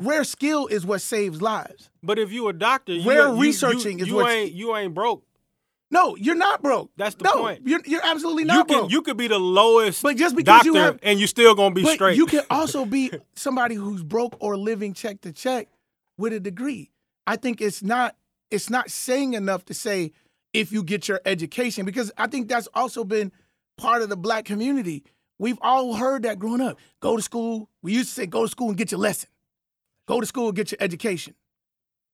Rare 0.00 0.24
skill 0.24 0.66
is 0.66 0.84
what 0.86 1.00
saves 1.00 1.40
lives. 1.42 1.90
But 2.02 2.18
if 2.18 2.32
you 2.32 2.48
a 2.48 2.52
doctor, 2.52 2.92
you, 2.92 3.08
Rare 3.08 3.28
you- 3.28 3.40
researching 3.40 3.98
you, 3.98 4.04
is 4.04 4.10
you 4.10 4.26
ain't 4.26 4.52
you 4.52 4.76
ain't 4.76 4.94
broke. 4.94 5.22
No, 5.90 6.16
you're 6.16 6.34
not 6.34 6.62
broke. 6.62 6.90
That's 6.96 7.14
the 7.14 7.24
no, 7.24 7.34
point. 7.42 7.62
You're, 7.64 7.80
you're 7.86 8.04
absolutely 8.04 8.42
You 8.42 8.48
not 8.48 8.68
can 8.68 8.78
broke. 8.80 8.90
you 8.90 9.02
could 9.02 9.16
be 9.16 9.28
the 9.28 9.38
lowest 9.38 10.02
But 10.02 10.16
just 10.16 10.34
because 10.34 10.56
doctor 10.64 10.68
you 10.70 10.74
have- 10.74 10.98
and 11.02 11.18
you're 11.20 11.28
still 11.28 11.54
gonna 11.54 11.74
be 11.74 11.82
but 11.84 11.94
straight. 11.94 12.16
you 12.16 12.26
can 12.26 12.42
also 12.50 12.84
be 12.84 13.10
somebody 13.34 13.74
who's 13.76 14.02
broke 14.02 14.36
or 14.40 14.56
living 14.56 14.92
check 14.94 15.20
to 15.22 15.32
check 15.32 15.68
with 16.18 16.32
a 16.32 16.40
degree. 16.40 16.90
I 17.26 17.36
think 17.36 17.60
it's 17.60 17.82
not 17.82 18.16
it's 18.50 18.70
not 18.70 18.90
saying 18.90 19.34
enough 19.34 19.64
to 19.66 19.74
say 19.74 20.12
if 20.52 20.72
you 20.72 20.82
get 20.82 21.08
your 21.08 21.20
education 21.24 21.84
because 21.84 22.12
I 22.16 22.28
think 22.28 22.48
that's 22.48 22.68
also 22.74 23.04
been 23.04 23.32
part 23.76 24.02
of 24.02 24.08
the 24.08 24.16
black 24.16 24.44
community. 24.44 25.04
We've 25.38 25.58
all 25.60 25.94
heard 25.94 26.22
that 26.22 26.38
growing 26.38 26.60
up. 26.60 26.78
Go 27.00 27.16
to 27.16 27.22
school. 27.22 27.68
We 27.82 27.92
used 27.92 28.08
to 28.10 28.14
say 28.14 28.26
go 28.26 28.44
to 28.44 28.48
school 28.48 28.68
and 28.68 28.76
get 28.76 28.90
your 28.90 29.00
lesson. 29.00 29.28
Go 30.06 30.20
to 30.20 30.26
school 30.26 30.48
and 30.48 30.56
get 30.56 30.70
your 30.70 30.78
education. 30.80 31.34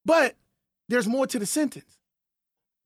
But 0.05 0.34
there's 0.88 1.07
more 1.07 1.26
to 1.26 1.38
the 1.38 1.46
sentence. 1.46 1.98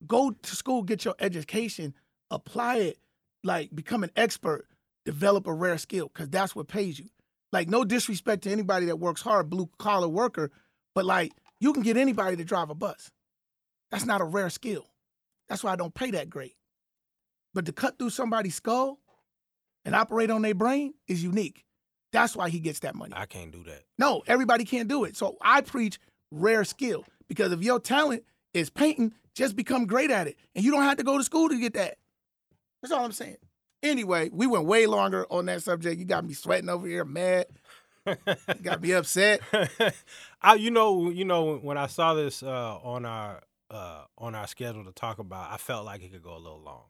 Go 0.07 0.31
to 0.31 0.57
school, 0.57 0.83
get 0.83 1.05
your 1.05 1.15
education, 1.19 1.95
apply 2.31 2.77
it, 2.77 2.99
like 3.43 3.75
become 3.75 4.05
an 4.05 4.11
expert, 4.15 4.67
develop 5.05 5.47
a 5.47 5.55
rare 5.55 5.79
skill, 5.79 6.11
because 6.13 6.29
that's 6.29 6.55
what 6.55 6.69
pays 6.69 6.99
you. 6.99 7.09
Like, 7.53 7.69
no 7.69 7.85
disrespect 7.85 8.43
to 8.43 8.51
anybody 8.51 8.87
that 8.87 8.99
works 8.99 9.23
hard, 9.23 9.49
blue 9.49 9.71
collar 9.79 10.09
worker, 10.09 10.51
but 10.97 11.05
like, 11.05 11.33
you 11.61 11.75
can 11.75 11.83
get 11.83 11.99
anybody 11.99 12.37
to 12.37 12.45
drive 12.45 12.71
a 12.71 12.75
bus. 12.75 13.11
That's 13.91 14.07
not 14.07 14.23
a 14.23 14.25
rare 14.25 14.49
skill. 14.49 14.87
That's 15.47 15.63
why 15.63 15.73
I 15.73 15.77
don't 15.77 15.95
pay 15.95 16.11
that 16.13 16.31
great. 16.31 16.57
But 17.53 17.67
to 17.67 17.73
cut 17.73 17.99
through 17.99 18.11
somebody's 18.11 18.55
skull 18.55 18.99
and 19.85 19.95
operate 19.95 20.31
on 20.31 20.41
their 20.41 20.55
brain 20.55 20.95
is 21.07 21.23
unique. 21.23 21.67
That's 22.13 22.35
why 22.35 22.49
he 22.49 22.61
gets 22.61 22.79
that 22.81 22.95
money. 22.95 23.13
I 23.15 23.27
can't 23.27 23.53
do 23.53 23.63
that. 23.65 23.83
No, 23.99 24.23
everybody 24.27 24.65
can't 24.65 24.89
do 24.89 25.05
it. 25.05 25.17
So 25.17 25.37
I 25.43 25.61
preach 25.61 26.01
rare 26.31 26.65
skill 26.65 27.05
because 27.29 27.53
if 27.53 27.63
your 27.63 27.79
talent 27.79 28.25
is 28.55 28.71
painting, 28.71 29.13
just 29.35 29.55
become 29.55 29.87
great 29.87 30.11
at 30.11 30.27
it. 30.27 30.37
And 30.55 30.65
you 30.65 30.71
don't 30.71 30.83
have 30.83 30.97
to 30.97 31.05
go 31.05 31.19
to 31.19 31.25
school 31.25 31.51
to 31.51 31.61
get 31.61 31.75
that. 31.75 31.99
That's 32.81 32.91
all 32.91 33.05
I'm 33.05 33.13
saying. 33.13 33.37
Anyway, 33.83 34.31
we 34.33 34.47
went 34.47 34.65
way 34.65 34.87
longer 34.87 35.27
on 35.31 35.45
that 35.47 35.63
subject. 35.63 35.99
You 35.99 36.07
got 36.07 36.25
me 36.25 36.33
sweating 36.33 36.71
over 36.71 36.87
here, 36.89 37.05
mad. 37.05 37.47
Got 38.63 38.83
me 38.83 38.93
upset. 38.93 39.41
I, 40.43 40.55
you 40.55 40.71
know, 40.71 41.11
you 41.11 41.25
know, 41.25 41.57
when 41.57 41.79
I 41.79 41.87
saw 41.87 42.15
this 42.15 42.43
uh, 42.43 42.79
on 42.83 43.05
our 43.05 43.43
uh, 43.71 44.05
on 44.19 44.35
our 44.35 44.47
schedule 44.47 44.85
to 44.85 44.93
talk 44.93 45.19
about, 45.19 45.51
I 45.51 45.57
felt 45.57 45.85
like 45.85 46.03
it 46.03 46.13
could 46.13 46.23
go 46.23 46.37
a 46.37 46.39
little 46.39 46.61
long. 46.61 46.85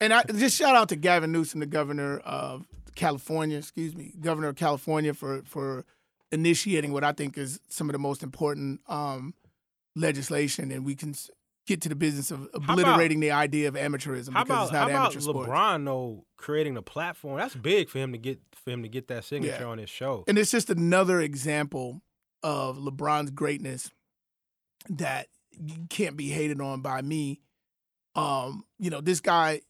And 0.00 0.12
I 0.12 0.22
just 0.24 0.56
shout 0.56 0.76
out 0.76 0.88
to 0.90 0.96
Gavin 0.96 1.32
Newsom, 1.32 1.60
the 1.60 1.66
governor 1.66 2.18
of 2.18 2.66
California, 2.94 3.58
excuse 3.58 3.94
me, 3.94 4.12
governor 4.20 4.48
of 4.48 4.56
California 4.56 5.14
for 5.14 5.42
for 5.44 5.84
initiating 6.30 6.92
what 6.92 7.04
I 7.04 7.12
think 7.12 7.38
is 7.38 7.60
some 7.68 7.88
of 7.88 7.92
the 7.92 7.98
most 7.98 8.22
important 8.22 8.80
um, 8.88 9.34
legislation, 9.96 10.70
and 10.70 10.84
we 10.84 10.94
can 10.94 11.14
get 11.68 11.82
to 11.82 11.88
the 11.88 11.94
business 11.94 12.30
of 12.30 12.48
about- 12.54 12.78
obliterating 12.78 13.20
the 13.20 13.30
idea 13.30 13.68
of 13.68 13.74
amateurism 13.74 14.30
because 14.30 14.46
about 14.46 14.62
it's 14.64 14.72
not 14.72 14.78
how 14.80 14.88
about 14.88 15.02
amateur 15.06 15.20
sports. 15.20 15.48
LeBron 15.48 15.84
though 15.84 16.24
creating 16.36 16.76
a 16.76 16.82
platform? 16.82 17.38
That's 17.38 17.54
big 17.54 17.88
for 17.90 17.98
him 17.98 18.10
to 18.12 18.18
get 18.18 18.40
for 18.64 18.70
him 18.72 18.82
to 18.82 18.88
get 18.88 19.06
that 19.08 19.24
signature 19.24 19.58
Yeah. 19.60 19.66
on 19.68 19.78
his 19.78 19.88
show. 19.90 20.24
And 20.26 20.36
it's 20.38 20.50
just 20.50 20.70
another 20.70 21.20
example 21.20 22.02
of 22.42 22.78
LeBron's 22.78 23.30
greatness 23.30 23.90
that 24.88 25.28
can't 25.90 26.16
be 26.16 26.28
hated 26.28 26.60
on 26.60 26.80
by 26.82 27.02
me. 27.02 27.40
Um, 28.14 28.64
you 28.78 28.90
know, 28.90 29.00
this 29.00 29.20
guy 29.20 29.60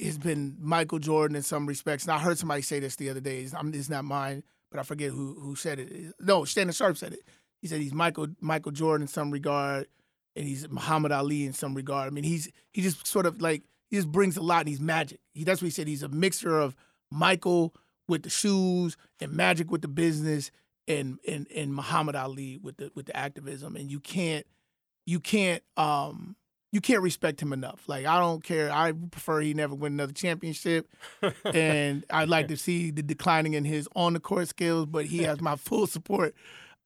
has 0.00 0.18
been 0.18 0.56
Michael 0.60 0.98
Jordan 0.98 1.36
in 1.36 1.42
some 1.42 1.66
respects. 1.66 2.04
And 2.04 2.12
I 2.12 2.18
heard 2.18 2.38
somebody 2.38 2.62
say 2.62 2.80
this 2.80 2.96
the 2.96 3.10
other 3.10 3.20
day. 3.20 3.40
It's, 3.42 3.54
I'm, 3.54 3.72
it's 3.74 3.88
not 3.88 4.04
mine, 4.04 4.42
but 4.70 4.80
I 4.80 4.82
forget 4.82 5.10
who 5.10 5.38
who 5.40 5.54
said 5.56 5.78
it. 5.78 6.14
No, 6.20 6.44
Shannon 6.44 6.72
Sharpe 6.72 6.96
said 6.96 7.12
it. 7.12 7.20
He 7.60 7.68
said 7.68 7.80
he's 7.80 7.94
Michael 7.94 8.28
Michael 8.40 8.72
Jordan 8.72 9.02
in 9.02 9.08
some 9.08 9.30
regard, 9.30 9.86
and 10.36 10.46
he's 10.46 10.68
Muhammad 10.68 11.12
Ali 11.12 11.44
in 11.44 11.52
some 11.52 11.74
regard. 11.74 12.06
I 12.06 12.10
mean, 12.10 12.24
he's 12.24 12.50
he 12.72 12.82
just 12.82 13.06
sort 13.06 13.26
of 13.26 13.40
like 13.40 13.62
he 13.90 13.96
just 13.96 14.10
brings 14.10 14.36
a 14.36 14.42
lot. 14.42 14.60
And 14.60 14.68
he's 14.68 14.80
magic. 14.80 15.20
He 15.32 15.44
that's 15.44 15.60
what 15.60 15.66
he 15.66 15.70
said. 15.70 15.88
He's 15.88 16.02
a 16.02 16.08
mixture 16.08 16.58
of 16.58 16.76
Michael 17.10 17.74
with 18.08 18.22
the 18.22 18.30
shoes 18.30 18.96
and 19.20 19.32
Magic 19.32 19.70
with 19.70 19.82
the 19.82 19.88
business 19.88 20.50
and 20.86 21.18
and 21.26 21.46
and 21.54 21.74
Muhammad 21.74 22.16
Ali 22.16 22.58
with 22.62 22.76
the 22.76 22.90
with 22.94 23.06
the 23.06 23.16
activism. 23.16 23.76
And 23.76 23.90
you 23.90 24.00
can't 24.00 24.46
you 25.06 25.20
can't 25.20 25.62
um 25.76 26.36
you 26.72 26.80
can't 26.80 27.02
respect 27.02 27.40
him 27.40 27.52
enough. 27.52 27.84
Like 27.86 28.04
I 28.04 28.18
don't 28.18 28.42
care. 28.42 28.70
I 28.72 28.92
prefer 28.92 29.40
he 29.40 29.54
never 29.54 29.74
win 29.74 29.92
another 29.92 30.12
championship. 30.12 30.88
and 31.44 32.04
I'd 32.10 32.28
like 32.28 32.48
to 32.48 32.56
see 32.56 32.90
the 32.90 33.02
declining 33.02 33.54
in 33.54 33.64
his 33.64 33.88
on 33.94 34.14
the 34.14 34.20
court 34.20 34.48
skills, 34.48 34.86
but 34.86 35.06
he 35.06 35.22
has 35.22 35.40
my 35.40 35.56
full 35.56 35.86
support 35.86 36.34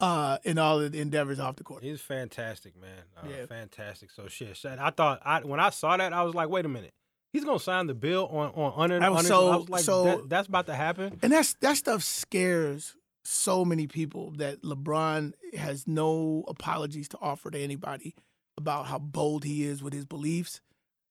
uh 0.00 0.38
in 0.44 0.58
all 0.58 0.78
the 0.78 0.98
endeavors 1.00 1.40
off 1.40 1.56
the 1.56 1.64
court. 1.64 1.82
He's 1.82 2.00
fantastic, 2.00 2.80
man. 2.80 2.90
Uh, 3.16 3.28
Yeah. 3.28 3.46
fantastic. 3.46 4.10
So 4.10 4.28
shit. 4.28 4.56
I 4.64 4.90
thought 4.90 5.20
I 5.24 5.40
when 5.40 5.60
I 5.60 5.70
saw 5.70 5.96
that, 5.96 6.12
I 6.12 6.22
was 6.22 6.34
like, 6.34 6.48
wait 6.48 6.64
a 6.64 6.68
minute. 6.68 6.92
He's 7.32 7.44
gonna 7.44 7.58
sign 7.58 7.86
the 7.88 7.94
bill 7.94 8.26
on 8.28 8.50
on 8.54 8.72
under. 8.92 9.02
I 9.04 9.08
was 9.10 9.18
under- 9.18 9.28
so- 9.28 9.48
I 9.50 9.56
was 9.56 9.68
like, 9.68 9.82
so- 9.84 10.04
that, 10.04 10.28
that's 10.28 10.48
about 10.48 10.66
to 10.66 10.74
happen. 10.74 11.18
And 11.22 11.32
that's 11.32 11.54
that 11.54 11.76
stuff 11.76 12.02
scares 12.02 12.94
so 13.24 13.64
many 13.64 13.86
people 13.86 14.30
that 14.36 14.62
LeBron 14.62 15.32
has 15.56 15.86
no 15.86 16.44
apologies 16.48 17.08
to 17.10 17.18
offer 17.20 17.50
to 17.50 17.58
anybody 17.58 18.14
about 18.56 18.86
how 18.86 18.98
bold 18.98 19.44
he 19.44 19.64
is 19.64 19.82
with 19.82 19.92
his 19.92 20.04
beliefs. 20.06 20.60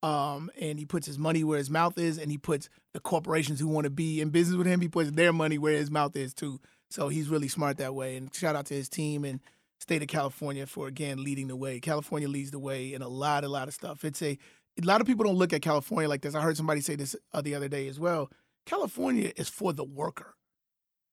Um, 0.04 0.50
and 0.60 0.78
he 0.80 0.86
puts 0.86 1.08
his 1.08 1.18
money 1.18 1.44
where 1.44 1.58
his 1.58 1.70
mouth 1.72 1.98
is, 1.98 2.18
and 2.20 2.30
he 2.32 2.38
puts 2.38 2.70
the 2.94 3.00
corporations 3.00 3.60
who 3.60 3.68
want 3.68 3.86
to 3.86 3.90
be 3.90 4.22
in 4.22 4.30
business 4.30 4.56
with 4.56 4.68
him, 4.68 4.80
he 4.80 4.88
puts 4.88 5.10
their 5.12 5.34
money 5.34 5.58
where 5.58 5.74
his 5.76 5.90
mouth 5.92 6.16
is 6.16 6.34
too. 6.36 6.60
So 6.90 7.10
he's 7.10 7.30
really 7.30 7.48
smart 7.48 7.78
that 7.78 7.96
way. 7.96 8.16
And 8.16 8.34
shout 8.34 8.56
out 8.56 8.66
to 8.68 8.74
his 8.74 8.90
team 8.90 9.26
and 9.26 9.40
state 9.80 10.02
of 10.02 10.08
California 10.08 10.66
for 10.66 10.88
again 10.88 11.24
leading 11.24 11.48
the 11.48 11.56
way. 11.56 11.80
California 11.80 12.28
leads 12.28 12.52
the 12.52 12.60
way 12.60 12.94
in 12.94 13.02
a 13.02 13.08
lot, 13.08 13.44
a 13.44 13.50
lot 13.50 13.68
of 13.68 13.74
stuff. 13.74 14.04
It's 14.04 14.22
a 14.22 14.38
a 14.82 14.86
lot 14.86 15.02
of 15.02 15.08
people 15.08 15.26
don't 15.26 15.38
look 15.38 15.54
at 15.54 15.62
California 15.62 16.08
like 16.08 16.22
this. 16.22 16.36
I 16.36 16.42
heard 16.42 16.58
somebody 16.58 16.82
say 16.82 16.96
this 16.96 17.16
uh, 17.34 17.42
the 17.42 17.56
other 17.56 17.68
day 17.68 17.88
as 17.88 18.00
well. 18.00 18.30
California 18.66 19.32
is 19.36 19.50
for 19.50 19.74
the 19.74 19.84
worker. 19.84 20.36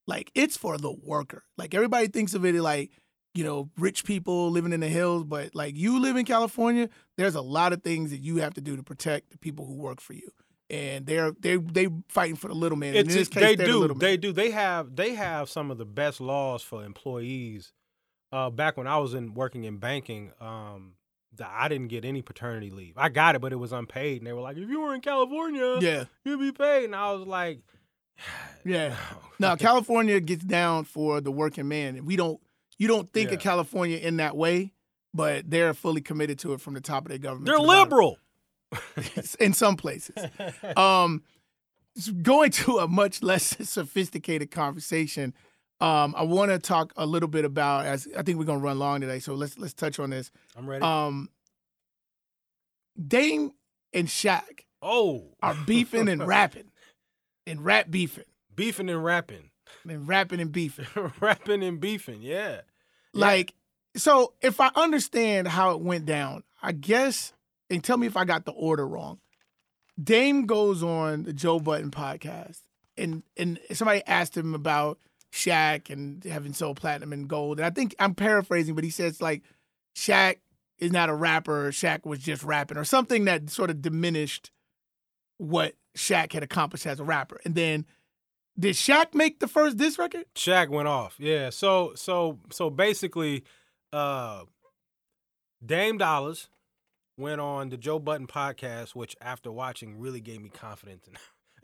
Like 0.07 0.31
it's 0.35 0.55
for 0.55 0.77
the 0.77 0.91
worker. 0.91 1.43
Like 1.57 1.73
everybody 1.73 2.07
thinks 2.07 2.35
of 2.35 2.45
it 2.45 2.53
like, 2.61 2.91
you 3.33 3.43
know, 3.43 3.69
rich 3.77 4.05
people 4.05 4.51
living 4.51 4.71
in 4.71 4.81
the 4.81 4.87
hills, 4.87 5.23
but 5.23 5.55
like 5.55 5.75
you 5.75 5.99
live 5.99 6.15
in 6.15 6.25
California, 6.25 6.89
there's 7.17 7.35
a 7.35 7.41
lot 7.41 7.73
of 7.73 7.81
things 7.81 8.11
that 8.11 8.21
you 8.21 8.37
have 8.37 8.53
to 8.53 8.61
do 8.61 8.75
to 8.75 8.83
protect 8.83 9.31
the 9.31 9.37
people 9.37 9.65
who 9.65 9.73
work 9.73 9.99
for 9.99 10.13
you. 10.13 10.31
And 10.69 11.05
they're 11.05 11.31
they 11.39 11.57
they 11.57 11.89
fighting 12.09 12.35
for 12.35 12.47
the 12.47 12.55
little 12.55 12.77
man. 12.77 12.95
It's 12.95 13.09
in 13.09 13.15
this 13.19 13.27
case, 13.27 13.41
they 13.43 13.55
the 13.55 13.65
do. 13.65 13.87
man. 13.87 13.97
They 13.99 14.17
do. 14.17 14.31
They 14.31 14.49
have 14.51 14.95
they 14.95 15.13
have 15.13 15.49
some 15.49 15.69
of 15.69 15.77
the 15.77 15.85
best 15.85 16.19
laws 16.19 16.63
for 16.63 16.83
employees. 16.83 17.71
Uh, 18.31 18.49
back 18.49 18.75
when 18.75 18.87
I 18.87 18.97
was 18.97 19.13
in 19.13 19.33
working 19.35 19.63
in 19.63 19.77
banking, 19.77 20.31
um, 20.41 20.93
the, 21.35 21.47
I 21.47 21.67
didn't 21.67 21.89
get 21.89 22.03
any 22.03 22.21
paternity 22.23 22.71
leave. 22.71 22.95
I 22.97 23.09
got 23.09 23.35
it, 23.35 23.41
but 23.41 23.53
it 23.53 23.57
was 23.57 23.71
unpaid. 23.71 24.17
And 24.17 24.27
they 24.27 24.33
were 24.33 24.41
like, 24.41 24.57
"If 24.57 24.67
you 24.67 24.81
were 24.81 24.95
in 24.95 25.01
California, 25.01 25.77
yeah, 25.81 26.05
you'd 26.23 26.39
be 26.39 26.51
paid." 26.51 26.85
And 26.85 26.95
I 26.95 27.11
was 27.13 27.27
like, 27.27 27.59
yeah. 28.65 28.95
No, 29.37 29.57
California 29.57 30.19
gets 30.21 30.45
down 30.45 30.85
for 30.85 31.19
the 31.19 31.29
working 31.31 31.67
man. 31.67 31.97
and 31.97 32.07
We 32.07 32.15
don't 32.15 32.39
you 32.77 32.87
don't 32.87 33.11
think 33.11 33.29
Yeah. 33.29 33.35
of 33.35 33.41
California 33.41 33.97
in 33.97 34.17
that 34.17 34.35
way, 34.37 34.71
but 35.13 35.49
they're 35.49 35.73
fully 35.73 35.99
committed 36.01 36.39
to 36.39 36.53
it 36.53 36.61
from 36.61 36.73
the 36.73 36.79
top 36.81 37.03
of 37.05 37.09
their 37.09 37.17
government. 37.17 37.45
They're 37.47 37.57
the 37.59 37.63
bottom. 37.67 37.89
in 39.39 39.53
some 39.53 39.75
places. 39.75 40.15
Um, 40.75 41.23
going 42.21 42.51
to 42.51 42.79
a 42.79 42.87
much 42.87 43.23
less 43.23 43.43
sophisticated 43.69 44.51
conversation. 44.51 45.33
Um, 45.81 46.13
I 46.17 46.23
want 46.23 46.51
to 46.51 46.59
talk 46.59 46.93
a 46.95 47.05
little 47.05 47.27
bit 47.27 47.45
about 47.45 47.85
as 47.85 48.07
I 48.17 48.23
think 48.23 48.39
we're 48.39 48.45
gonna 48.45 48.59
run 48.59 48.79
long 48.79 49.01
today, 49.01 49.19
so 49.19 49.33
let's 49.33 49.57
let's 49.57 49.73
touch 49.73 49.99
on 49.99 50.09
this. 50.09 50.31
I'm 50.55 50.67
ready. 50.67 50.83
Um, 50.83 51.29
Dame 53.07 53.51
and 53.93 54.07
Shaq 54.07 54.61
oh, 54.81 55.35
are 55.41 55.55
beefing 55.65 56.07
and 56.07 56.25
rapping, 56.25 56.71
and 57.45 57.63
rap 57.63 57.91
beefing, 57.91 58.23
beefing 58.55 58.89
and 58.89 59.03
rapping, 59.03 59.51
and 59.87 60.07
rapping 60.07 60.39
and 60.39 60.51
beefing. 60.51 60.87
rapping 61.19 61.63
and 61.63 61.79
beefing. 61.81 62.21
Yeah. 62.21 62.61
Like, 63.13 63.53
so 63.95 64.33
if 64.41 64.59
I 64.59 64.71
understand 64.75 65.47
how 65.47 65.71
it 65.71 65.81
went 65.81 66.05
down, 66.05 66.43
I 66.61 66.73
guess, 66.73 67.33
and 67.69 67.83
tell 67.83 67.97
me 67.97 68.07
if 68.07 68.17
I 68.17 68.25
got 68.25 68.45
the 68.45 68.51
order 68.51 68.87
wrong. 68.87 69.19
Dame 70.01 70.45
goes 70.45 70.83
on 70.83 71.23
the 71.23 71.33
Joe 71.33 71.59
Budden 71.59 71.91
podcast, 71.91 72.61
and 72.97 73.23
and 73.37 73.59
somebody 73.71 74.01
asked 74.05 74.35
him 74.35 74.53
about 74.53 74.99
Shaq 75.31 75.89
and 75.89 76.23
having 76.23 76.53
sold 76.53 76.77
platinum 76.77 77.13
and 77.13 77.27
gold. 77.27 77.59
And 77.59 77.65
I 77.65 77.69
think 77.69 77.95
I'm 77.99 78.15
paraphrasing, 78.15 78.75
but 78.75 78.83
he 78.83 78.89
says 78.89 79.21
like 79.21 79.43
Shaq 79.95 80.37
is 80.79 80.91
not 80.91 81.09
a 81.09 81.13
rapper, 81.13 81.71
Shaq 81.71 82.05
was 82.05 82.19
just 82.19 82.43
rapping, 82.43 82.77
or 82.77 82.83
something 82.83 83.25
that 83.25 83.49
sort 83.49 83.69
of 83.69 83.81
diminished 83.81 84.51
what 85.37 85.75
Shaq 85.97 86.33
had 86.33 86.43
accomplished 86.43 86.85
as 86.85 86.99
a 86.99 87.03
rapper. 87.03 87.39
And 87.45 87.55
then 87.55 87.85
did 88.57 88.75
Shaq 88.75 89.13
make 89.13 89.39
the 89.39 89.47
first 89.47 89.77
diss 89.77 89.97
record? 89.97 90.25
Shaq 90.35 90.69
went 90.69 90.87
off. 90.87 91.15
Yeah. 91.19 91.49
So 91.49 91.93
so 91.95 92.39
so 92.51 92.69
basically, 92.69 93.43
uh 93.93 94.43
Dame 95.65 95.97
Dollars 95.97 96.49
went 97.17 97.41
on 97.41 97.69
the 97.69 97.77
Joe 97.77 97.99
Budden 97.99 98.27
podcast, 98.27 98.89
which 98.95 99.15
after 99.21 99.51
watching 99.51 99.97
really 99.99 100.21
gave 100.21 100.41
me 100.41 100.49
confidence. 100.49 101.07
In 101.07 101.13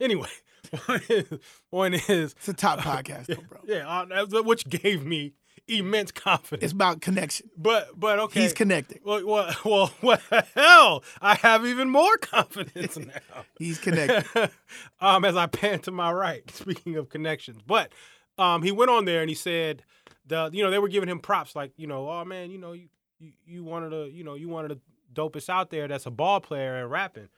anyway, 0.00 0.28
point 1.70 1.94
is, 1.94 2.08
is 2.08 2.34
It's 2.38 2.48
a 2.48 2.54
top 2.54 2.80
podcast, 2.80 3.26
though, 3.26 3.42
bro. 3.48 3.60
yeah, 3.64 3.88
uh, 3.88 4.42
which 4.42 4.68
gave 4.68 5.04
me 5.04 5.34
immense 5.68 6.10
confidence. 6.10 6.64
It's 6.64 6.72
about 6.72 7.00
connection. 7.00 7.48
but 7.56 7.88
but 7.98 8.18
okay, 8.18 8.40
He's 8.42 8.52
connected. 8.52 9.00
well, 9.04 9.24
well, 9.24 9.54
well, 9.64 9.92
what 10.00 10.20
the 10.30 10.44
hell? 10.54 11.04
I 11.20 11.34
have 11.36 11.66
even 11.66 11.88
more 11.88 12.16
confidence 12.18 12.96
now. 12.96 13.44
He's 13.58 13.78
connected. 13.78 14.50
um, 15.00 15.24
as 15.24 15.36
I 15.36 15.46
pan 15.46 15.80
to 15.80 15.90
my 15.90 16.10
right, 16.12 16.48
speaking 16.50 16.96
of 16.96 17.08
connections. 17.10 17.58
But 17.64 17.92
um, 18.38 18.62
he 18.62 18.72
went 18.72 18.90
on 18.90 19.04
there 19.04 19.20
and 19.20 19.28
he 19.28 19.36
said 19.36 19.84
the 20.26 20.50
you 20.52 20.62
know 20.64 20.70
they 20.70 20.78
were 20.78 20.88
giving 20.88 21.08
him 21.08 21.18
props 21.18 21.54
like 21.54 21.72
you 21.76 21.86
know 21.86 22.08
oh 22.08 22.24
man 22.24 22.50
you 22.50 22.58
know 22.58 22.72
you 22.72 22.88
you, 23.18 23.32
you 23.44 23.64
wanted 23.64 23.90
to 23.90 24.10
you 24.10 24.24
know 24.24 24.34
you 24.34 24.48
wanted 24.48 24.68
the 24.70 24.78
dopest 25.14 25.48
out 25.48 25.70
there 25.70 25.88
that's 25.88 26.06
a 26.06 26.10
ball 26.10 26.40
player 26.40 26.76
and 26.76 26.90
rapping, 26.90 27.28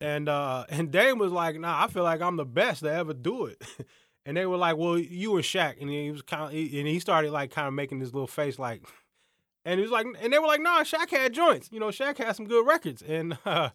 and 0.00 0.28
uh 0.28 0.64
and 0.70 0.90
Dame 0.90 1.18
was 1.18 1.32
like 1.32 1.58
nah 1.58 1.84
I 1.84 1.88
feel 1.88 2.02
like 2.04 2.20
I'm 2.20 2.36
the 2.36 2.44
best 2.44 2.82
to 2.82 2.92
ever 2.92 3.14
do 3.14 3.46
it. 3.46 3.62
And 4.24 4.36
they 4.36 4.46
were 4.46 4.56
like, 4.56 4.76
"Well, 4.76 4.96
you 4.98 5.34
and 5.34 5.44
Shaq," 5.44 5.80
and 5.80 5.90
he 5.90 6.08
was 6.12 6.22
kind 6.22 6.42
of, 6.44 6.50
and 6.50 6.86
he 6.86 7.00
started 7.00 7.32
like 7.32 7.50
kind 7.50 7.66
of 7.66 7.74
making 7.74 7.98
this 7.98 8.12
little 8.12 8.28
face, 8.28 8.56
like, 8.56 8.84
and 9.64 9.78
he 9.80 9.82
was 9.82 9.90
like, 9.90 10.06
and 10.22 10.32
they 10.32 10.38
were 10.38 10.46
like, 10.46 10.60
"Nah, 10.60 10.84
Shaq 10.84 11.10
had 11.10 11.32
joints, 11.34 11.70
you 11.72 11.80
know, 11.80 11.88
Shaq 11.88 12.18
had 12.18 12.36
some 12.36 12.46
good 12.46 12.64
records," 12.64 13.02
and 13.02 13.36
uh, 13.44 13.70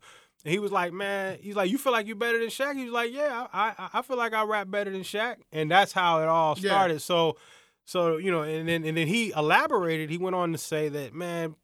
and 0.45 0.53
he 0.53 0.59
was 0.59 0.71
like, 0.71 0.93
man, 0.93 1.37
he's 1.41 1.57
like, 1.57 1.69
you 1.69 1.77
feel 1.77 1.91
like 1.91 2.07
you're 2.07 2.15
better 2.15 2.39
than 2.39 2.47
Shaq? 2.47 2.77
He 2.77 2.85
was 2.85 2.93
like, 2.93 3.11
yeah, 3.11 3.47
I, 3.51 3.73
I, 3.77 3.89
I 3.99 4.01
feel 4.01 4.15
like 4.15 4.33
I 4.33 4.43
rap 4.45 4.71
better 4.71 4.89
than 4.89 5.01
Shaq, 5.01 5.37
and 5.51 5.69
that's 5.69 5.91
how 5.91 6.21
it 6.21 6.29
all 6.29 6.55
Yeah. 6.55 6.69
started. 6.69 7.01
So, 7.01 7.35
so 7.83 8.15
you 8.15 8.31
know, 8.31 8.43
and 8.43 8.69
then 8.69 8.85
and 8.85 8.95
then 8.95 9.07
he 9.07 9.31
elaborated. 9.31 10.09
He 10.09 10.17
went 10.17 10.37
on 10.37 10.53
to 10.53 10.57
say 10.57 10.87
that, 10.87 11.13
man, 11.13 11.55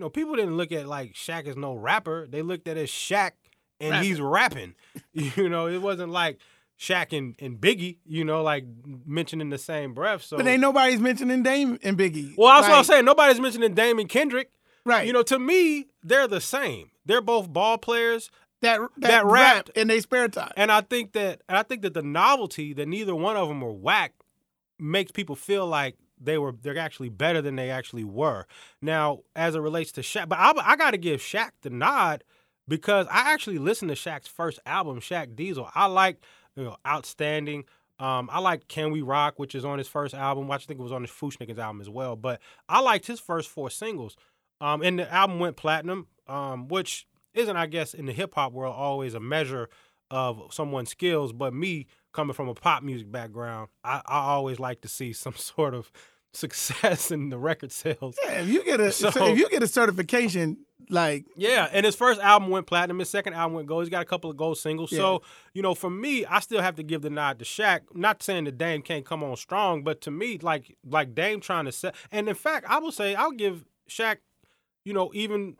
you 0.00 0.06
know, 0.06 0.08
people 0.08 0.34
didn't 0.34 0.56
look 0.56 0.72
at 0.72 0.86
like 0.86 1.12
Shaq 1.12 1.46
as 1.46 1.58
no 1.58 1.74
rapper. 1.74 2.26
They 2.26 2.40
looked 2.40 2.66
at 2.68 2.78
it 2.78 2.84
as 2.84 2.88
Shaq, 2.88 3.32
and 3.80 3.90
Rapping. 3.90 4.08
he's 4.08 4.18
rapping. 4.18 4.74
you 5.12 5.46
know, 5.50 5.66
it 5.66 5.82
wasn't 5.82 6.10
like 6.10 6.38
Shaq 6.78 7.16
and, 7.16 7.34
and 7.38 7.60
Biggie, 7.60 7.98
you 8.06 8.24
know, 8.24 8.42
like 8.42 8.64
mentioning 9.04 9.50
the 9.50 9.58
same 9.58 9.92
breath. 9.92 10.22
So, 10.22 10.38
But 10.38 10.46
ain't 10.46 10.62
nobody's 10.62 11.00
mentioning 11.00 11.42
Dame 11.42 11.78
and 11.82 11.98
Biggie. 11.98 12.34
well, 12.38 12.56
that's 12.56 12.66
what 12.66 12.78
I'm 12.78 12.84
saying. 12.84 13.04
Nobody's 13.04 13.40
mentioning 13.40 13.74
Damon 13.74 14.08
Kendrick. 14.08 14.50
Right. 14.86 15.06
You 15.06 15.12
know, 15.12 15.22
to 15.24 15.38
me, 15.38 15.88
they're 16.02 16.26
the 16.26 16.40
same. 16.40 16.90
They're 17.04 17.20
both 17.20 17.52
ball 17.52 17.76
players. 17.76 18.30
that 18.62 18.80
that, 18.96 19.08
that 19.10 19.24
rap 19.26 19.32
rapped. 19.32 19.70
in 19.76 19.88
their 19.88 20.00
spare 20.00 20.28
time. 20.28 20.52
And 20.56 20.72
I 20.72 20.80
think 20.80 21.12
that 21.12 21.42
and 21.46 21.58
I 21.58 21.62
think 21.62 21.82
that 21.82 21.92
the 21.92 22.02
novelty 22.02 22.72
that 22.72 22.88
neither 22.88 23.14
one 23.14 23.36
of 23.36 23.48
them 23.48 23.60
were 23.60 23.70
whack 23.70 24.14
makes 24.78 25.12
people 25.12 25.36
feel 25.36 25.66
like 25.66 25.96
they 26.20 26.38
were 26.38 26.52
they're 26.52 26.78
actually 26.78 27.08
better 27.08 27.40
than 27.42 27.56
they 27.56 27.70
actually 27.70 28.04
were. 28.04 28.46
Now, 28.82 29.20
as 29.34 29.54
it 29.54 29.60
relates 29.60 29.92
to 29.92 30.02
Shaq, 30.02 30.28
but 30.28 30.38
I, 30.38 30.52
I 30.64 30.76
got 30.76 30.92
to 30.92 30.98
give 30.98 31.20
Shaq 31.20 31.50
the 31.62 31.70
nod 31.70 32.24
because 32.68 33.06
I 33.10 33.32
actually 33.32 33.58
listened 33.58 33.90
to 33.90 33.96
Shaq's 33.96 34.28
first 34.28 34.60
album, 34.66 35.00
Shaq 35.00 35.34
Diesel. 35.34 35.68
I 35.74 35.86
like 35.86 36.22
you 36.56 36.64
know 36.64 36.76
outstanding. 36.86 37.64
Um, 37.98 38.30
I 38.32 38.38
like 38.38 38.66
Can 38.66 38.92
We 38.92 39.02
Rock, 39.02 39.38
which 39.38 39.54
is 39.54 39.64
on 39.64 39.76
his 39.76 39.86
first 39.86 40.14
album. 40.14 40.50
I 40.50 40.56
think 40.56 40.80
it 40.80 40.82
was 40.82 40.92
on 40.92 41.02
his 41.02 41.10
Fu-Schnickens 41.10 41.58
album 41.58 41.82
as 41.82 41.90
well. 41.90 42.16
But 42.16 42.40
I 42.66 42.80
liked 42.80 43.06
his 43.06 43.20
first 43.20 43.50
four 43.50 43.68
singles. 43.68 44.16
Um, 44.58 44.80
and 44.82 44.98
the 44.98 45.12
album 45.12 45.38
went 45.38 45.56
platinum, 45.56 46.06
um, 46.26 46.68
which 46.68 47.06
isn't, 47.34 47.56
I 47.56 47.66
guess, 47.66 47.92
in 47.92 48.06
the 48.06 48.12
hip 48.12 48.34
hop 48.34 48.52
world 48.52 48.74
always 48.74 49.12
a 49.12 49.20
measure 49.20 49.68
of 50.10 50.42
someone's 50.50 50.88
skills. 50.88 51.34
But 51.34 51.52
me, 51.52 51.86
coming 52.12 52.34
from 52.34 52.48
a 52.48 52.54
pop 52.54 52.82
music 52.82 53.10
background, 53.10 53.68
I, 53.84 54.02
I 54.06 54.18
always 54.30 54.58
like 54.58 54.80
to 54.82 54.88
see 54.88 55.12
some 55.24 55.34
sort 55.34 55.74
of 55.74 55.90
success 56.32 57.10
in 57.10 57.28
the 57.30 57.38
record 57.38 57.72
sales. 57.72 58.16
yeah, 58.24 58.40
if 58.42 58.48
you 58.48 58.64
get 58.64 58.80
a 58.80 58.92
So- 58.92 59.08
if 59.26 59.38
you 59.38 59.48
get 59.48 59.62
a 59.62 59.66
certification, 59.68 60.58
like 60.88 61.26
Yeah, 61.36 61.68
and 61.72 61.84
his 61.84 61.94
first 61.94 62.20
album 62.20 62.50
went 62.50 62.66
platinum. 62.66 62.98
His 63.00 63.10
second 63.10 63.34
album 63.34 63.54
went 63.54 63.68
gold. 63.68 63.82
He's 63.84 63.90
got 63.90 64.02
a 64.02 64.06
couple 64.06 64.30
of 64.30 64.36
gold 64.36 64.58
singles. 64.58 64.90
So, 64.90 65.22
you 65.54 65.62
know, 65.62 65.74
for 65.74 65.90
me, 65.90 66.24
I 66.24 66.40
still 66.40 66.62
have 66.62 66.76
to 66.76 66.82
give 66.82 67.02
the 67.02 67.10
nod 67.10 67.38
to 67.40 67.44
Shaq. 67.44 67.80
Not 67.94 68.22
saying 68.22 68.44
that 68.44 68.58
Dame 68.58 68.82
can't 68.82 69.04
come 69.04 69.22
on 69.22 69.36
strong, 69.36 69.82
but 69.84 70.00
to 70.02 70.10
me, 70.10 70.38
like 70.40 70.76
like 70.84 71.14
Dame 71.14 71.40
trying 71.40 71.64
to 71.66 71.72
set. 71.72 71.94
And 72.10 72.28
in 72.28 72.34
fact, 72.34 72.66
I 72.68 72.78
will 72.78 72.92
say 72.92 73.14
I'll 73.14 73.30
give 73.32 73.64
Shaq, 73.88 74.16
you 74.84 74.92
know, 74.92 75.10
even 75.14 75.56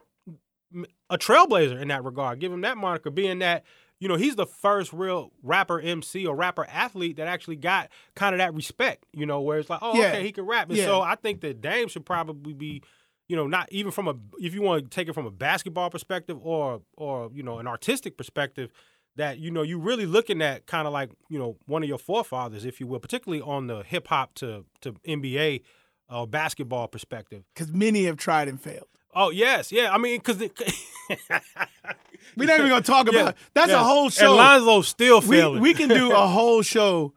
a 1.10 1.18
trailblazer 1.18 1.80
in 1.80 1.88
that 1.88 2.04
regard. 2.04 2.38
Give 2.40 2.52
him 2.52 2.60
that 2.62 2.76
moniker, 2.76 3.10
being 3.10 3.40
that 3.40 3.64
you 4.00 4.08
know 4.08 4.16
he's 4.16 4.34
the 4.34 4.46
first 4.46 4.92
real 4.92 5.30
rapper 5.42 5.78
MC 5.80 6.26
or 6.26 6.34
rapper 6.34 6.66
athlete 6.68 7.16
that 7.18 7.28
actually 7.28 7.56
got 7.56 7.88
kind 8.16 8.34
of 8.34 8.38
that 8.38 8.54
respect. 8.54 9.04
You 9.12 9.26
know, 9.26 9.40
where 9.40 9.58
it's 9.58 9.70
like, 9.70 9.80
oh, 9.82 9.96
Yeah. 10.00 10.08
okay, 10.08 10.22
he 10.24 10.32
can 10.32 10.46
rap. 10.46 10.68
And 10.68 10.76
Yeah. 10.78 10.86
so 10.86 11.00
I 11.02 11.14
think 11.14 11.40
that 11.42 11.60
Dame 11.60 11.88
should 11.88 12.04
probably 12.06 12.54
be 12.54 12.82
you 13.28 13.36
know, 13.36 13.46
not 13.46 13.70
even 13.70 13.92
from 13.92 14.08
a 14.08 14.14
if 14.40 14.54
you 14.54 14.60
want 14.62 14.82
to 14.82 14.88
take 14.90 15.06
it 15.06 15.12
from 15.12 15.24
a 15.26 15.30
basketball 15.30 15.88
perspective 15.90 16.36
or 16.42 16.82
or 16.96 17.30
you 17.32 17.44
know 17.44 17.58
an 17.60 17.68
artistic 17.68 18.16
perspective, 18.16 18.72
that 19.14 19.38
you 19.38 19.52
know 19.52 19.62
you're 19.62 19.78
really 19.78 20.04
looking 20.06 20.42
at 20.42 20.66
kind 20.66 20.88
of 20.88 20.92
like 20.92 21.10
you 21.28 21.38
know 21.38 21.56
one 21.66 21.84
of 21.84 21.88
your 21.88 21.98
forefathers, 21.98 22.64
if 22.64 22.80
you 22.80 22.88
will, 22.88 22.98
particularly 22.98 23.40
on 23.40 23.68
the 23.68 23.84
hip 23.84 24.08
hop 24.08 24.34
to 24.34 24.64
to 24.80 24.94
NBA 25.06 25.60
uh, 26.08 26.26
basketball 26.26 26.88
perspective. 26.88 27.44
because 27.54 27.70
many 27.72 28.04
have 28.06 28.16
tried 28.16 28.48
and 28.48 28.60
failed. 28.60 28.88
Oh 29.14 29.30
yes, 29.30 29.70
yeah. 29.70 29.92
I 29.94 29.98
mean, 29.98 30.18
because 30.18 30.40
We're 32.36 32.46
not 32.46 32.58
even 32.58 32.68
gonna 32.68 32.82
talk 32.82 33.08
about 33.08 33.36
that's 33.54 33.72
a 33.72 33.78
whole 33.78 34.10
show. 34.10 34.38
And 34.38 34.64
Lonzo's 34.64 34.88
still 34.88 35.20
we, 35.20 35.36
failing. 35.36 35.60
we 35.60 35.74
can 35.74 35.88
do 35.88 36.12
a 36.12 36.26
whole 36.26 36.62
show 36.62 37.14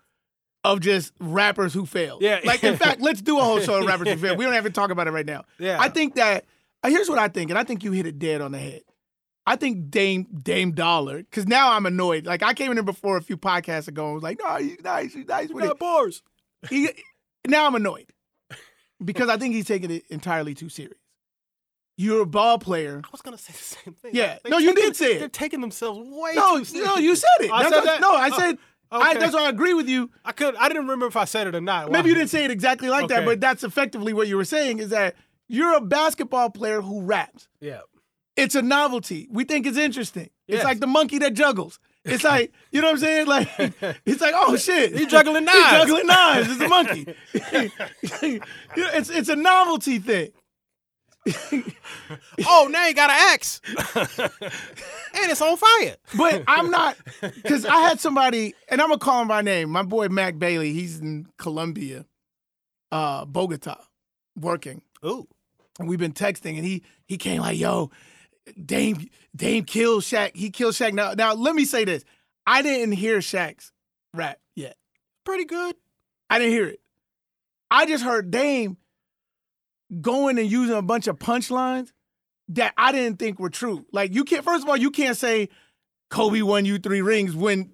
of 0.63 0.79
just 0.79 1.13
rappers 1.19 1.73
who 1.73 1.85
failed. 1.85 2.21
Yeah. 2.21 2.39
Like 2.43 2.63
in 2.63 2.77
fact, 2.77 3.01
let's 3.01 3.21
do 3.21 3.37
a 3.37 3.43
whole 3.43 3.59
show 3.59 3.79
of 3.79 3.85
rappers 3.87 4.09
who 4.09 4.17
failed. 4.17 4.37
We 4.37 4.45
don't 4.45 4.53
have 4.53 4.63
to 4.63 4.69
talk 4.69 4.91
about 4.91 5.07
it 5.07 5.11
right 5.11 5.25
now. 5.25 5.43
Yeah. 5.59 5.77
I 5.79 5.89
think 5.89 6.15
that 6.15 6.45
uh, 6.83 6.89
here's 6.89 7.09
what 7.09 7.19
I 7.19 7.27
think, 7.27 7.49
and 7.49 7.59
I 7.59 7.63
think 7.63 7.83
you 7.83 7.91
hit 7.91 8.05
it 8.05 8.19
dead 8.19 8.41
on 8.41 8.51
the 8.51 8.59
head. 8.59 8.81
I 9.45 9.57
think 9.57 9.89
Dame 9.89 10.25
Dame 10.41 10.71
Dolla, 10.71 11.17
because 11.17 11.47
now 11.47 11.73
I'm 11.73 11.85
annoyed. 11.85 12.25
Like 12.25 12.43
I 12.43 12.53
came 12.53 12.71
in 12.71 12.77
here 12.77 12.83
before 12.83 13.17
a 13.17 13.21
few 13.21 13.37
podcasts 13.37 13.87
ago 13.87 14.05
and 14.05 14.13
was 14.13 14.23
like, 14.23 14.39
no, 14.41 14.55
he's 14.57 14.81
nice, 14.83 15.13
he's 15.13 15.27
nice 15.27 15.49
with 15.49 15.65
got 15.65 15.73
it. 15.73 15.79
bars. 15.79 16.23
He, 16.69 16.89
now 17.45 17.67
I'm 17.67 17.75
annoyed 17.75 18.07
because 19.03 19.27
I 19.27 19.37
think 19.37 19.53
he's 19.53 19.65
taking 19.65 19.91
it 19.91 20.03
entirely 20.09 20.53
too 20.53 20.69
serious. 20.69 20.97
You're 21.97 22.21
a 22.21 22.25
ball 22.25 22.57
player. 22.59 23.01
I 23.03 23.07
was 23.11 23.21
gonna 23.21 23.37
say 23.37 23.53
the 23.53 23.59
same 23.59 23.93
thing. 23.93 24.11
Yeah. 24.15 24.37
They 24.43 24.49
No, 24.49 24.57
you 24.57 24.69
taking- 24.73 24.83
did 24.83 24.95
say 24.95 25.15
it. 25.15 25.19
They're 25.19 25.27
taking 25.29 25.61
themselves 25.61 25.99
way 26.09 26.33
No, 26.35 26.63
too 26.63 26.83
no, 26.83 26.97
you 26.97 27.15
said 27.15 27.27
it. 27.41 27.51
I 27.51 27.63
That's 27.63 27.73
said 27.75 27.79
what- 27.79 27.85
that? 27.85 28.01
No, 28.01 28.15
I 28.15 28.29
Oh, 28.33 28.37
said. 28.39 28.57
I, 28.91 29.11
okay. 29.11 29.19
that's 29.21 29.33
why 29.33 29.45
I 29.45 29.49
agree 29.49 29.73
with 29.73 29.87
you. 29.89 30.11
I 30.23 30.31
could. 30.33 30.55
I 30.55 30.67
didn't 30.67 30.83
remember 30.83 31.07
if 31.07 31.15
I 31.17 31.25
said 31.25 31.47
it 31.47 31.55
or 31.55 31.61
not. 31.61 31.91
Maybe 31.91 32.09
you 32.09 32.13
Wow. 32.15 32.19
didn't 32.19 32.29
say 32.29 32.45
it 32.45 32.51
exactly 32.51 32.89
like 32.89 33.07
that, 33.07 33.19
Okay. 33.19 33.25
but 33.25 33.41
that's 33.41 33.63
effectively 33.63 34.13
what 34.13 34.27
you 34.27 34.37
were 34.37 34.45
saying. 34.45 34.77
Is 34.79 34.89
that 34.89 35.15
you're 35.47 35.75
a 35.75 35.81
basketball 35.81 36.49
player 36.51 36.81
who 36.81 37.01
raps. 37.01 37.47
Yeah. 37.59 37.79
It's 38.35 38.53
a 38.55 38.61
novelty. 38.61 39.27
We 39.31 39.45
think 39.45 39.65
it's 39.65 39.77
interesting. 39.77 40.29
It's 40.47 40.57
Yes. 40.57 40.63
like 40.63 40.79
the 40.79 40.87
monkey 40.87 41.17
that 41.19 41.33
juggles. 41.33 41.79
It's 42.05 42.23
like 42.23 42.51
you 42.71 42.81
know 42.81 42.87
what 42.87 42.93
I'm 42.93 42.99
saying. 42.99 43.27
Like 43.27 43.47
it's 44.05 44.21
like 44.21 44.33
oh 44.35 44.55
shit, 44.57 44.95
He's 44.95 45.07
juggling 45.07 45.45
knives. 45.45 45.57
He's 45.59 45.71
juggling 45.79 46.07
knives. 46.07 46.51
It's 46.51 46.61
a 46.61 46.67
monkey. 46.67 47.15
You 48.21 48.39
know, 48.83 48.89
it's 48.93 49.09
it's 49.09 49.29
a 49.29 49.35
novelty 49.35 49.99
thing. 49.99 50.29
Oh, 52.47 52.67
now 52.69 52.87
you 52.87 52.93
got 52.93 53.09
an 53.09 53.15
axe, 53.33 53.61
and 53.65 55.31
it's 55.31 55.41
on 55.41 55.55
fire. 55.57 55.95
But 56.17 56.43
I'm 56.47 56.69
not 56.69 56.97
because 57.21 57.65
I 57.65 57.77
had 57.77 57.99
somebody, 58.01 58.53
and 58.69 58.81
I'm 58.81 58.89
gonna 58.89 58.99
call 58.99 59.21
him 59.21 59.27
by 59.27 59.41
name. 59.41 59.69
My 59.69 59.83
boy 59.83 60.09
Mac 60.09 60.37
Bailey. 60.37 60.73
He's 60.73 60.99
in 60.99 61.27
Colombia, 61.37 62.05
uh, 62.91 63.25
Bogota, 63.25 63.77
working. 64.35 64.81
Ooh. 65.05 65.27
and 65.79 65.87
we've 65.87 65.99
been 65.99 66.13
texting, 66.13 66.55
and 66.57 66.65
he 66.65 66.83
he 67.07 67.17
came 67.17 67.41
like, 67.41 67.57
"Yo, 67.57 67.91
Dame 68.63 69.07
Dame 69.35 69.63
killed 69.63 70.03
Shaq. 70.03 70.35
He 70.35 70.49
killed 70.49 70.73
Shaq." 70.73 70.93
Now, 70.93 71.13
now 71.13 71.33
let 71.33 71.55
me 71.55 71.65
say 71.65 71.85
this: 71.85 72.03
I 72.45 72.61
didn't 72.61 72.93
hear 72.93 73.19
Shaq's 73.19 73.71
rap 74.13 74.39
yet. 74.55 74.75
Pretty 75.23 75.45
good. 75.45 75.75
I 76.29 76.39
didn't 76.39 76.53
hear 76.53 76.67
it. 76.67 76.79
I 77.71 77.85
just 77.85 78.03
heard 78.03 78.29
Dame 78.31 78.77
going 80.01 80.37
and 80.39 80.49
using 80.49 80.75
a 80.75 80.81
bunch 80.81 81.07
of 81.07 81.17
punchlines 81.17 81.91
that 82.49 82.73
I 82.77 82.91
didn't 82.91 83.19
think 83.19 83.39
were 83.39 83.49
true. 83.49 83.85
Like 83.91 84.13
you 84.13 84.23
can't. 84.23 84.43
First 84.43 84.63
of 84.63 84.69
all, 84.69 84.77
you 84.77 84.91
can't 84.91 85.17
say 85.17 85.49
Kobe 86.09 86.41
won 86.41 86.65
you 86.65 86.77
three 86.79 87.01
rings 87.01 87.35
when 87.35 87.71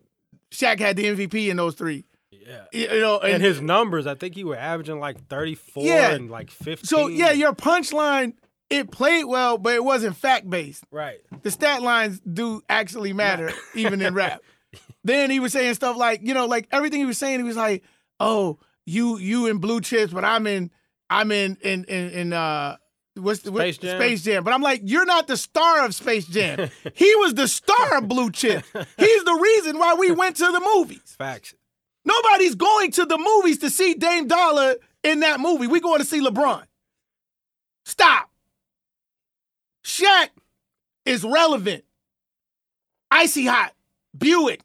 Shaq 0.54 0.80
had 0.80 0.96
the 0.96 1.06
MVP 1.06 1.50
in 1.50 1.58
those 1.58 1.76
three. 1.76 2.06
Yeah. 2.32 2.66
You 2.72 3.00
know, 3.02 3.20
And 3.20 3.44
his 3.44 3.62
numbers, 3.62 4.08
I 4.08 4.16
think 4.16 4.34
he 4.34 4.44
were 4.44 4.56
averaging 4.58 5.00
like 5.00 5.28
34 5.28 5.84
Yeah. 5.84 6.12
and 6.12 6.32
like 6.32 6.50
15. 6.50 6.86
so 6.86 7.08
yeah, 7.08 7.32
your 7.32 7.54
punchline 7.54 8.34
it 8.72 8.92
played 8.92 9.26
well, 9.26 9.58
but 9.58 9.74
it 9.74 9.84
wasn't 9.84 10.16
fact 10.16 10.48
based. 10.50 10.84
right. 10.92 11.18
the 11.42 11.50
stat 11.52 11.82
lines 11.82 12.20
do 12.22 12.62
actually 12.70 13.14
matter, 13.14 13.52
even 13.76 14.02
in 14.02 14.14
rap. 14.14 14.42
Then 15.04 15.32
he 15.32 15.40
was 15.40 15.54
saying 15.54 15.74
stuff 15.76 15.96
like, 15.98 16.22
you 16.24 16.34
know, 16.34 16.46
like 16.46 16.68
everything 16.72 17.00
he 17.00 17.06
was 17.06 17.18
saying, 17.18 17.40
he 17.40 17.44
was 17.44 17.56
like, 17.56 17.84
"Oh, 18.20 18.60
you 18.86 19.18
you 19.18 19.48
in 19.48 19.58
blue 19.58 19.80
chips, 19.82 20.12
but 20.14 20.26
I'm 20.26 20.46
in 20.46 20.70
I'm 21.10 21.32
in 21.32 21.58
in 21.62 21.84
in, 21.86 22.10
in 22.12 22.34
uh 22.34 22.78
what's 23.16 23.42
the 23.42 23.52
Space 23.52 23.78
Jam? 23.78 23.98
Space 24.00 24.24
Jam." 24.24 24.44
But 24.44 24.54
I'm 24.54 24.62
like, 24.62 24.82
"You're 24.84 25.06
not 25.06 25.28
the 25.28 25.38
star 25.38 25.86
of 25.86 25.94
Space 25.96 26.26
Jam. 26.28 26.70
he 26.94 27.16
was 27.16 27.34
the 27.34 27.48
star 27.48 27.98
of 27.98 28.08
Blue 28.08 28.32
Chip. 28.32 28.64
He's 28.98 29.24
the 29.24 29.40
reason 29.42 29.78
why 29.80 29.96
we 29.96 30.12
went 30.12 30.36
to 30.38 30.46
the 30.52 30.62
movies. 30.76 31.16
Facts. 31.18 31.54
Nobody's 32.06 32.56
going 32.56 32.92
to 32.92 33.06
the 33.06 33.18
movies 33.18 33.60
to 33.60 33.70
see 33.70 33.94
Dame 33.94 34.28
Dolla 34.28 34.76
in 35.04 35.20
that 35.20 35.40
movie. 35.40 35.68
We 35.68 35.80
going 35.80 36.00
to 36.00 36.06
see 36.06 36.22
LeBron. 36.22 36.64
Stop. 37.86 38.30
Shaq 39.84 40.30
is 41.06 41.24
relevant. 41.24 41.84
Icy 43.12 43.48
Hot, 43.48 43.74
Buick, 44.18 44.62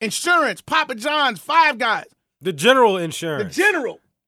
Insurance, 0.00 0.60
Papa 0.60 0.94
John's, 0.96 1.38
Five 1.38 1.78
Guys, 1.78 2.06
The 2.42 2.52
general 2.52 2.96
Insurance. 2.96 3.54
the 3.56 3.62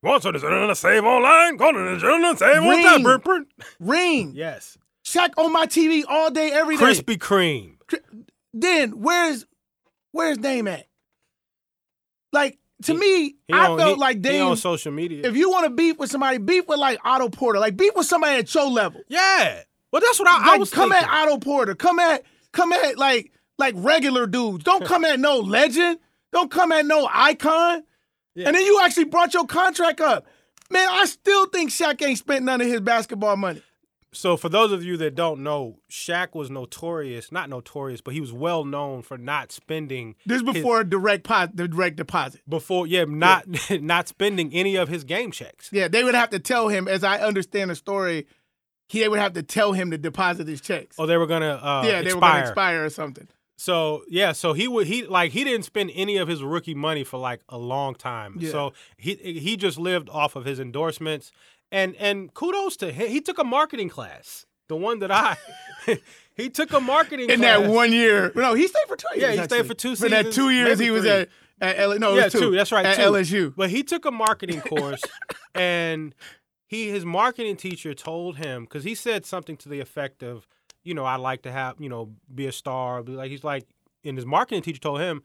insurance. 0.03 0.43
General, 0.43 0.61
Want 0.61 0.63
to 0.63 0.67
the 0.69 0.75
save 0.75 1.05
online? 1.05 1.57
Go 1.57 1.73
to 1.73 1.79
the 1.95 1.99
general 1.99 2.37
save 2.37 2.63
Ring. 2.63 2.87
on 2.87 3.03
time. 3.03 3.21
Print. 3.23 3.49
Ring. 3.81 4.33
Yes. 4.35 4.79
Shaq 5.05 5.31
on 5.37 5.53
my 5.53 5.67
TV 5.67 6.05
all 6.09 6.31
day, 6.31 6.51
every 6.53 6.77
day. 6.77 6.85
Krispy 6.85 7.17
Kreme. 7.19 7.77
Then 8.55 9.01
where's 9.01 9.47
where's 10.13 10.39
Dame 10.39 10.69
at? 10.69 10.87
Like 12.33 12.59
to 12.85 12.93
He- 12.93 12.99
me, 12.99 13.23
He 13.49 13.53
I 13.55 13.67
on- 13.67 13.79
felt 13.79 13.95
he- 13.97 14.01
like 14.01 14.17
he 14.17 14.23
Dame. 14.23 14.47
on 14.47 14.57
social 14.57 14.93
media. 14.93 15.23
If 15.29 15.37
you 15.37 15.51
want 15.51 15.65
to 15.65 15.71
beef 15.71 15.99
with 15.99 16.11
somebody, 16.11 16.39
beef 16.39 16.67
with 16.69 16.79
like 16.79 16.99
Otto 17.05 17.29
Porter. 17.29 17.59
Like 17.59 17.77
beef 17.77 17.93
with 17.95 18.07
somebody 18.07 18.37
at 18.39 18.55
your 18.55 18.67
level. 18.71 19.03
yeah. 19.09 19.63
Well, 19.93 20.01
that's 20.01 20.21
what 20.21 20.29
I, 20.29 20.55
I 20.55 20.57
was 20.57 20.71
come 20.71 20.91
thinking. 20.91 21.09
at 21.09 21.23
Otto 21.23 21.39
Porter. 21.39 21.75
Come 21.75 21.99
at 21.99 22.23
come 22.53 22.73
at 22.73 22.97
like 22.97 23.33
like 23.59 23.75
regular 23.77 24.27
dudes. 24.29 24.63
Don't 24.65 24.85
come 24.87 25.05
at 25.05 25.19
no 25.19 25.39
legend. 25.41 25.99
Don't 26.33 26.51
come 26.51 26.71
at 26.71 26.87
no 26.87 27.09
icon. 27.13 27.83
Yeah. 28.35 28.49
And 28.49 28.57
then 28.57 28.65
you 28.65 28.81
actually 28.83 29.05
brought 29.05 29.35
your 29.35 29.47
contract 29.47 30.01
up. 30.01 30.27
Man, 30.71 30.89
I 30.91 31.05
still 31.07 31.47
think 31.47 31.71
Shaq 31.71 32.01
ain't 32.07 32.19
spent 32.19 32.45
none 32.45 32.61
of 32.61 32.67
his 32.69 32.81
basketball 32.81 33.37
money. 33.37 33.63
So 34.13 34.37
for 34.37 34.49
those 34.49 34.73
of 34.73 34.83
you 34.83 34.97
that 34.99 35.15
don't 35.15 35.43
know, 35.43 35.79
Shaq 35.89 36.35
was 36.35 36.51
notorious, 36.51 37.31
not 37.31 37.49
notorious, 37.49 38.01
but 38.01 38.13
he 38.13 38.21
was 38.21 38.33
well 38.33 38.65
known 38.65 39.03
for 39.03 39.17
not 39.17 39.53
spending 39.53 40.17
This 40.27 40.39
is 40.39 40.43
before 40.43 40.83
direct 40.83 41.25
po- 41.25 41.47
the 41.55 41.69
direct 41.69 41.97
deposit. 41.97 42.41
before 42.49 42.87
yeah, 42.89 43.05
not 43.07 43.47
not 43.71 44.09
spending 44.09 44.53
any 44.53 44.77
of 44.77 44.89
his 44.89 45.05
game 45.05 45.31
checks. 45.31 45.69
Yeah, 45.73 45.87
they 45.87 46.03
would 46.03 46.17
have 46.17 46.31
to 46.31 46.41
tell 46.41 46.69
him, 46.69 46.89
as 46.89 47.05
I 47.05 47.19
understand 47.19 47.71
the 47.71 47.77
story, 47.77 48.27
he 48.89 48.99
they 49.01 49.09
would 49.09 49.21
have 49.21 49.35
to 49.35 49.45
tell 49.45 49.73
him 49.73 49.93
to 49.93 49.99
deposit 49.99 50.49
his 50.49 50.61
checks. 50.61 50.97
Oh, 50.99 51.07
they 51.07 51.17
were 51.17 51.29
gonna 51.29 51.55
uh 51.55 51.83
yeah, 51.87 52.03
they 52.03 52.07
expire. 52.11 52.15
were 52.15 52.21
gonna 52.21 52.41
expire 52.41 52.85
or 52.85 52.91
something. 52.91 53.29
So 53.61 54.05
yeah, 54.09 54.33
so 54.33 54.55
he 54.55 54.67
would 54.67 54.87
he 54.87 55.05
like 55.05 55.33
he 55.33 55.45
didn't 55.45 55.67
spend 55.67 55.91
any 55.95 56.17
of 56.17 56.29
his 56.29 56.43
rookie 56.43 56.75
money 56.75 57.05
for 57.05 57.19
like 57.19 57.43
a 57.51 57.59
long 57.59 57.95
time. 57.95 58.37
Yeah. 58.39 58.51
So 58.53 58.73
he 58.97 59.17
he 59.17 59.59
just 59.59 59.79
lived 59.79 60.09
off 60.09 60.35
of 60.35 60.47
his 60.47 60.59
endorsements. 60.59 61.31
And 61.71 61.95
and 61.97 62.33
kudos 62.33 62.79
to 62.79 62.91
him. 62.91 63.09
He 63.09 63.21
took 63.21 63.39
a 63.39 63.45
marketing 63.45 63.91
class. 63.91 64.47
The 64.69 64.77
one 64.77 65.01
that 65.01 65.11
I 65.11 65.37
he 66.35 66.49
took 66.49 66.73
a 66.73 66.81
marketing 66.81 67.29
In 67.29 67.41
class. 67.41 67.61
that 67.61 67.71
one 67.71 67.93
year, 67.93 68.33
no, 68.35 68.55
he 68.55 68.67
stayed 68.67 68.89
for 68.89 68.97
two 68.97 69.09
years. 69.15 69.35
Yeah, 69.35 69.43
he 69.43 69.45
stayed 69.45 69.67
for 69.67 69.75
two 69.75 69.95
For 69.95 70.09
that 70.09 70.33
two 70.33 70.49
years, 70.49 70.79
he 70.79 70.91
was 70.91 71.03
three. 71.03 71.11
at 71.11 71.29
at 71.61 71.79
L- 71.81 71.99
no, 71.99 72.15
yeah, 72.15 72.25
was 72.25 72.33
two. 72.33 72.53
That's 72.53 72.73
right. 72.73 72.87
At 72.87 72.97
two. 72.97 73.03
LSU. 73.03 73.53
But 73.55 73.69
he 73.69 73.83
took 73.83 74.07
a 74.07 74.11
marketing 74.11 74.61
course, 74.73 75.03
and 75.55 76.15
he 76.67 76.89
his 76.89 77.05
marketing 77.05 77.57
teacher 77.57 77.93
told 77.93 78.39
him 78.39 78.65
because 78.65 78.85
he 78.85 78.95
said 78.95 79.27
something 79.27 79.59
to 79.59 79.69
the 79.69 79.81
effect 79.81 80.23
of, 80.23 80.47
you 80.91 80.95
know, 80.95 81.05
I'd 81.05 81.21
like 81.21 81.43
to 81.43 81.53
have, 81.53 81.77
you 81.79 81.89
know, 81.89 82.11
be 82.35 82.47
a 82.49 82.53
star. 82.53 83.01
Be 83.05 83.13
Like 83.13 83.31
he's 83.31 83.45
like, 83.45 83.65
and 84.05 84.17
his 84.19 84.27
marketing 84.27 84.63
teacher 84.63 84.81
told 84.81 85.01
him 85.01 85.23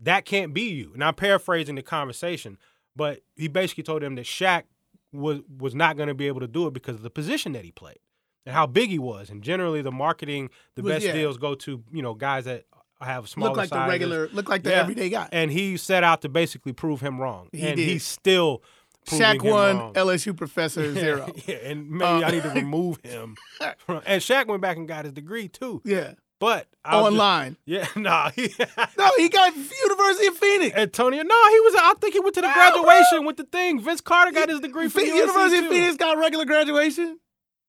that 0.00 0.24
can't 0.24 0.52
be 0.52 0.62
you. 0.62 0.90
And 0.92 1.04
I'm 1.04 1.14
paraphrasing 1.14 1.76
the 1.76 1.82
conversation, 1.82 2.58
but 2.96 3.20
he 3.36 3.46
basically 3.46 3.84
told 3.84 4.02
him 4.02 4.16
that 4.16 4.24
Shaq 4.26 4.64
was 5.12 5.38
was 5.58 5.72
not 5.74 5.96
going 5.96 6.08
to 6.08 6.14
be 6.14 6.26
able 6.26 6.40
to 6.40 6.48
do 6.48 6.66
it 6.66 6.72
because 6.74 6.96
of 6.96 7.02
the 7.02 7.10
position 7.10 7.52
that 7.52 7.64
he 7.64 7.70
played 7.70 8.00
and 8.44 8.52
how 8.54 8.66
big 8.66 8.90
he 8.90 8.98
was. 8.98 9.30
And 9.30 9.40
generally, 9.40 9.82
the 9.82 9.92
marketing, 9.92 10.50
the 10.74 10.82
Was- 10.82 10.94
best 10.94 11.06
yeah. 11.06 11.12
deals 11.12 11.38
go 11.38 11.54
to 11.54 11.84
you 11.92 12.02
know 12.02 12.14
guys 12.14 12.46
that 12.46 12.64
have 13.00 13.28
smaller 13.28 13.50
Look 13.50 13.56
like 13.58 13.70
the 13.70 13.86
regular, 13.86 14.28
look 14.32 14.48
like 14.48 14.64
the 14.64 14.70
Yeah. 14.70 14.80
everyday 14.80 15.10
guy. 15.10 15.28
And 15.30 15.50
he 15.52 15.76
set 15.76 16.02
out 16.02 16.22
to 16.22 16.28
basically 16.28 16.72
prove 16.72 17.00
him 17.00 17.20
wrong. 17.20 17.48
He 17.52 17.62
and 17.68 17.76
did. 17.76 17.88
he's 17.88 18.04
still 18.04 18.62
Shaq 19.06 19.42
one, 19.42 19.76
wrong. 19.78 19.94
LSU 19.94 20.36
professor 20.36 20.92
zero. 20.94 21.30
yeah, 21.46 21.56
and 21.56 21.90
maybe 21.90 22.04
Uh, 22.04 22.28
I 22.28 22.30
need 22.30 22.42
to 22.42 22.50
remove 22.50 22.98
him. 23.02 23.36
from- 23.86 24.02
and 24.06 24.22
Shaq 24.22 24.46
went 24.46 24.62
back 24.62 24.76
and 24.76 24.88
got 24.88 25.04
his 25.04 25.12
degree 25.12 25.48
too. 25.48 25.82
Yeah, 25.84 26.14
But 26.40 26.66
just- 26.84 26.94
online. 26.94 27.56
yeah, 27.66 27.86
nah. 27.96 28.30
He, 28.30 28.52
No, 28.98 29.10
he 29.16 29.28
got 29.28 29.54
University 29.54 30.26
of 30.28 30.36
Phoenix. 30.36 30.76
Antonio, 30.76 31.22
no, 31.22 31.48
he 31.50 31.60
was. 31.60 31.74
I 31.76 31.94
think 32.00 32.14
he 32.14 32.20
went 32.20 32.34
to 32.36 32.40
the 32.40 32.50
graduation 32.52 33.24
with 33.26 33.36
the 33.36 33.44
thing. 33.44 33.80
Vince 33.80 34.00
Carter 34.00 34.32
got 34.32 34.48
his 34.48 34.60
degree 34.60 34.88
from 34.88 35.04
University 35.04 35.58
of 35.64 35.70
Phoenix 35.70 35.96
got 35.96 36.18
regular 36.18 36.44
graduation. 36.44 37.18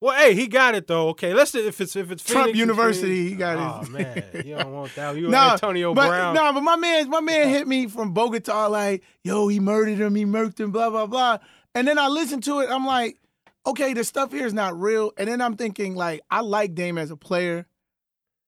Well, 0.01 0.17
hey, 0.17 0.35
he 0.35 0.47
got 0.47 0.75
it 0.75 0.87
though. 0.87 1.09
Okay, 1.09 1.33
let's 1.33 1.55
if 1.55 1.79
it's 1.79 1.95
if 1.95 2.11
it's 2.11 2.23
Trump 2.23 2.47
Phoenix 2.47 2.59
University, 2.59 3.29
he 3.29 3.35
got 3.35 3.57
oh, 3.57 3.61
it. 3.61 3.65
Oh 3.65 3.79
his. 3.79 3.89
man, 3.89 4.45
you 4.45 4.55
don't 4.55 4.73
want 4.73 4.95
that. 4.95 5.15
You 5.15 5.29
Nah, 5.29 5.53
Antonio 5.53 5.93
but, 5.93 6.07
Brown. 6.09 6.35
No, 6.35 6.53
but 6.53 6.61
my 6.61 6.75
man, 6.75 7.09
my 7.09 7.21
man 7.21 7.49
hit 7.49 7.67
me 7.67 7.87
from 7.87 8.13
Bogota 8.13 8.67
like, 8.67 9.03
yo, 9.23 9.47
he 9.47 9.59
murdered 9.59 9.97
him, 9.97 10.15
he 10.15 10.25
murked 10.25 10.59
him, 10.59 10.71
blah, 10.71 10.89
blah, 10.89 11.07
blah. 11.07 11.37
And 11.73 11.87
then 11.87 11.97
I 11.97 12.07
listened 12.07 12.43
to 12.43 12.59
it, 12.59 12.69
I'm 12.69 12.85
like, 12.85 13.17
okay, 13.65 13.93
the 13.93 14.03
stuff 14.03 14.31
here 14.31 14.45
is 14.45 14.53
not 14.53 14.79
real. 14.79 15.11
And 15.17 15.27
then 15.27 15.41
I'm 15.41 15.55
thinking, 15.55 15.95
like, 15.95 16.21
I 16.29 16.41
like 16.41 16.75
Dame 16.75 16.97
as 16.97 17.11
a 17.11 17.17
player. 17.17 17.65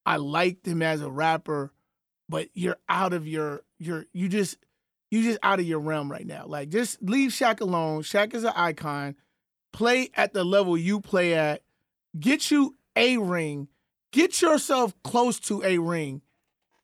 I 0.06 0.18
liked 0.18 0.66
him 0.66 0.82
as 0.82 1.02
a 1.02 1.10
rapper, 1.10 1.74
but 2.30 2.48
you're 2.54 2.78
out 2.88 3.12
of 3.12 3.28
your 3.28 3.64
your 3.78 4.06
you 4.14 4.30
just 4.30 4.58
you 5.12 5.22
just 5.22 5.40
out 5.44 5.60
of 5.60 5.68
your 5.68 5.80
realm 5.80 6.10
right 6.10 6.26
now. 6.26 6.46
Like 6.48 6.70
just 6.70 7.02
leave 7.02 7.32
Shaq 7.32 7.60
alone. 7.60 8.04
Shaq 8.04 8.34
is 8.34 8.46
an 8.46 8.54
icon. 8.56 9.16
Play 9.78 10.10
at 10.16 10.34
the 10.34 10.44
level 10.44 10.76
you 10.76 11.00
play 11.00 11.36
at. 11.36 11.62
Get 12.20 12.50
you 12.50 12.76
a 12.96 13.18
ring. 13.18 13.68
Get 14.12 14.42
yourself 14.42 14.96
close 15.04 15.40
to 15.42 15.62
a 15.64 15.78
ring. 15.78 16.24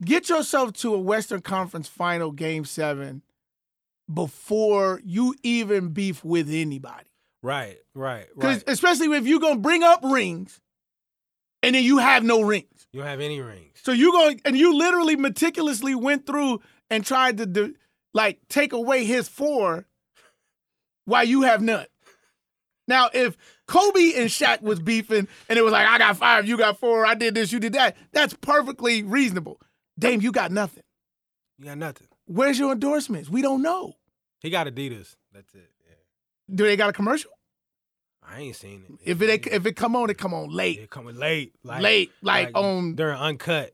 Get 0.06 0.30
yourself 0.30 0.74
to 0.74 0.94
a 0.94 1.00
Western 1.00 1.42
Conference 1.42 1.88
final 1.88 2.30
game 2.32 2.66
seven 2.66 3.24
before 4.14 5.02
you 5.04 5.34
even 5.42 5.90
beef 5.90 6.24
with 6.24 6.50
anybody. 6.52 7.10
right, 7.42 7.78
right, 7.96 8.28
Because 8.36 8.58
right. 8.58 8.70
especially 8.70 9.08
if 9.18 9.26
you're 9.26 9.40
gonna 9.40 9.60
bring 9.60 9.82
up 9.82 10.02
rings 10.04 10.62
and 11.64 11.74
then 11.74 11.84
you 11.84 11.98
have 11.98 12.24
no 12.24 12.42
rings. 12.42 12.86
You 12.92 13.00
don't 13.00 13.10
have 13.10 13.22
any 13.22 13.42
rings. 13.42 13.80
So 13.82 13.92
you 13.92 14.12
going 14.12 14.40
and 14.46 14.56
you 14.56 14.78
literally 14.78 15.16
meticulously 15.16 15.96
went 15.96 16.28
through 16.28 16.62
and 16.92 17.04
tried 17.04 17.38
to 17.38 17.48
do, 17.48 17.74
like 18.14 18.40
take 18.50 18.72
away 18.72 19.04
his 19.06 19.28
four 19.28 19.88
while 21.06 21.24
you 21.24 21.42
have 21.42 21.60
none. 21.60 21.88
Now, 22.88 23.10
if 23.14 23.38
Kobe 23.68 24.14
and 24.16 24.30
Shaq 24.30 24.62
was 24.62 24.80
beefing, 24.80 25.28
and 25.50 25.60
it 25.60 25.62
was 25.62 25.72
like, 25.72 25.88
I 25.88 25.98
got 25.98 26.18
five, 26.18 26.48
you 26.48 26.58
got 26.58 26.80
four, 26.80 27.06
I 27.06 27.14
did 27.16 27.34
this, 27.36 27.52
you 27.52 27.60
did 27.60 27.74
that. 27.74 27.96
That's 28.12 28.34
perfectly 28.34 29.04
reasonable. 29.04 29.60
Dame, 29.98 30.22
you 30.22 30.32
got 30.32 30.52
nothing. 30.52 30.84
You 31.58 31.66
got 31.66 31.78
nothing. 31.78 32.08
Where's 32.26 32.60
your 32.60 32.74
endorsements? 32.74 33.30
We 33.30 33.42
don't 33.42 33.62
know. 33.62 33.94
He 34.42 34.50
got 34.50 34.68
Adidas. 34.68 35.16
That's 35.32 35.54
it. 35.54 35.70
Yeah. 35.88 36.56
Do 36.56 36.66
they 36.66 36.76
got 36.76 36.90
a 36.90 36.94
commercial? 36.94 37.32
I 38.22 38.40
ain't 38.42 38.56
seen 38.56 38.84
it. 38.88 39.00
If 39.10 39.22
it 39.22 39.48
if 39.48 39.66
it 39.66 39.76
come 39.76 39.96
on, 39.96 40.10
it 40.10 40.18
come 40.18 40.34
on 40.34 40.50
late. 40.50 40.80
it 40.80 40.90
coming 40.90 41.16
late, 41.18 41.54
like, 41.64 41.82
Late, 41.82 42.12
like 42.22 42.52
on- 42.56 42.66
um, 42.66 42.96
during 42.96 43.18
uncut. 43.18 43.74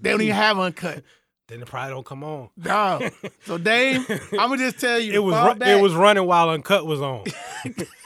They 0.00 0.10
don't 0.10 0.20
even 0.20 0.34
have 0.34 0.58
uncut. 0.58 1.02
Then 1.46 1.60
it 1.60 1.66
probably 1.68 1.90
don't 1.90 2.06
come 2.06 2.24
on. 2.24 2.48
No. 2.56 3.06
So 3.44 3.58
Dame, 3.58 4.06
I'm 4.08 4.48
gonna 4.48 4.56
just 4.56 4.80
tell 4.80 4.98
you, 4.98 5.12
It 5.12 5.18
was 5.18 5.58
it 5.60 5.80
was 5.82 5.92
running 5.94 6.26
while 6.26 6.48
uncut 6.48 6.86
was 6.86 7.02
on. 7.02 7.24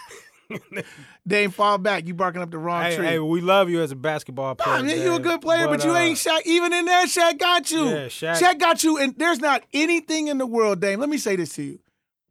Dame, 1.26 1.50
fall 1.50 1.78
back. 1.78 2.06
You 2.06 2.14
barking 2.14 2.40
up 2.40 2.50
the 2.50 2.58
wrong 2.58 2.82
hey, 2.82 2.96
tree. 2.96 3.06
hey, 3.06 3.18
we 3.18 3.40
love 3.40 3.68
you 3.68 3.82
as 3.82 3.92
a 3.92 3.96
basketball 3.96 4.54
player. 4.54 4.82
Mean, 4.82 5.00
you 5.00 5.14
a 5.14 5.20
good 5.20 5.40
player, 5.40 5.68
but, 5.68 5.84
you 5.84 5.90
uh, 5.90 5.98
ain't 5.98 6.18
Shaq. 6.18 6.40
Even 6.46 6.72
in 6.72 6.86
there, 6.86 7.06
Shaq 7.06 7.38
got 7.38 7.70
you. 7.70 7.88
Yeah, 7.88 8.06
Shaq- 8.06 8.58
got 8.58 8.82
you. 8.82 8.98
And 8.98 9.14
there's 9.16 9.40
not 9.40 9.62
anything 9.72 10.28
in 10.28 10.38
the 10.38 10.46
world, 10.46 10.80
Dame. 10.80 11.00
Let 11.00 11.08
me 11.08 11.18
say 11.18 11.36
this 11.36 11.54
to 11.54 11.62
you. 11.62 11.78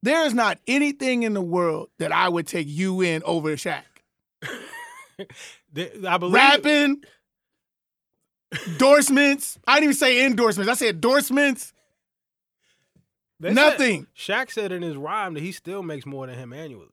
There 0.04 0.26
is 0.26 0.34
not 0.34 0.60
anything 0.68 1.24
in 1.24 1.34
the 1.34 1.42
world 1.42 1.90
that 2.00 2.12
I 2.12 2.30
would 2.30 2.48
take 2.48 2.68
you 2.68 3.02
in 3.02 3.24
over 3.24 3.50
Shaq. 3.56 3.84
I 6.08 6.18
believe 6.18 6.34
Rapping, 6.34 7.02
endorsements. 8.68 9.60
I 9.68 9.76
didn't 9.76 9.84
even 9.84 9.96
say 9.96 10.26
endorsements. 10.26 10.72
I 10.72 10.76
said 10.76 10.96
endorsements. 10.96 11.74
they 13.40 13.50
said- 13.50 13.56
nothing. 13.56 14.08
Shaq 14.16 14.52
said 14.52 14.72
in 14.72 14.82
his 14.82 14.96
rhyme 14.96 15.34
that 15.34 15.44
he 15.44 15.52
still 15.52 15.84
makes 15.84 16.06
more 16.06 16.28
than 16.28 16.38
him 16.38 16.54
annually, 16.54 16.88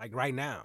like 0.00 0.14
right 0.14 0.34
now. 0.34 0.62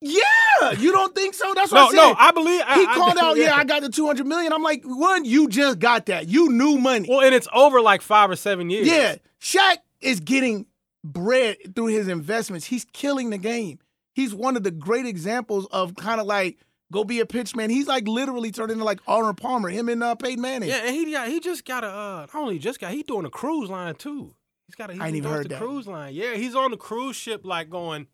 Yeah, 0.00 0.72
you 0.78 0.92
don't 0.92 1.14
think 1.14 1.32
so? 1.34 1.54
That's 1.54 1.72
what 1.72 1.78
No, 1.78 1.86
I 1.86 1.90
said. 1.90 1.96
no, 1.96 2.14
I 2.18 2.30
believe 2.32 2.60
I, 2.66 2.74
he 2.74 2.86
I- 2.86 2.94
called 2.94 3.16
out, 3.18 3.36
yeah, 3.38 3.54
I 3.56 3.64
got 3.64 3.80
the 3.82 3.88
200 3.88 4.26
million. 4.26 4.52
I'm 4.52 4.62
like, 4.62 4.82
one, 4.84 5.24
you 5.24 5.48
just 5.48 5.78
got 5.78 6.06
that. 6.06 6.28
You 6.28 6.50
knew 6.50 6.76
money. 6.76 7.06
Well, 7.08 7.22
and 7.22 7.34
it's 7.34 7.48
over 7.54 7.80
like 7.80 8.02
five 8.02 8.30
or 8.30 8.36
seven 8.36 8.68
years. 8.68 8.86
Yeah, 8.86 9.16
Shaq 9.40 9.76
is 10.02 10.20
getting 10.20 10.66
bread 11.02 11.56
through 11.74 11.86
his 11.86 12.08
investments. 12.08 12.66
He's 12.66 12.84
killing 12.92 13.30
the 13.30 13.38
game. 13.38 13.78
He's 14.12 14.34
one 14.34 14.56
of 14.56 14.62
the 14.62 14.70
great 14.70 15.06
examples 15.06 15.66
of 15.72 15.96
kind 15.96 16.20
of 16.20 16.26
like 16.26 16.58
go 16.92 17.02
be 17.02 17.20
a 17.20 17.24
pitchman. 17.26 17.70
He's 17.70 17.86
like 17.86 18.06
literally 18.06 18.50
turned 18.52 18.70
into 18.72 18.84
like 18.84 19.00
Arnold 19.06 19.38
Palmer, 19.38 19.70
him 19.70 19.88
and 19.88 20.02
uh, 20.02 20.14
Peyton 20.16 20.42
Manning. 20.42 20.68
Yeah, 20.68 20.82
and 20.84 20.94
he 20.94 21.10
got 21.12 21.28
he 21.28 21.40
just 21.40 21.64
got 21.64 21.82
a 21.82 21.88
uh, 21.88 22.26
not 22.32 22.34
only 22.34 22.58
just 22.58 22.78
got 22.78 22.92
he 22.92 23.02
doing 23.02 23.24
a 23.24 23.30
cruise 23.30 23.70
line 23.70 23.94
too. 23.94 24.34
He's 24.66 24.74
got 24.76 24.90
a 24.90 24.94
he 24.94 25.00
I 25.00 25.08
ain't 25.08 25.16
even 25.16 25.30
heard 25.30 25.44
the 25.46 25.50
that. 25.50 25.60
cruise 25.60 25.86
line. 25.86 26.14
Yeah, 26.14 26.34
he's 26.34 26.54
on 26.54 26.70
the 26.70 26.76
cruise 26.76 27.16
ship 27.16 27.42
like 27.44 27.68
going. 27.70 28.06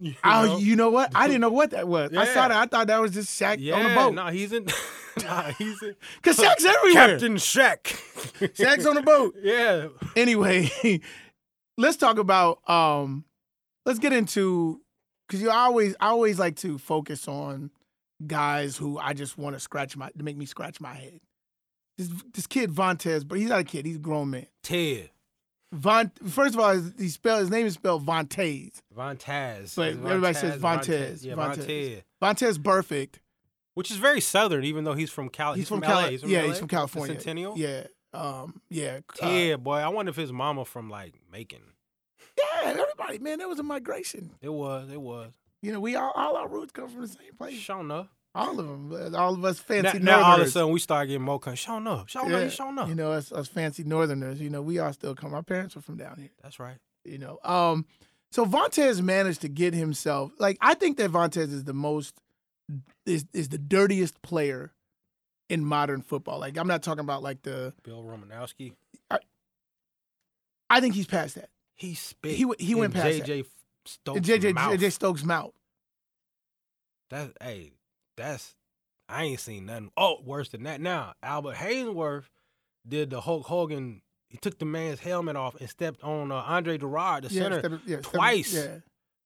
You 0.00 0.14
Oh, 0.24 0.46
know? 0.46 0.58
you 0.58 0.76
know 0.76 0.90
what? 0.90 1.12
I 1.14 1.26
didn't 1.28 1.40
know 1.40 1.50
what 1.50 1.70
that 1.70 1.86
was. 1.86 2.12
I 2.16 2.24
saw 2.26 2.48
that. 2.48 2.56
I 2.56 2.66
thought 2.66 2.88
that 2.88 3.00
was 3.00 3.12
just 3.12 3.28
Shaq 3.40 3.56
yeah, 3.60 3.74
on 3.74 3.84
the 3.84 3.94
boat. 3.94 4.14
No, 4.14 4.26
he's 4.26 4.52
in. 4.52 4.66
nah, 5.22 5.42
he's 5.52 5.80
in. 5.82 5.94
Cause 6.22 6.36
Shaq's 6.36 6.64
everywhere. 6.64 7.08
Captain 7.08 7.36
Shaq. 7.36 7.82
Shaq's 8.54 8.86
on 8.86 8.96
the 8.96 9.02
boat. 9.02 9.34
yeah. 9.42 9.88
Anyway, 10.16 11.00
let's 11.78 11.96
talk 11.96 12.18
about. 12.18 12.58
um 12.68 13.24
Let's 13.86 13.98
get 13.98 14.14
into 14.14 14.80
because 15.28 15.42
you 15.42 15.50
always 15.50 15.94
I 16.00 16.08
always 16.08 16.38
like 16.38 16.56
to 16.56 16.78
focus 16.78 17.28
on 17.28 17.70
guys 18.26 18.76
who 18.78 18.98
I 18.98 19.12
just 19.12 19.36
want 19.36 19.54
to 19.56 19.60
scratch 19.60 19.94
my 19.96 20.08
to 20.16 20.22
make 20.24 20.36
me 20.38 20.46
scratch 20.46 20.80
my 20.80 20.94
head. 20.94 21.20
This 21.96 22.10
this 22.32 22.46
kid 22.46 22.70
Vontez, 22.70 23.26
but 23.26 23.38
he's 23.38 23.48
not 23.48 23.60
a 23.60 23.64
kid. 23.64 23.86
He's 23.86 23.96
a 23.96 24.00
grown 24.00 24.30
man. 24.30 24.46
Ted. 24.62 25.10
Von, 25.72 26.12
first 26.28 26.54
of 26.54 26.60
all, 26.60 26.80
he 26.98 27.08
spelled 27.08 27.40
his 27.40 27.50
name 27.50 27.66
is 27.66 27.74
spelled 27.74 28.06
Vontez. 28.06 28.80
Vontez. 28.96 29.74
But 29.74 29.88
It's 29.88 29.98
everybody 30.04 30.34
says 30.34 30.60
Vontez. 30.60 30.84
Vontez. 30.86 31.24
Yeah, 31.24 31.34
Vontez. 31.34 31.66
Vontez. 31.66 32.02
Vontez 32.22 32.58
Burfict. 32.58 33.14
Which 33.74 33.90
is 33.90 33.96
very 33.96 34.20
southern, 34.20 34.64
even 34.64 34.84
though 34.84 34.94
he's 34.94 35.10
from 35.10 35.28
Cal. 35.28 35.54
He's, 35.54 35.68
from, 35.68 35.80
LA. 35.80 35.88
Cali- 35.88 36.20
yeah, 36.26 36.42
LA? 36.42 36.48
he's 36.48 36.58
from 36.60 36.68
California. 36.68 37.16
Centennial. 37.16 37.58
Yeah, 37.58 37.86
um, 38.12 38.60
yeah, 38.70 39.00
uh, 39.20 39.56
boy. 39.56 39.78
I 39.78 39.88
wonder 39.88 40.10
if 40.10 40.16
his 40.16 40.32
mama 40.32 40.64
from 40.64 40.88
like 40.88 41.14
Macon. 41.32 41.58
yeah. 42.38 42.70
Everybody, 42.70 43.18
man, 43.18 43.38
there 43.38 43.48
was 43.48 43.58
a 43.58 43.64
migration. 43.64 44.30
It 44.40 44.52
was. 44.52 44.90
It 44.92 45.00
was. 45.00 45.32
You 45.60 45.72
know, 45.72 45.80
we 45.80 45.96
all 45.96 46.12
all 46.14 46.36
our 46.36 46.46
roots 46.48 46.70
come 46.70 46.88
from 46.88 47.00
the 47.00 47.08
same 47.08 47.34
place. 47.36 47.58
Sure 47.58 47.80
enough. 47.80 48.06
All 48.34 48.58
of 48.58 48.66
them. 48.66 49.14
All 49.14 49.34
of 49.34 49.44
us 49.44 49.58
Now, 49.68 49.82
fancy 49.82 49.98
now 50.00 50.22
all 50.22 50.40
of 50.40 50.46
a 50.46 50.50
sudden 50.50 50.72
we 50.72 50.80
start 50.80 51.06
getting 51.06 51.22
more 51.22 51.38
country. 51.38 51.56
Show 51.56 51.76
enough. 51.76 52.10
Show 52.10 52.26
enough. 52.26 52.52
Show 52.52 52.68
enough. 52.68 52.88
You 52.88 52.96
know, 52.96 53.12
us, 53.12 53.30
us 53.30 53.46
fancy 53.46 53.84
northerners, 53.84 54.40
you 54.40 54.50
know, 54.50 54.60
we 54.60 54.78
all 54.80 54.92
still 54.92 55.14
come. 55.14 55.34
Our 55.34 55.42
parents 55.42 55.76
were 55.76 55.82
from 55.82 55.96
down 55.96 56.16
here, 56.18 56.30
That's 56.42 56.58
right. 56.58 56.76
you 57.04 57.18
know. 57.18 57.38
Um, 57.44 57.86
so 58.32 58.44
Vontez 58.44 59.00
managed 59.00 59.42
to 59.42 59.48
get 59.48 59.74
himself 59.74 60.32
like 60.40 60.58
I 60.60 60.74
think 60.74 60.96
that 60.96 61.12
Vontez 61.12 61.52
is 61.52 61.64
the 61.64 61.72
most 61.74 62.14
is 63.06 63.24
is 63.32 63.50
the 63.50 63.58
dirtiest 63.58 64.20
player 64.22 64.72
in 65.48 65.64
modern 65.64 66.02
football. 66.02 66.40
Like 66.40 66.58
I'm 66.58 66.66
not 66.66 66.82
talking 66.82 67.00
about 67.00 67.22
like 67.22 67.42
the 67.42 67.72
Bill 67.84 68.02
Romanowski. 68.02 68.72
I 70.70 70.80
think 70.80 70.94
he's 70.96 71.06
past 71.06 71.36
that. 71.36 71.50
He 71.76 71.94
spit. 71.94 72.32
He 72.32 72.50
he 72.58 72.74
went 72.74 72.94
past 72.94 73.20
JJ 73.20 73.44
Stokes. 73.84 74.20
JJ 74.20 74.54
mouth. 74.54 74.80
JJ 74.80 74.92
Stokes 74.92 75.22
mouth. 75.22 75.52
That's 77.10 77.32
hey, 77.40 77.70
that's 78.16 78.54
I 79.08 79.24
ain't 79.24 79.40
seen 79.40 79.66
nothing. 79.66 79.90
Oh, 79.96 80.16
worse 80.24 80.48
than 80.50 80.62
that. 80.64 80.80
Now 80.80 81.14
Albert 81.22 81.56
Haynesworth 81.56 82.24
did 82.86 83.10
the 83.10 83.20
Hulk 83.20 83.46
Hogan. 83.46 84.02
He 84.28 84.38
took 84.38 84.58
the 84.58 84.64
man's 84.64 85.00
helmet 85.00 85.36
off 85.36 85.54
and 85.60 85.68
stepped 85.70 86.02
on 86.02 86.32
uh, 86.32 86.36
Andre 86.36 86.76
Gurode, 86.78 87.22
the 87.22 87.30
center. 87.30 87.60
step- 87.60 87.80
yeah, 87.86 87.98
step- 88.00 88.12
twice. 88.12 88.54
yeah. 88.54 88.76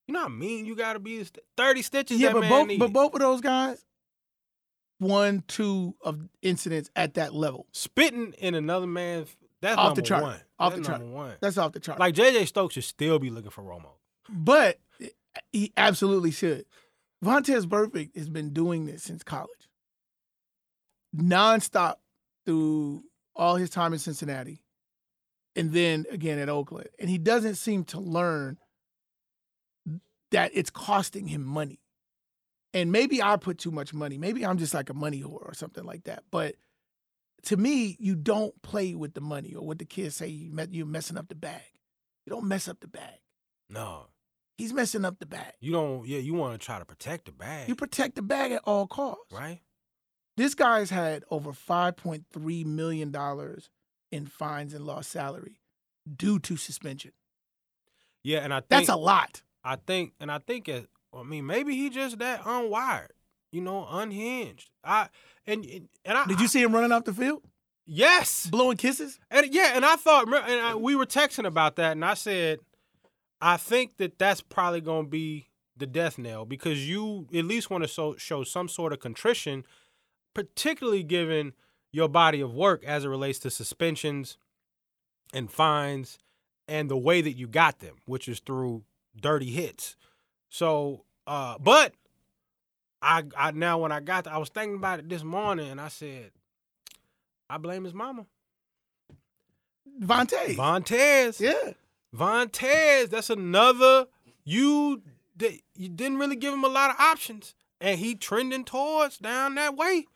You 0.06 0.14
know 0.14 0.20
what 0.20 0.26
I 0.26 0.34
mean 0.34 0.64
you 0.66 0.74
got 0.74 0.94
to 0.94 0.98
be? 0.98 1.24
Thirty 1.56 1.82
stitches. 1.82 2.18
Yeah, 2.20 2.28
that 2.28 2.34
but 2.34 2.40
man 2.42 2.50
both 2.50 2.66
need. 2.68 2.78
but 2.80 2.92
both 2.92 3.14
of 3.14 3.20
those 3.20 3.40
guys, 3.40 3.84
one, 4.98 5.44
two 5.46 5.94
of 6.02 6.28
incidents 6.42 6.90
at 6.96 7.14
that 7.14 7.34
level. 7.34 7.66
spitting 7.72 8.32
in 8.38 8.54
another 8.54 8.86
man's. 8.86 9.34
That's 9.60 9.76
Off 9.76 9.96
the 9.96 10.02
chart. 10.02 10.22
one. 10.22 10.40
Off 10.60 10.72
That's 10.74 10.86
the 10.86 10.92
chart. 10.94 11.04
one. 11.04 11.32
That's 11.40 11.58
off 11.58 11.72
the 11.72 11.80
chart. 11.80 11.98
Like 11.98 12.14
JJ 12.14 12.46
Stokes 12.46 12.74
should 12.74 12.84
still 12.84 13.18
be 13.18 13.28
looking 13.30 13.50
for 13.50 13.62
Romo. 13.62 13.90
But 14.28 14.78
he 15.52 15.72
absolutely 15.76 16.30
should. 16.30 16.64
Vontez 17.24 17.64
Burfict 17.64 18.16
has 18.16 18.28
been 18.28 18.52
doing 18.52 18.86
this 18.86 19.02
since 19.02 19.22
college. 19.22 19.68
Nonstop 21.16 21.96
through 22.46 23.04
all 23.34 23.56
his 23.56 23.70
time 23.70 23.92
in 23.92 23.98
Cincinnati. 23.98 24.60
And 25.56 25.72
then 25.72 26.06
again 26.10 26.38
at 26.38 26.48
Oakland. 26.48 26.88
And 26.98 27.10
he 27.10 27.18
doesn't 27.18 27.56
seem 27.56 27.84
to 27.86 27.98
learn 27.98 28.58
that 30.30 30.52
it's 30.54 30.70
costing 30.70 31.26
him 31.26 31.42
money. 31.42 31.80
And 32.74 32.92
maybe 32.92 33.22
I 33.22 33.36
put 33.36 33.58
too 33.58 33.70
much 33.70 33.94
money. 33.94 34.18
Maybe 34.18 34.44
I'm 34.44 34.58
just 34.58 34.74
like 34.74 34.90
a 34.90 34.94
money 34.94 35.22
whore 35.22 35.48
or 35.48 35.54
something 35.54 35.84
like 35.84 36.04
that. 36.04 36.24
But 36.30 36.54
to 37.44 37.56
me, 37.56 37.96
you 37.98 38.14
don't 38.14 38.60
play 38.62 38.94
with 38.94 39.14
the 39.14 39.20
money 39.20 39.54
or 39.54 39.66
what 39.66 39.78
the 39.78 39.84
kids 39.84 40.16
say 40.16 40.28
you 40.28 40.52
you're 40.70 40.86
messing 40.86 41.16
up 41.16 41.28
the 41.28 41.34
bag. 41.34 41.62
You 42.26 42.30
don't 42.30 42.46
mess 42.46 42.68
up 42.68 42.80
the 42.80 42.88
bag. 42.88 43.20
No, 43.70 44.06
He's 44.58 44.72
messing 44.74 45.04
up 45.04 45.18
the 45.20 45.26
bag. 45.26 45.52
you 45.60 45.72
don't. 45.72 46.06
Yeah, 46.06 46.18
you 46.18 46.34
want 46.34 46.60
to 46.60 46.64
try 46.64 46.78
to 46.78 46.84
protect 46.84 47.24
the 47.26 47.32
bag, 47.32 47.68
You 47.68 47.74
protect 47.76 48.16
the 48.16 48.22
bag 48.22 48.52
at 48.52 48.62
all 48.64 48.86
costs. 48.86 49.32
right? 49.32 49.60
This 50.36 50.54
guy's 50.54 50.90
had 50.90 51.24
over 51.30 51.52
$5.3 51.52 52.66
million 52.66 53.14
in 54.12 54.26
fines 54.26 54.74
and 54.74 54.84
lost 54.86 55.10
salary 55.10 55.60
due 56.16 56.38
to 56.40 56.56
suspension. 56.56 57.12
Yeah, 58.22 58.38
and 58.40 58.52
I 58.52 58.58
think 58.58 58.68
That's 58.70 58.88
a 58.88 58.96
lot. 58.96 59.42
I 59.64 59.76
think, 59.76 60.12
and 60.20 60.30
I 60.30 60.38
think 60.38 60.68
it. 60.68 60.88
I 61.16 61.22
mean, 61.22 61.46
maybe 61.46 61.74
he 61.74 61.88
just 61.90 62.18
that 62.18 62.42
unwired, 62.42 63.08
you 63.52 63.60
know, 63.60 63.86
unhinged. 63.90 64.70
I 64.84 65.08
and 65.46 65.64
and 66.04 66.18
I 66.18 66.26
Did 66.26 66.40
you 66.40 66.48
see 66.48 66.62
him 66.62 66.74
running 66.74 66.92
off 66.92 67.04
the 67.04 67.14
field? 67.14 67.42
yes, 67.86 68.46
Blowing 68.46 68.76
kisses? 68.76 69.18
and 69.30 69.52
yeah, 69.52 69.72
and 69.74 69.84
I 69.84 69.96
thought, 69.96 70.26
and 70.26 70.60
I, 70.60 70.74
we 70.74 70.94
were 70.94 71.06
texting 71.06 71.46
about 71.46 71.76
that, 71.76 71.92
and 71.92 72.04
I 72.04 72.14
said, 72.14 72.58
I 73.40 73.56
think 73.56 73.98
that 73.98 74.18
that's 74.18 74.40
probably 74.40 74.80
going 74.80 75.06
to 75.06 75.10
be 75.10 75.48
the 75.76 75.86
death 75.86 76.18
knell 76.18 76.44
because 76.44 76.88
you 76.88 77.28
at 77.34 77.44
least 77.44 77.70
want 77.70 77.84
to 77.84 77.88
so, 77.88 78.16
show 78.16 78.42
some 78.44 78.68
sort 78.68 78.92
of 78.92 78.98
contrition, 78.98 79.64
particularly 80.34 81.02
given 81.02 81.52
your 81.92 82.08
body 82.08 82.40
of 82.40 82.52
work 82.52 82.84
as 82.84 83.04
it 83.04 83.08
relates 83.08 83.38
to 83.40 83.50
suspensions 83.50 84.36
and 85.32 85.50
fines 85.50 86.18
and 86.66 86.90
the 86.90 86.96
way 86.96 87.20
that 87.20 87.32
you 87.32 87.46
got 87.46 87.78
them, 87.78 87.96
which 88.06 88.28
is 88.28 88.40
through 88.40 88.82
dirty 89.18 89.50
hits. 89.50 89.96
So, 90.50 91.04
uh, 91.26 91.56
but 91.58 91.94
I, 93.00 93.24
I 93.36 93.52
now 93.52 93.78
when 93.78 93.92
I 93.92 94.00
got, 94.00 94.24
to, 94.24 94.32
I 94.32 94.38
was 94.38 94.48
thinking 94.48 94.76
about 94.76 94.98
it 94.98 95.08
this 95.08 95.22
morning, 95.22 95.70
and 95.70 95.80
I 95.80 95.88
said, 95.88 96.32
I 97.48 97.56
blame 97.58 97.84
his 97.84 97.94
mama, 97.94 98.26
Vontae. 100.02 100.56
Vontez. 100.56 101.40
yeah. 101.40 101.72
Vontez, 102.14 103.10
that's 103.10 103.30
another 103.30 104.06
you 104.44 105.02
that 105.36 105.52
you 105.74 105.88
didn't 105.88 106.18
really 106.18 106.36
give 106.36 106.52
him 106.52 106.64
a 106.64 106.68
lot 106.68 106.90
of 106.90 106.96
options, 106.98 107.54
and 107.80 107.98
he 107.98 108.14
trending 108.14 108.64
towards 108.64 109.18
down 109.18 109.54
that 109.56 109.76
way. 109.76 110.06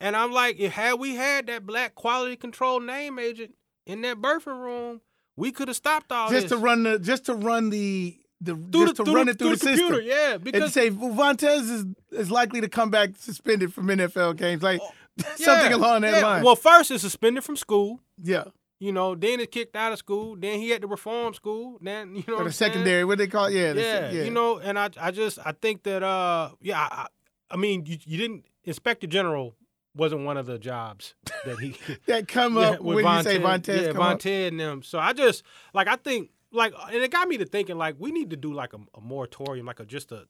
And 0.00 0.16
I'm 0.16 0.32
like, 0.32 0.58
if 0.58 0.72
had 0.72 0.94
we 0.94 1.14
had 1.16 1.46
that 1.46 1.66
black 1.66 1.94
quality 1.94 2.36
control 2.36 2.80
name 2.80 3.18
agent 3.18 3.54
in 3.86 4.02
that 4.02 4.16
birthing 4.20 4.60
room, 4.60 5.00
we 5.36 5.52
could 5.52 5.68
have 5.68 5.76
stopped 5.76 6.10
all 6.10 6.28
Just 6.30 6.48
this. 6.48 6.50
to 6.52 6.56
run 6.58 6.82
the 6.82 6.98
just 6.98 7.26
to 7.26 7.34
run 7.34 7.70
the 7.70 8.18
the, 8.40 8.54
through 8.54 8.86
just 8.86 8.96
the, 8.96 9.04
to 9.04 9.14
run 9.14 9.26
the, 9.26 9.32
it 9.32 9.38
through 9.38 9.56
through 9.56 9.56
the, 9.56 9.76
computer. 9.78 9.94
system. 10.02 10.08
Yeah, 10.08 10.34
And 10.34 10.44
because 10.44 10.72
say 10.72 10.90
well, 10.90 11.12
Vontez 11.12 11.62
is 11.70 11.84
is 12.10 12.30
likely 12.30 12.60
to 12.60 12.68
come 12.68 12.90
back 12.90 13.10
suspended 13.18 13.72
from 13.72 13.86
NFL 13.86 14.36
games, 14.36 14.62
like 14.62 14.80
oh, 14.82 14.90
something 15.36 15.70
yeah, 15.70 15.76
along 15.76 16.00
that 16.02 16.14
yeah. 16.20 16.26
line. 16.26 16.42
Well, 16.44 16.56
first 16.56 16.90
it's 16.90 17.02
suspended 17.02 17.44
from 17.44 17.56
school. 17.56 18.00
yeah, 18.20 18.44
You 18.82 18.90
know, 18.90 19.14
then 19.14 19.38
it's 19.38 19.54
kicked 19.54 19.76
out 19.76 19.92
of 19.92 19.98
school. 20.00 20.34
Then 20.34 20.58
he 20.58 20.70
had 20.70 20.82
to 20.82 20.88
reform 20.88 21.34
school. 21.34 21.78
Then 21.80 22.16
you 22.16 22.24
know, 22.26 22.38
or 22.38 22.44
the 22.44 22.52
secondary, 22.52 23.04
what 23.04 23.16
they 23.18 23.28
call 23.28 23.44
it? 23.46 23.54
Yeah, 23.54 23.72
the 23.74 23.80
yeah, 23.80 24.10
yeah. 24.10 24.22
you 24.24 24.30
know, 24.32 24.58
and 24.58 24.76
I, 24.76 24.90
I 25.00 25.12
just, 25.12 25.38
I 25.44 25.52
think 25.52 25.84
that, 25.84 26.02
uh, 26.02 26.50
yeah, 26.60 26.80
I, 26.90 27.06
I 27.48 27.56
mean, 27.56 27.86
you, 27.86 27.98
you 28.04 28.18
didn't. 28.18 28.44
Inspector 28.64 29.06
General 29.06 29.54
wasn't 29.94 30.24
one 30.24 30.36
of 30.36 30.46
the 30.46 30.58
jobs 30.58 31.14
that 31.44 31.60
he 31.60 31.76
that 32.06 32.26
come 32.26 32.56
Yeah, 32.56 32.70
up 32.70 32.80
when 32.80 33.04
you 33.04 33.22
say 33.22 33.38
Vontez. 33.38 33.82
yeah, 33.86 33.92
come 33.92 34.02
up. 34.02 34.18
Vontez 34.18 34.48
and 34.48 34.58
them. 34.58 34.82
So 34.82 34.98
I 34.98 35.12
just 35.12 35.44
like 35.72 35.86
I 35.86 35.94
think 35.94 36.30
like, 36.50 36.74
and 36.86 36.96
it 37.04 37.12
got 37.12 37.28
me 37.28 37.38
to 37.38 37.44
thinking 37.44 37.78
like 37.78 37.94
we 38.00 38.10
need 38.10 38.30
to 38.30 38.36
do 38.36 38.52
like 38.52 38.72
a, 38.72 38.78
a 38.96 39.00
moratorium, 39.00 39.64
like 39.64 39.78
a 39.78 39.84
just 39.86 40.10
a 40.10 40.26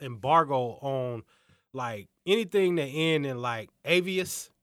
embargo 0.00 0.78
on 0.80 1.22
like 1.74 2.08
anything 2.26 2.76
that 2.76 2.86
end 2.86 3.26
in 3.26 3.42
like 3.42 3.68
avius. 3.84 4.48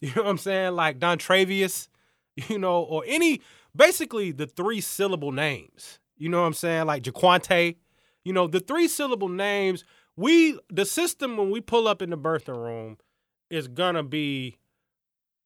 You 0.00 0.12
know 0.16 0.22
what 0.24 0.30
I'm 0.30 0.38
saying? 0.38 0.74
Like 0.74 0.98
Don 0.98 1.16
Travius, 1.18 1.88
you 2.48 2.58
know, 2.58 2.82
or 2.82 3.02
any 3.06 3.40
basically 3.76 4.32
the 4.32 4.46
three 4.46 4.80
syllable 4.80 5.32
names. 5.32 5.98
You 6.16 6.28
know 6.28 6.40
what 6.40 6.46
I'm 6.46 6.54
saying? 6.54 6.86
Like 6.86 7.02
Jaquante. 7.02 7.76
You 8.24 8.32
know, 8.32 8.46
the 8.46 8.60
three 8.60 8.88
syllable 8.88 9.28
names, 9.28 9.84
we 10.16 10.58
the 10.72 10.84
system 10.86 11.36
when 11.36 11.50
we 11.50 11.60
pull 11.60 11.86
up 11.86 12.00
in 12.00 12.10
the 12.10 12.16
birthing 12.18 12.56
room 12.56 12.96
is 13.50 13.68
gonna 13.68 14.02
be 14.02 14.56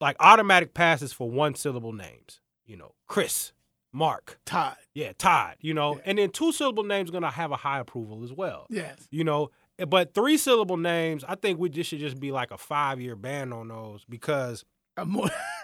like 0.00 0.16
automatic 0.20 0.74
passes 0.74 1.12
for 1.12 1.28
one 1.30 1.54
syllable 1.54 1.92
names. 1.92 2.40
You 2.66 2.76
know, 2.76 2.94
Chris, 3.08 3.52
Mark, 3.92 4.38
Todd. 4.44 4.76
yeah, 4.94 5.12
Todd, 5.18 5.56
you 5.60 5.74
know, 5.74 5.96
Yeah. 5.96 6.02
and 6.04 6.18
then 6.18 6.30
two 6.30 6.52
syllable 6.52 6.84
names 6.84 7.10
gonna 7.10 7.30
have 7.30 7.50
a 7.50 7.56
high 7.56 7.80
approval 7.80 8.22
as 8.22 8.32
well. 8.32 8.66
Yes. 8.70 9.08
You 9.10 9.24
know, 9.24 9.50
but 9.88 10.14
three 10.14 10.36
syllable 10.36 10.76
names, 10.76 11.24
I 11.26 11.34
think 11.34 11.58
we 11.58 11.68
just 11.70 11.90
should 11.90 11.98
just 11.98 12.20
be 12.20 12.30
like 12.30 12.50
a 12.52 12.58
five 12.58 13.00
year 13.00 13.16
ban 13.16 13.52
on 13.52 13.68
those 13.68 14.04
because 14.08 14.64
I'm 14.96 15.10
more, 15.10 15.30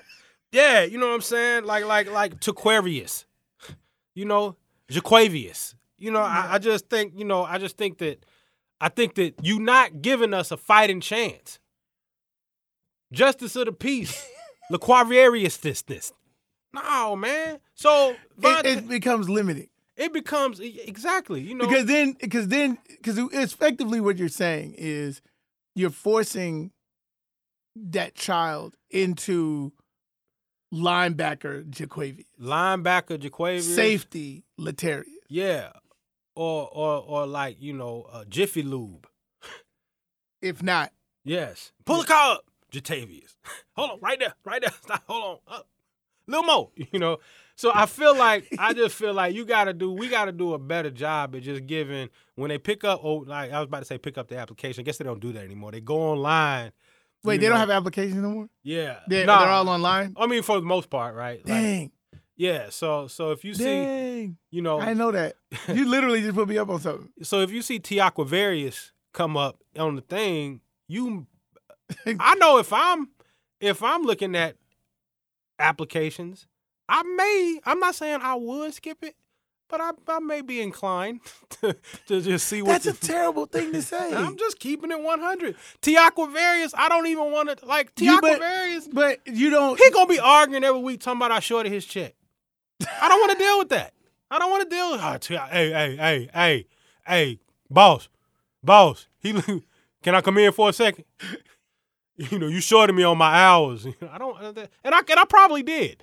yeah, 0.54 0.84
you 0.84 0.98
know 0.98 1.08
what 1.08 1.14
I'm 1.14 1.20
saying? 1.20 1.64
Like 1.64 1.84
like 1.84 2.10
like 2.10 2.40
Tequarius, 2.40 3.24
you 4.14 4.24
know, 4.24 4.56
Jaquavius. 4.90 5.74
You 5.98 6.10
know, 6.10 6.20
I, 6.20 6.54
I 6.54 6.58
just 6.58 6.88
think, 6.88 7.14
you 7.16 7.24
know, 7.24 7.44
I 7.44 7.58
just 7.58 7.76
think 7.76 7.98
that 7.98 8.24
I 8.80 8.88
think 8.88 9.14
that 9.16 9.34
you 9.42 9.58
not 9.58 10.00
giving 10.00 10.32
us 10.32 10.50
a 10.50 10.56
fighting 10.56 11.00
chance. 11.00 11.58
Justice 13.12 13.56
of 13.56 13.66
the 13.66 13.72
peace. 13.72 14.26
Laquavarius 14.72 15.60
this 15.60 15.82
this. 15.82 16.12
No, 16.72 17.16
man. 17.16 17.58
So 17.74 18.14
it, 18.42 18.66
it 18.66 18.88
becomes 18.88 19.28
limiting 19.28 19.68
it 19.96 20.12
becomes 20.12 20.60
exactly, 20.60 21.40
you 21.40 21.54
know. 21.54 21.66
because 21.66 21.86
then 21.86 22.16
because 22.20 22.48
then 22.48 22.78
because 22.88 23.18
effectively 23.18 24.00
what 24.00 24.16
you're 24.16 24.28
saying 24.28 24.74
is 24.76 25.20
you're 25.74 25.90
forcing 25.90 26.72
that 27.76 28.14
child 28.14 28.76
into 28.90 29.72
linebacker 30.74 31.64
Jaquavius, 31.70 32.24
linebacker 32.40 33.18
Jaquavius. 33.18 33.62
safety 33.74 34.44
Letarius. 34.58 35.04
Yeah. 35.28 35.70
Or 36.34 36.68
or 36.72 37.02
or 37.06 37.26
like, 37.26 37.56
you 37.60 37.72
know, 37.72 38.06
uh, 38.12 38.24
Jiffy 38.28 38.62
Lube. 38.62 39.06
If 40.42 40.62
not, 40.62 40.92
Yes. 41.24 41.72
Pull 41.86 42.00
the 42.00 42.06
car 42.06 42.34
up, 42.34 42.44
Jatavius. 42.70 43.34
Hold 43.76 43.92
on, 43.92 43.98
right 44.00 44.18
there, 44.18 44.34
right 44.44 44.60
there. 44.60 44.70
Stop, 44.82 45.02
hold 45.06 45.40
on. 45.48 45.54
Up. 45.56 45.68
Little 46.26 46.44
more, 46.44 46.70
you 46.92 46.98
know. 46.98 47.18
So 47.56 47.70
I 47.74 47.86
feel 47.86 48.16
like 48.16 48.52
I 48.58 48.72
just 48.74 48.94
feel 48.94 49.14
like 49.14 49.34
you 49.34 49.44
gotta 49.44 49.72
do 49.72 49.92
we 49.92 50.08
gotta 50.08 50.32
do 50.32 50.54
a 50.54 50.58
better 50.58 50.90
job 50.90 51.34
at 51.36 51.42
just 51.42 51.66
giving 51.66 52.08
when 52.34 52.48
they 52.48 52.58
pick 52.58 52.82
up 52.84 53.00
oh 53.04 53.24
like 53.26 53.52
I 53.52 53.60
was 53.60 53.68
about 53.68 53.78
to 53.80 53.84
say 53.84 53.96
pick 53.96 54.18
up 54.18 54.28
the 54.28 54.36
application. 54.38 54.82
I 54.82 54.84
guess 54.84 54.98
they 54.98 55.04
don't 55.04 55.20
do 55.20 55.32
that 55.32 55.44
anymore. 55.44 55.70
They 55.72 55.80
go 55.80 55.96
online. 55.96 56.72
Wait, 57.24 57.34
you 57.34 57.40
they 57.40 57.48
don't 57.48 57.58
have 57.58 57.70
applications 57.70 58.16
no 58.16 58.30
more. 58.30 58.48
Yeah. 58.62 58.98
They're, 59.08 59.26
Nah, 59.26 59.40
they're 59.40 59.48
all 59.50 59.68
online. 59.68 60.14
I 60.16 60.26
mean 60.26 60.42
for 60.42 60.56
the 60.60 60.66
most 60.66 60.90
part, 60.90 61.14
right? 61.14 61.38
Like, 61.38 61.46
Dang, 61.46 61.90
yeah. 62.36 62.70
So 62.70 63.06
so 63.08 63.30
if 63.32 63.44
you 63.44 63.54
see, 63.54 63.64
dang! 63.64 64.36
you 64.50 64.62
know, 64.62 64.80
I 64.80 64.94
know 64.94 65.10
that. 65.12 65.36
You 65.68 65.84
literally 65.88 66.20
just 66.20 66.34
put 66.34 66.48
me 66.48 66.58
up 66.58 66.68
on 66.68 66.80
something. 66.80 67.08
so 67.22 67.40
if 67.40 67.50
you 67.50 67.62
see 67.62 67.78
Tiaquavarius 67.80 68.90
come 69.12 69.36
up 69.36 69.58
on 69.78 69.96
the 69.96 70.02
thing, 70.02 70.60
you 70.88 71.26
I 72.06 72.34
know 72.36 72.58
if 72.58 72.72
I'm 72.72 73.08
if 73.60 73.82
I'm 73.82 74.02
looking 74.02 74.34
at 74.36 74.56
applications, 75.58 76.46
I 76.88 77.02
may 77.02 77.60
I'm 77.64 77.78
not 77.78 77.94
saying 77.94 78.20
I 78.22 78.34
would 78.34 78.74
skip 78.74 78.98
it, 79.02 79.14
but 79.68 79.80
I, 79.80 79.90
I 80.08 80.18
may 80.20 80.40
be 80.40 80.60
inclined 80.60 81.20
to, 81.60 81.76
to 82.06 82.20
just 82.20 82.46
see 82.48 82.62
what 82.62 82.82
That's 82.82 82.98
a 82.98 83.06
terrible 83.06 83.46
thing 83.46 83.72
to 83.72 83.82
say. 83.82 84.14
I'm 84.14 84.36
just 84.36 84.58
keeping 84.58 84.90
it 84.90 85.00
100. 85.00 85.56
Tiaquavarius, 85.82 86.72
I 86.76 86.88
don't 86.88 87.06
even 87.06 87.30
want 87.32 87.58
to 87.58 87.66
like 87.66 87.94
Tiaquavarius. 87.94 88.92
but 88.92 89.20
you 89.26 89.50
don't. 89.50 89.78
He 89.78 89.90
gonna 89.90 90.08
be 90.08 90.20
arguing 90.20 90.64
every 90.64 90.80
week 90.80 91.00
talking 91.00 91.18
about 91.18 91.32
I 91.32 91.40
shorted 91.40 91.72
his 91.72 91.84
check. 91.84 92.14
I 93.00 93.08
don't 93.08 93.20
want 93.20 93.32
to 93.32 93.38
deal 93.38 93.58
with 93.58 93.68
that. 93.70 93.92
I 94.30 94.38
don't 94.38 94.50
want 94.50 94.68
to 94.68 94.74
deal 94.74 94.92
with. 94.92 95.00
Oh, 95.02 95.16
Ti- 95.18 95.36
hey, 95.36 95.70
hey, 95.70 95.96
hey, 95.96 96.30
hey, 96.32 96.66
hey, 97.06 97.38
boss, 97.70 98.08
boss. 98.62 99.06
He, 99.20 99.32
can 100.02 100.14
I 100.14 100.20
come 100.20 100.38
in 100.38 100.52
for 100.52 100.68
a 100.68 100.72
second? 100.72 101.04
You 102.16 102.38
know, 102.38 102.46
you 102.46 102.60
shorted 102.60 102.94
me 102.94 103.02
on 103.02 103.18
my 103.18 103.34
hours. 103.34 103.88
I 104.12 104.18
don't, 104.18 104.40
uh, 104.40 104.66
and 104.84 104.94
I 104.94 105.00
and 105.00 105.18
I 105.18 105.24
probably 105.24 105.64
did 105.64 106.00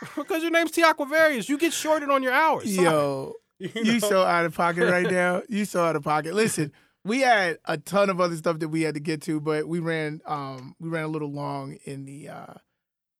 because 0.16 0.42
your 0.42 0.50
name's 0.50 0.72
Tiaquavarius. 0.72 1.48
You 1.48 1.58
get 1.58 1.72
shorted 1.72 2.10
on 2.10 2.22
your 2.22 2.32
hours. 2.32 2.74
Sorry. 2.74 2.86
Yo, 2.86 3.34
You 3.58 3.70
you 3.74 4.00
so 4.00 4.22
out 4.22 4.44
of 4.44 4.54
pocket 4.54 4.90
right 4.90 5.10
now. 5.10 5.42
You 5.48 5.64
so 5.64 5.84
out 5.84 5.96
of 5.96 6.04
pocket. 6.04 6.34
Listen, 6.34 6.72
we 7.04 7.20
had 7.20 7.58
a 7.64 7.76
ton 7.78 8.10
of 8.10 8.20
other 8.20 8.36
stuff 8.36 8.58
that 8.60 8.68
we 8.68 8.82
had 8.82 8.94
to 8.94 9.00
get 9.00 9.22
to, 9.22 9.40
but 9.40 9.66
we 9.66 9.80
ran 9.80 10.20
um 10.26 10.76
we 10.78 10.88
ran 10.88 11.04
a 11.04 11.08
little 11.08 11.32
long 11.32 11.78
in 11.84 12.04
the 12.04 12.28
uh 12.28 12.54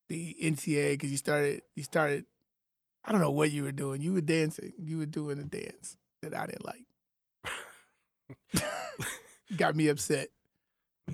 the 0.09 0.37
NCAA 0.43 0.93
because 0.93 1.11
you 1.11 1.17
started 1.17 1.63
you 1.75 1.83
started 1.83 2.25
I 3.05 3.13
don't 3.13 3.21
know 3.21 3.31
what 3.31 3.51
you 3.51 3.63
were 3.65 3.73
doing. 3.73 4.03
You 4.03 4.13
were 4.13 4.21
dancing. 4.21 4.73
You 4.79 4.99
were 4.99 5.07
doing 5.07 5.39
a 5.39 5.45
dance 5.45 5.97
that 6.23 6.35
I 6.35 6.47
didn't 6.47 6.65
like. 6.67 6.85
Got 9.57 9.75
me 9.75 9.89
upset. 9.89 10.29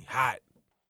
hot. 0.06 0.38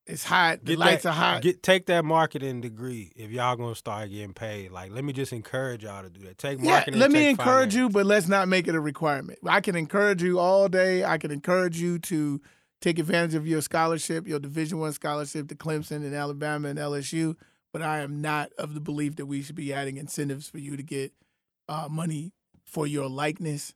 It's 0.07 0.25
hot. 0.25 0.61
The 0.61 0.73
Get 0.73 0.79
lights 0.79 1.03
that- 1.05 1.11
are 1.11 1.13
hot. 1.15 1.43
Get 1.43 1.63
take 1.63 1.87
that 1.87 2.05
marketing 2.05 2.61
degree 2.61 3.13
if 3.17 3.31
y'all 3.31 3.57
gonna 3.57 3.75
start 3.75 4.11
getting 4.11 4.35
paid. 4.35 4.71
Like, 4.71 4.93
let 4.93 5.03
me 5.05 5.13
just 5.15 5.33
encourage 5.33 5.83
y'all 5.85 6.03
to 6.03 6.11
do 6.11 6.21
that. 6.27 6.37
Take 6.37 6.61
marketing. 6.61 6.95
yeah, 6.95 7.01
let 7.01 7.11
me 7.11 7.31
encourage 7.31 7.73
finance. 7.73 7.75
you, 7.75 7.89
but 7.89 8.05
let's 8.05 8.29
not 8.29 8.47
make 8.49 8.69
it 8.69 8.75
a 8.75 8.81
requirement. 8.81 9.39
I 9.47 9.61
can 9.63 9.77
encourage 9.77 10.23
you 10.23 10.39
all 10.39 10.69
day. 10.69 11.05
I 11.05 11.17
can 11.17 11.31
encourage 11.31 11.81
you 11.81 11.99
to 12.01 12.41
take 12.83 12.99
advantage 12.99 13.35
of 13.35 13.47
your 13.47 13.63
scholarship, 13.63 14.29
your 14.29 14.39
Division 14.41 14.79
One 14.79 14.93
scholarship 14.93 15.49
to 15.49 15.55
Clemson 15.55 15.97
and 16.05 16.15
Alabama 16.15 16.69
and 16.69 16.79
LSU. 16.79 17.35
But 17.73 17.81
I 17.81 18.01
am 18.01 18.21
not 18.21 18.53
of 18.59 18.75
the 18.75 18.81
belief 18.81 19.17
that 19.17 19.27
we 19.27 19.41
should 19.43 19.57
be 19.57 19.73
adding 19.73 19.97
incentives 19.97 20.49
for 20.51 20.59
you 20.59 20.77
to 20.77 20.83
get 20.83 21.13
uh, 21.67 21.89
money 21.91 22.33
for 22.67 22.87
your 22.87 23.09
likeness 23.09 23.75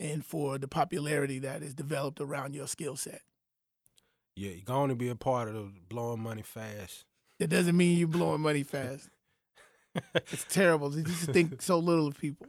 and 0.00 0.24
for 0.24 0.58
the 0.58 0.68
popularity 0.68 1.38
that 1.38 1.62
is 1.62 1.72
developed 1.72 2.20
around 2.20 2.54
your 2.54 2.66
skill 2.66 2.96
set. 2.96 3.22
Yeah, 4.38 4.50
you're 4.52 4.64
going 4.64 4.88
to 4.90 4.94
be 4.94 5.08
a 5.08 5.16
part 5.16 5.48
of 5.48 5.54
the 5.54 5.70
blowing 5.88 6.20
money 6.20 6.42
fast. 6.42 7.04
That 7.40 7.48
doesn't 7.48 7.76
mean 7.76 7.98
you're 7.98 8.08
blowing 8.08 8.40
money 8.40 8.62
fast. 8.62 9.08
It's 10.14 10.44
terrible. 10.48 10.94
You 10.96 11.02
just 11.02 11.24
think 11.32 11.60
so 11.60 11.78
little 11.78 12.06
of 12.06 12.16
people. 12.18 12.46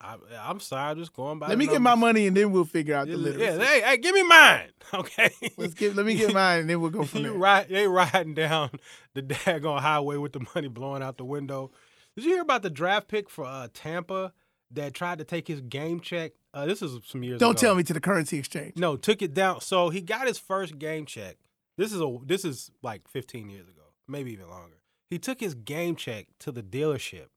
I, 0.00 0.16
I'm 0.40 0.60
sorry, 0.60 0.90
I'm 0.90 0.96
just 0.98 1.12
going 1.12 1.38
by. 1.40 1.46
Let 1.48 1.54
the 1.54 1.58
me 1.58 1.66
get 1.66 1.80
my 1.80 1.94
money 1.96 2.26
and 2.28 2.36
then 2.36 2.52
we'll 2.52 2.64
figure 2.64 2.94
out 2.94 3.06
the 3.06 3.12
Yeah, 3.14 3.18
literacy. 3.18 3.44
yeah, 3.60 3.64
hey, 3.66 3.80
hey, 3.80 3.96
give 3.96 4.14
me 4.14 4.22
mine, 4.22 4.68
okay? 4.94 5.30
Let's 5.56 5.74
get. 5.74 5.96
Let 5.96 6.06
me 6.06 6.14
get 6.14 6.32
mine 6.32 6.60
and 6.60 6.70
then 6.70 6.80
we'll 6.80 6.90
go 6.90 7.04
from 7.04 7.20
you 7.24 7.30
there. 7.30 7.38
ride, 7.38 7.68
they 7.70 7.88
riding 7.88 8.34
down 8.34 8.70
the 9.14 9.22
daggone 9.22 9.80
highway 9.80 10.16
with 10.16 10.32
the 10.32 10.46
money 10.54 10.68
blowing 10.68 11.02
out 11.02 11.16
the 11.18 11.24
window. 11.24 11.70
Did 12.14 12.24
you 12.24 12.32
hear 12.32 12.42
about 12.42 12.62
the 12.62 12.70
draft 12.70 13.08
pick 13.08 13.28
for 13.30 13.44
uh, 13.46 13.68
Tampa 13.72 14.32
that 14.70 14.94
tried 14.94 15.18
to 15.18 15.24
take 15.24 15.48
his 15.48 15.60
game 15.60 15.98
check? 16.00 16.32
Uh, 16.54 16.66
this 16.66 16.82
is 16.82 16.98
some 17.06 17.22
years. 17.22 17.40
Don't 17.40 17.52
ago. 17.52 17.68
tell 17.68 17.74
me 17.74 17.82
to 17.82 17.92
the 17.92 18.00
currency 18.00 18.38
exchange. 18.38 18.76
No, 18.76 18.96
took 18.96 19.22
it 19.22 19.32
down. 19.34 19.60
So 19.60 19.88
he 19.88 20.00
got 20.00 20.26
his 20.26 20.38
first 20.38 20.78
game 20.78 21.06
check. 21.06 21.36
This 21.78 21.92
is 21.92 22.00
a 22.00 22.18
this 22.24 22.44
is 22.44 22.70
like 22.82 23.08
15 23.08 23.48
years 23.48 23.68
ago, 23.68 23.82
maybe 24.06 24.32
even 24.32 24.50
longer. 24.50 24.76
He 25.08 25.18
took 25.18 25.40
his 25.40 25.54
game 25.54 25.96
check 25.96 26.26
to 26.40 26.52
the 26.52 26.62
dealership 26.62 27.28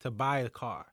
to 0.00 0.10
buy 0.10 0.38
a 0.40 0.48
car. 0.48 0.86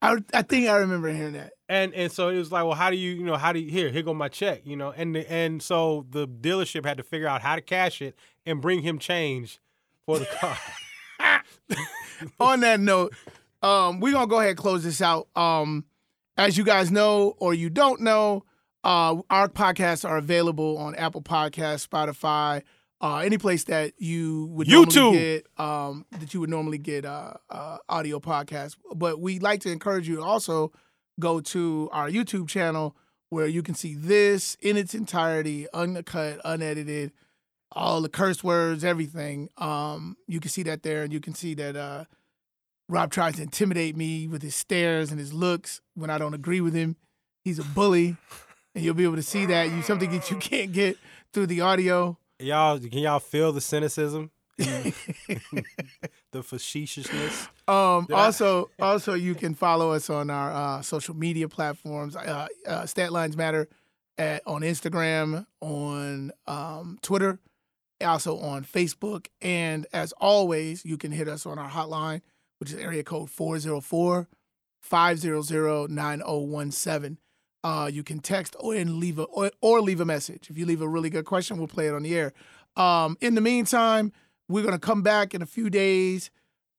I, 0.00 0.18
I 0.32 0.42
think 0.42 0.68
I 0.68 0.76
remember 0.76 1.08
hearing 1.12 1.32
that. 1.34 1.52
And 1.68 1.94
and 1.94 2.10
so 2.10 2.28
it 2.28 2.38
was 2.38 2.52
like, 2.52 2.64
well, 2.64 2.74
how 2.74 2.90
do 2.90 2.96
you, 2.96 3.12
you 3.12 3.24
know, 3.24 3.36
how 3.36 3.52
do 3.52 3.58
you 3.58 3.70
here, 3.70 3.90
here 3.90 4.02
go 4.02 4.14
my 4.14 4.28
check, 4.28 4.62
you 4.64 4.76
know? 4.76 4.92
And 4.96 5.14
the, 5.14 5.30
and 5.30 5.62
so 5.62 6.06
the 6.10 6.26
dealership 6.26 6.84
had 6.84 6.98
to 6.98 7.02
figure 7.02 7.28
out 7.28 7.42
how 7.42 7.56
to 7.56 7.60
cash 7.60 8.00
it 8.02 8.16
and 8.46 8.60
bring 8.60 8.82
him 8.82 8.98
change 8.98 9.60
for 10.06 10.18
the 10.18 10.26
car. 10.26 10.56
On 12.40 12.60
that 12.60 12.80
note, 12.80 13.14
um, 13.62 14.00
we're 14.00 14.12
gonna 14.12 14.26
go 14.26 14.38
ahead 14.38 14.50
and 14.50 14.58
close 14.58 14.84
this 14.84 15.02
out. 15.02 15.28
Um, 15.36 15.84
as 16.38 16.56
you 16.56 16.64
guys 16.64 16.90
know 16.90 17.34
or 17.38 17.52
you 17.52 17.68
don't 17.68 18.00
know, 18.00 18.44
uh, 18.84 19.16
our 19.28 19.48
podcasts 19.48 20.08
are 20.08 20.16
available 20.16 20.78
on 20.78 20.94
Apple 20.94 21.20
Podcasts, 21.20 21.86
Spotify, 21.86 22.62
uh, 23.00 23.16
any 23.18 23.36
place 23.36 23.64
that 23.64 23.92
you 23.98 24.46
would 24.46 24.68
YouTube. 24.68 24.94
normally 24.94 25.18
get 25.18 25.46
um, 25.58 26.06
that 26.12 26.32
you 26.32 26.40
would 26.40 26.50
normally 26.50 26.78
get 26.78 27.04
uh, 27.04 27.34
uh, 27.50 27.78
audio 27.88 28.20
podcasts. 28.20 28.76
But 28.94 29.20
we 29.20 29.40
like 29.40 29.60
to 29.62 29.72
encourage 29.72 30.08
you 30.08 30.16
to 30.16 30.22
also 30.22 30.72
go 31.20 31.40
to 31.40 31.90
our 31.92 32.08
YouTube 32.08 32.48
channel 32.48 32.96
where 33.30 33.46
you 33.46 33.62
can 33.62 33.74
see 33.74 33.94
this 33.94 34.56
in 34.60 34.76
its 34.76 34.94
entirety, 34.94 35.66
uncut, 35.74 36.40
unedited, 36.44 37.12
all 37.72 38.00
the 38.00 38.08
curse 38.08 38.42
words, 38.42 38.84
everything. 38.84 39.50
Um, 39.58 40.16
you 40.26 40.40
can 40.40 40.50
see 40.50 40.62
that 40.62 40.82
there, 40.82 41.02
and 41.02 41.12
you 41.12 41.20
can 41.20 41.34
see 41.34 41.54
that 41.54 41.76
uh, 41.76 42.04
Rob 42.88 43.10
tries 43.10 43.36
to 43.36 43.42
intimidate 43.42 43.96
me 43.96 44.26
with 44.26 44.42
his 44.42 44.54
stares 44.54 45.10
and 45.10 45.20
his 45.20 45.32
looks 45.32 45.80
when 45.94 46.10
I 46.10 46.18
don't 46.18 46.34
agree 46.34 46.60
with 46.60 46.74
him. 46.74 46.96
He's 47.44 47.58
a 47.58 47.64
bully, 47.64 48.16
and 48.74 48.84
you'll 48.84 48.94
be 48.94 49.04
able 49.04 49.16
to 49.16 49.22
see 49.22 49.46
that. 49.46 49.70
You 49.70 49.82
something 49.82 50.10
that 50.10 50.30
you 50.30 50.36
can't 50.40 50.72
get 50.72 50.96
through 51.32 51.46
the 51.46 51.60
audio. 51.60 52.18
Y'all, 52.38 52.78
can 52.78 52.98
y'all 52.98 53.18
feel 53.18 53.52
the 53.52 53.60
cynicism? 53.60 54.30
the 54.58 56.42
facetiousness. 56.42 57.48
Um, 57.66 58.06
Did 58.06 58.14
I- 58.14 58.24
also, 58.26 58.70
also 58.80 59.14
you 59.14 59.34
can 59.34 59.54
follow 59.54 59.92
us 59.92 60.10
on 60.10 60.30
our 60.30 60.52
uh, 60.52 60.82
social 60.82 61.14
media 61.14 61.48
platforms. 61.48 62.16
Uh, 62.16 62.46
uh, 62.66 62.86
Stat 62.86 63.12
Lines 63.12 63.36
Matter 63.36 63.68
at, 64.16 64.42
on 64.46 64.62
Instagram, 64.62 65.46
on 65.60 66.32
um, 66.46 66.98
Twitter, 67.02 67.38
also 68.00 68.38
on 68.38 68.64
Facebook, 68.64 69.26
and 69.40 69.86
as 69.92 70.12
always, 70.12 70.84
you 70.84 70.96
can 70.96 71.12
hit 71.12 71.28
us 71.28 71.46
on 71.46 71.58
our 71.58 71.70
hotline, 71.70 72.20
which 72.58 72.72
is 72.72 72.78
area 72.78 73.02
code 73.02 73.30
404 73.30 74.28
500 74.80 75.90
9017. 75.90 77.18
Uh, 77.64 77.90
you 77.92 78.04
can 78.04 78.20
text 78.20 78.54
or 78.60 78.74
leave 78.74 79.18
a 79.18 79.24
or, 79.24 79.50
or 79.60 79.80
leave 79.80 80.00
a 80.00 80.04
message. 80.04 80.48
If 80.48 80.56
you 80.56 80.64
leave 80.64 80.80
a 80.80 80.88
really 80.88 81.10
good 81.10 81.24
question, 81.24 81.58
we'll 81.58 81.66
play 81.66 81.88
it 81.88 81.94
on 81.94 82.02
the 82.02 82.16
air. 82.16 82.32
Um, 82.76 83.16
in 83.20 83.34
the 83.34 83.40
meantime, 83.40 84.12
we're 84.48 84.64
gonna 84.64 84.78
come 84.78 85.02
back 85.02 85.34
in 85.34 85.42
a 85.42 85.46
few 85.46 85.68
days, 85.68 86.30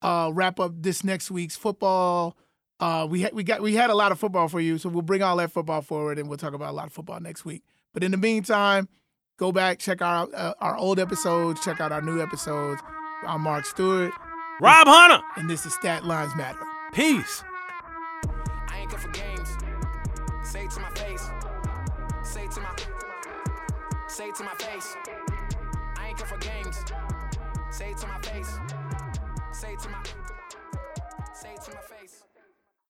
uh, 0.02 0.32
wrap 0.34 0.60
up 0.60 0.72
this 0.78 1.04
next 1.04 1.30
week's 1.30 1.58
football. 1.58 2.38
Uh, 2.80 3.06
we 3.10 3.22
had 3.22 3.34
we 3.34 3.44
got 3.44 3.62
we 3.62 3.76
had 3.76 3.90
a 3.90 3.96
lot 3.96 4.14
of 4.14 4.20
football 4.20 4.48
for 4.48 4.62
you, 4.62 4.78
so 4.78 4.88
we'll 4.88 5.02
bring 5.02 5.22
all 5.22 5.36
that 5.36 5.52
football 5.52 5.82
forward, 5.82 6.18
and 6.18 6.30
we'll 6.30 6.38
talk 6.38 6.54
about 6.54 6.70
a 6.70 6.76
lot 6.76 6.88
of 6.88 6.94
football 6.94 7.20
next 7.20 7.44
week. 7.44 7.64
But 7.94 8.04
in 8.04 8.12
the 8.12 8.18
meantime, 8.18 8.88
go 9.38 9.52
back 9.52 9.80
check 9.80 10.02
out 10.02 10.34
uh, 10.34 10.54
our 10.62 10.78
old 10.78 10.98
episodes, 10.98 11.60
check 11.62 11.82
out 11.82 11.92
our 11.92 12.02
new 12.02 12.22
episodes. 12.22 12.82
I'm 13.28 13.42
Mark 13.42 13.66
Stewart, 13.66 14.14
Rob 14.62 14.88
Hunter. 14.88 15.24
and 15.38 15.50
this 15.50 15.66
is 15.66 15.74
Stat 15.74 16.04
Lines 16.04 16.36
Matter. 16.36 16.60
Peace. 16.92 17.44
I 18.68 18.80
ain't 18.80 18.92
good 18.92 19.00
for 19.00 19.10
games. 19.12 19.50
Say 20.44 20.66
it 20.66 20.72
to 20.72 20.82
my 20.82 20.90
face. 20.90 21.30
Say 22.24 22.44
it 22.44 22.52
to 22.52 22.62
my. 22.62 22.76
Say 24.10 24.26
it 24.28 24.36
to 24.36 24.44
my 24.44 24.54
face. 24.56 24.98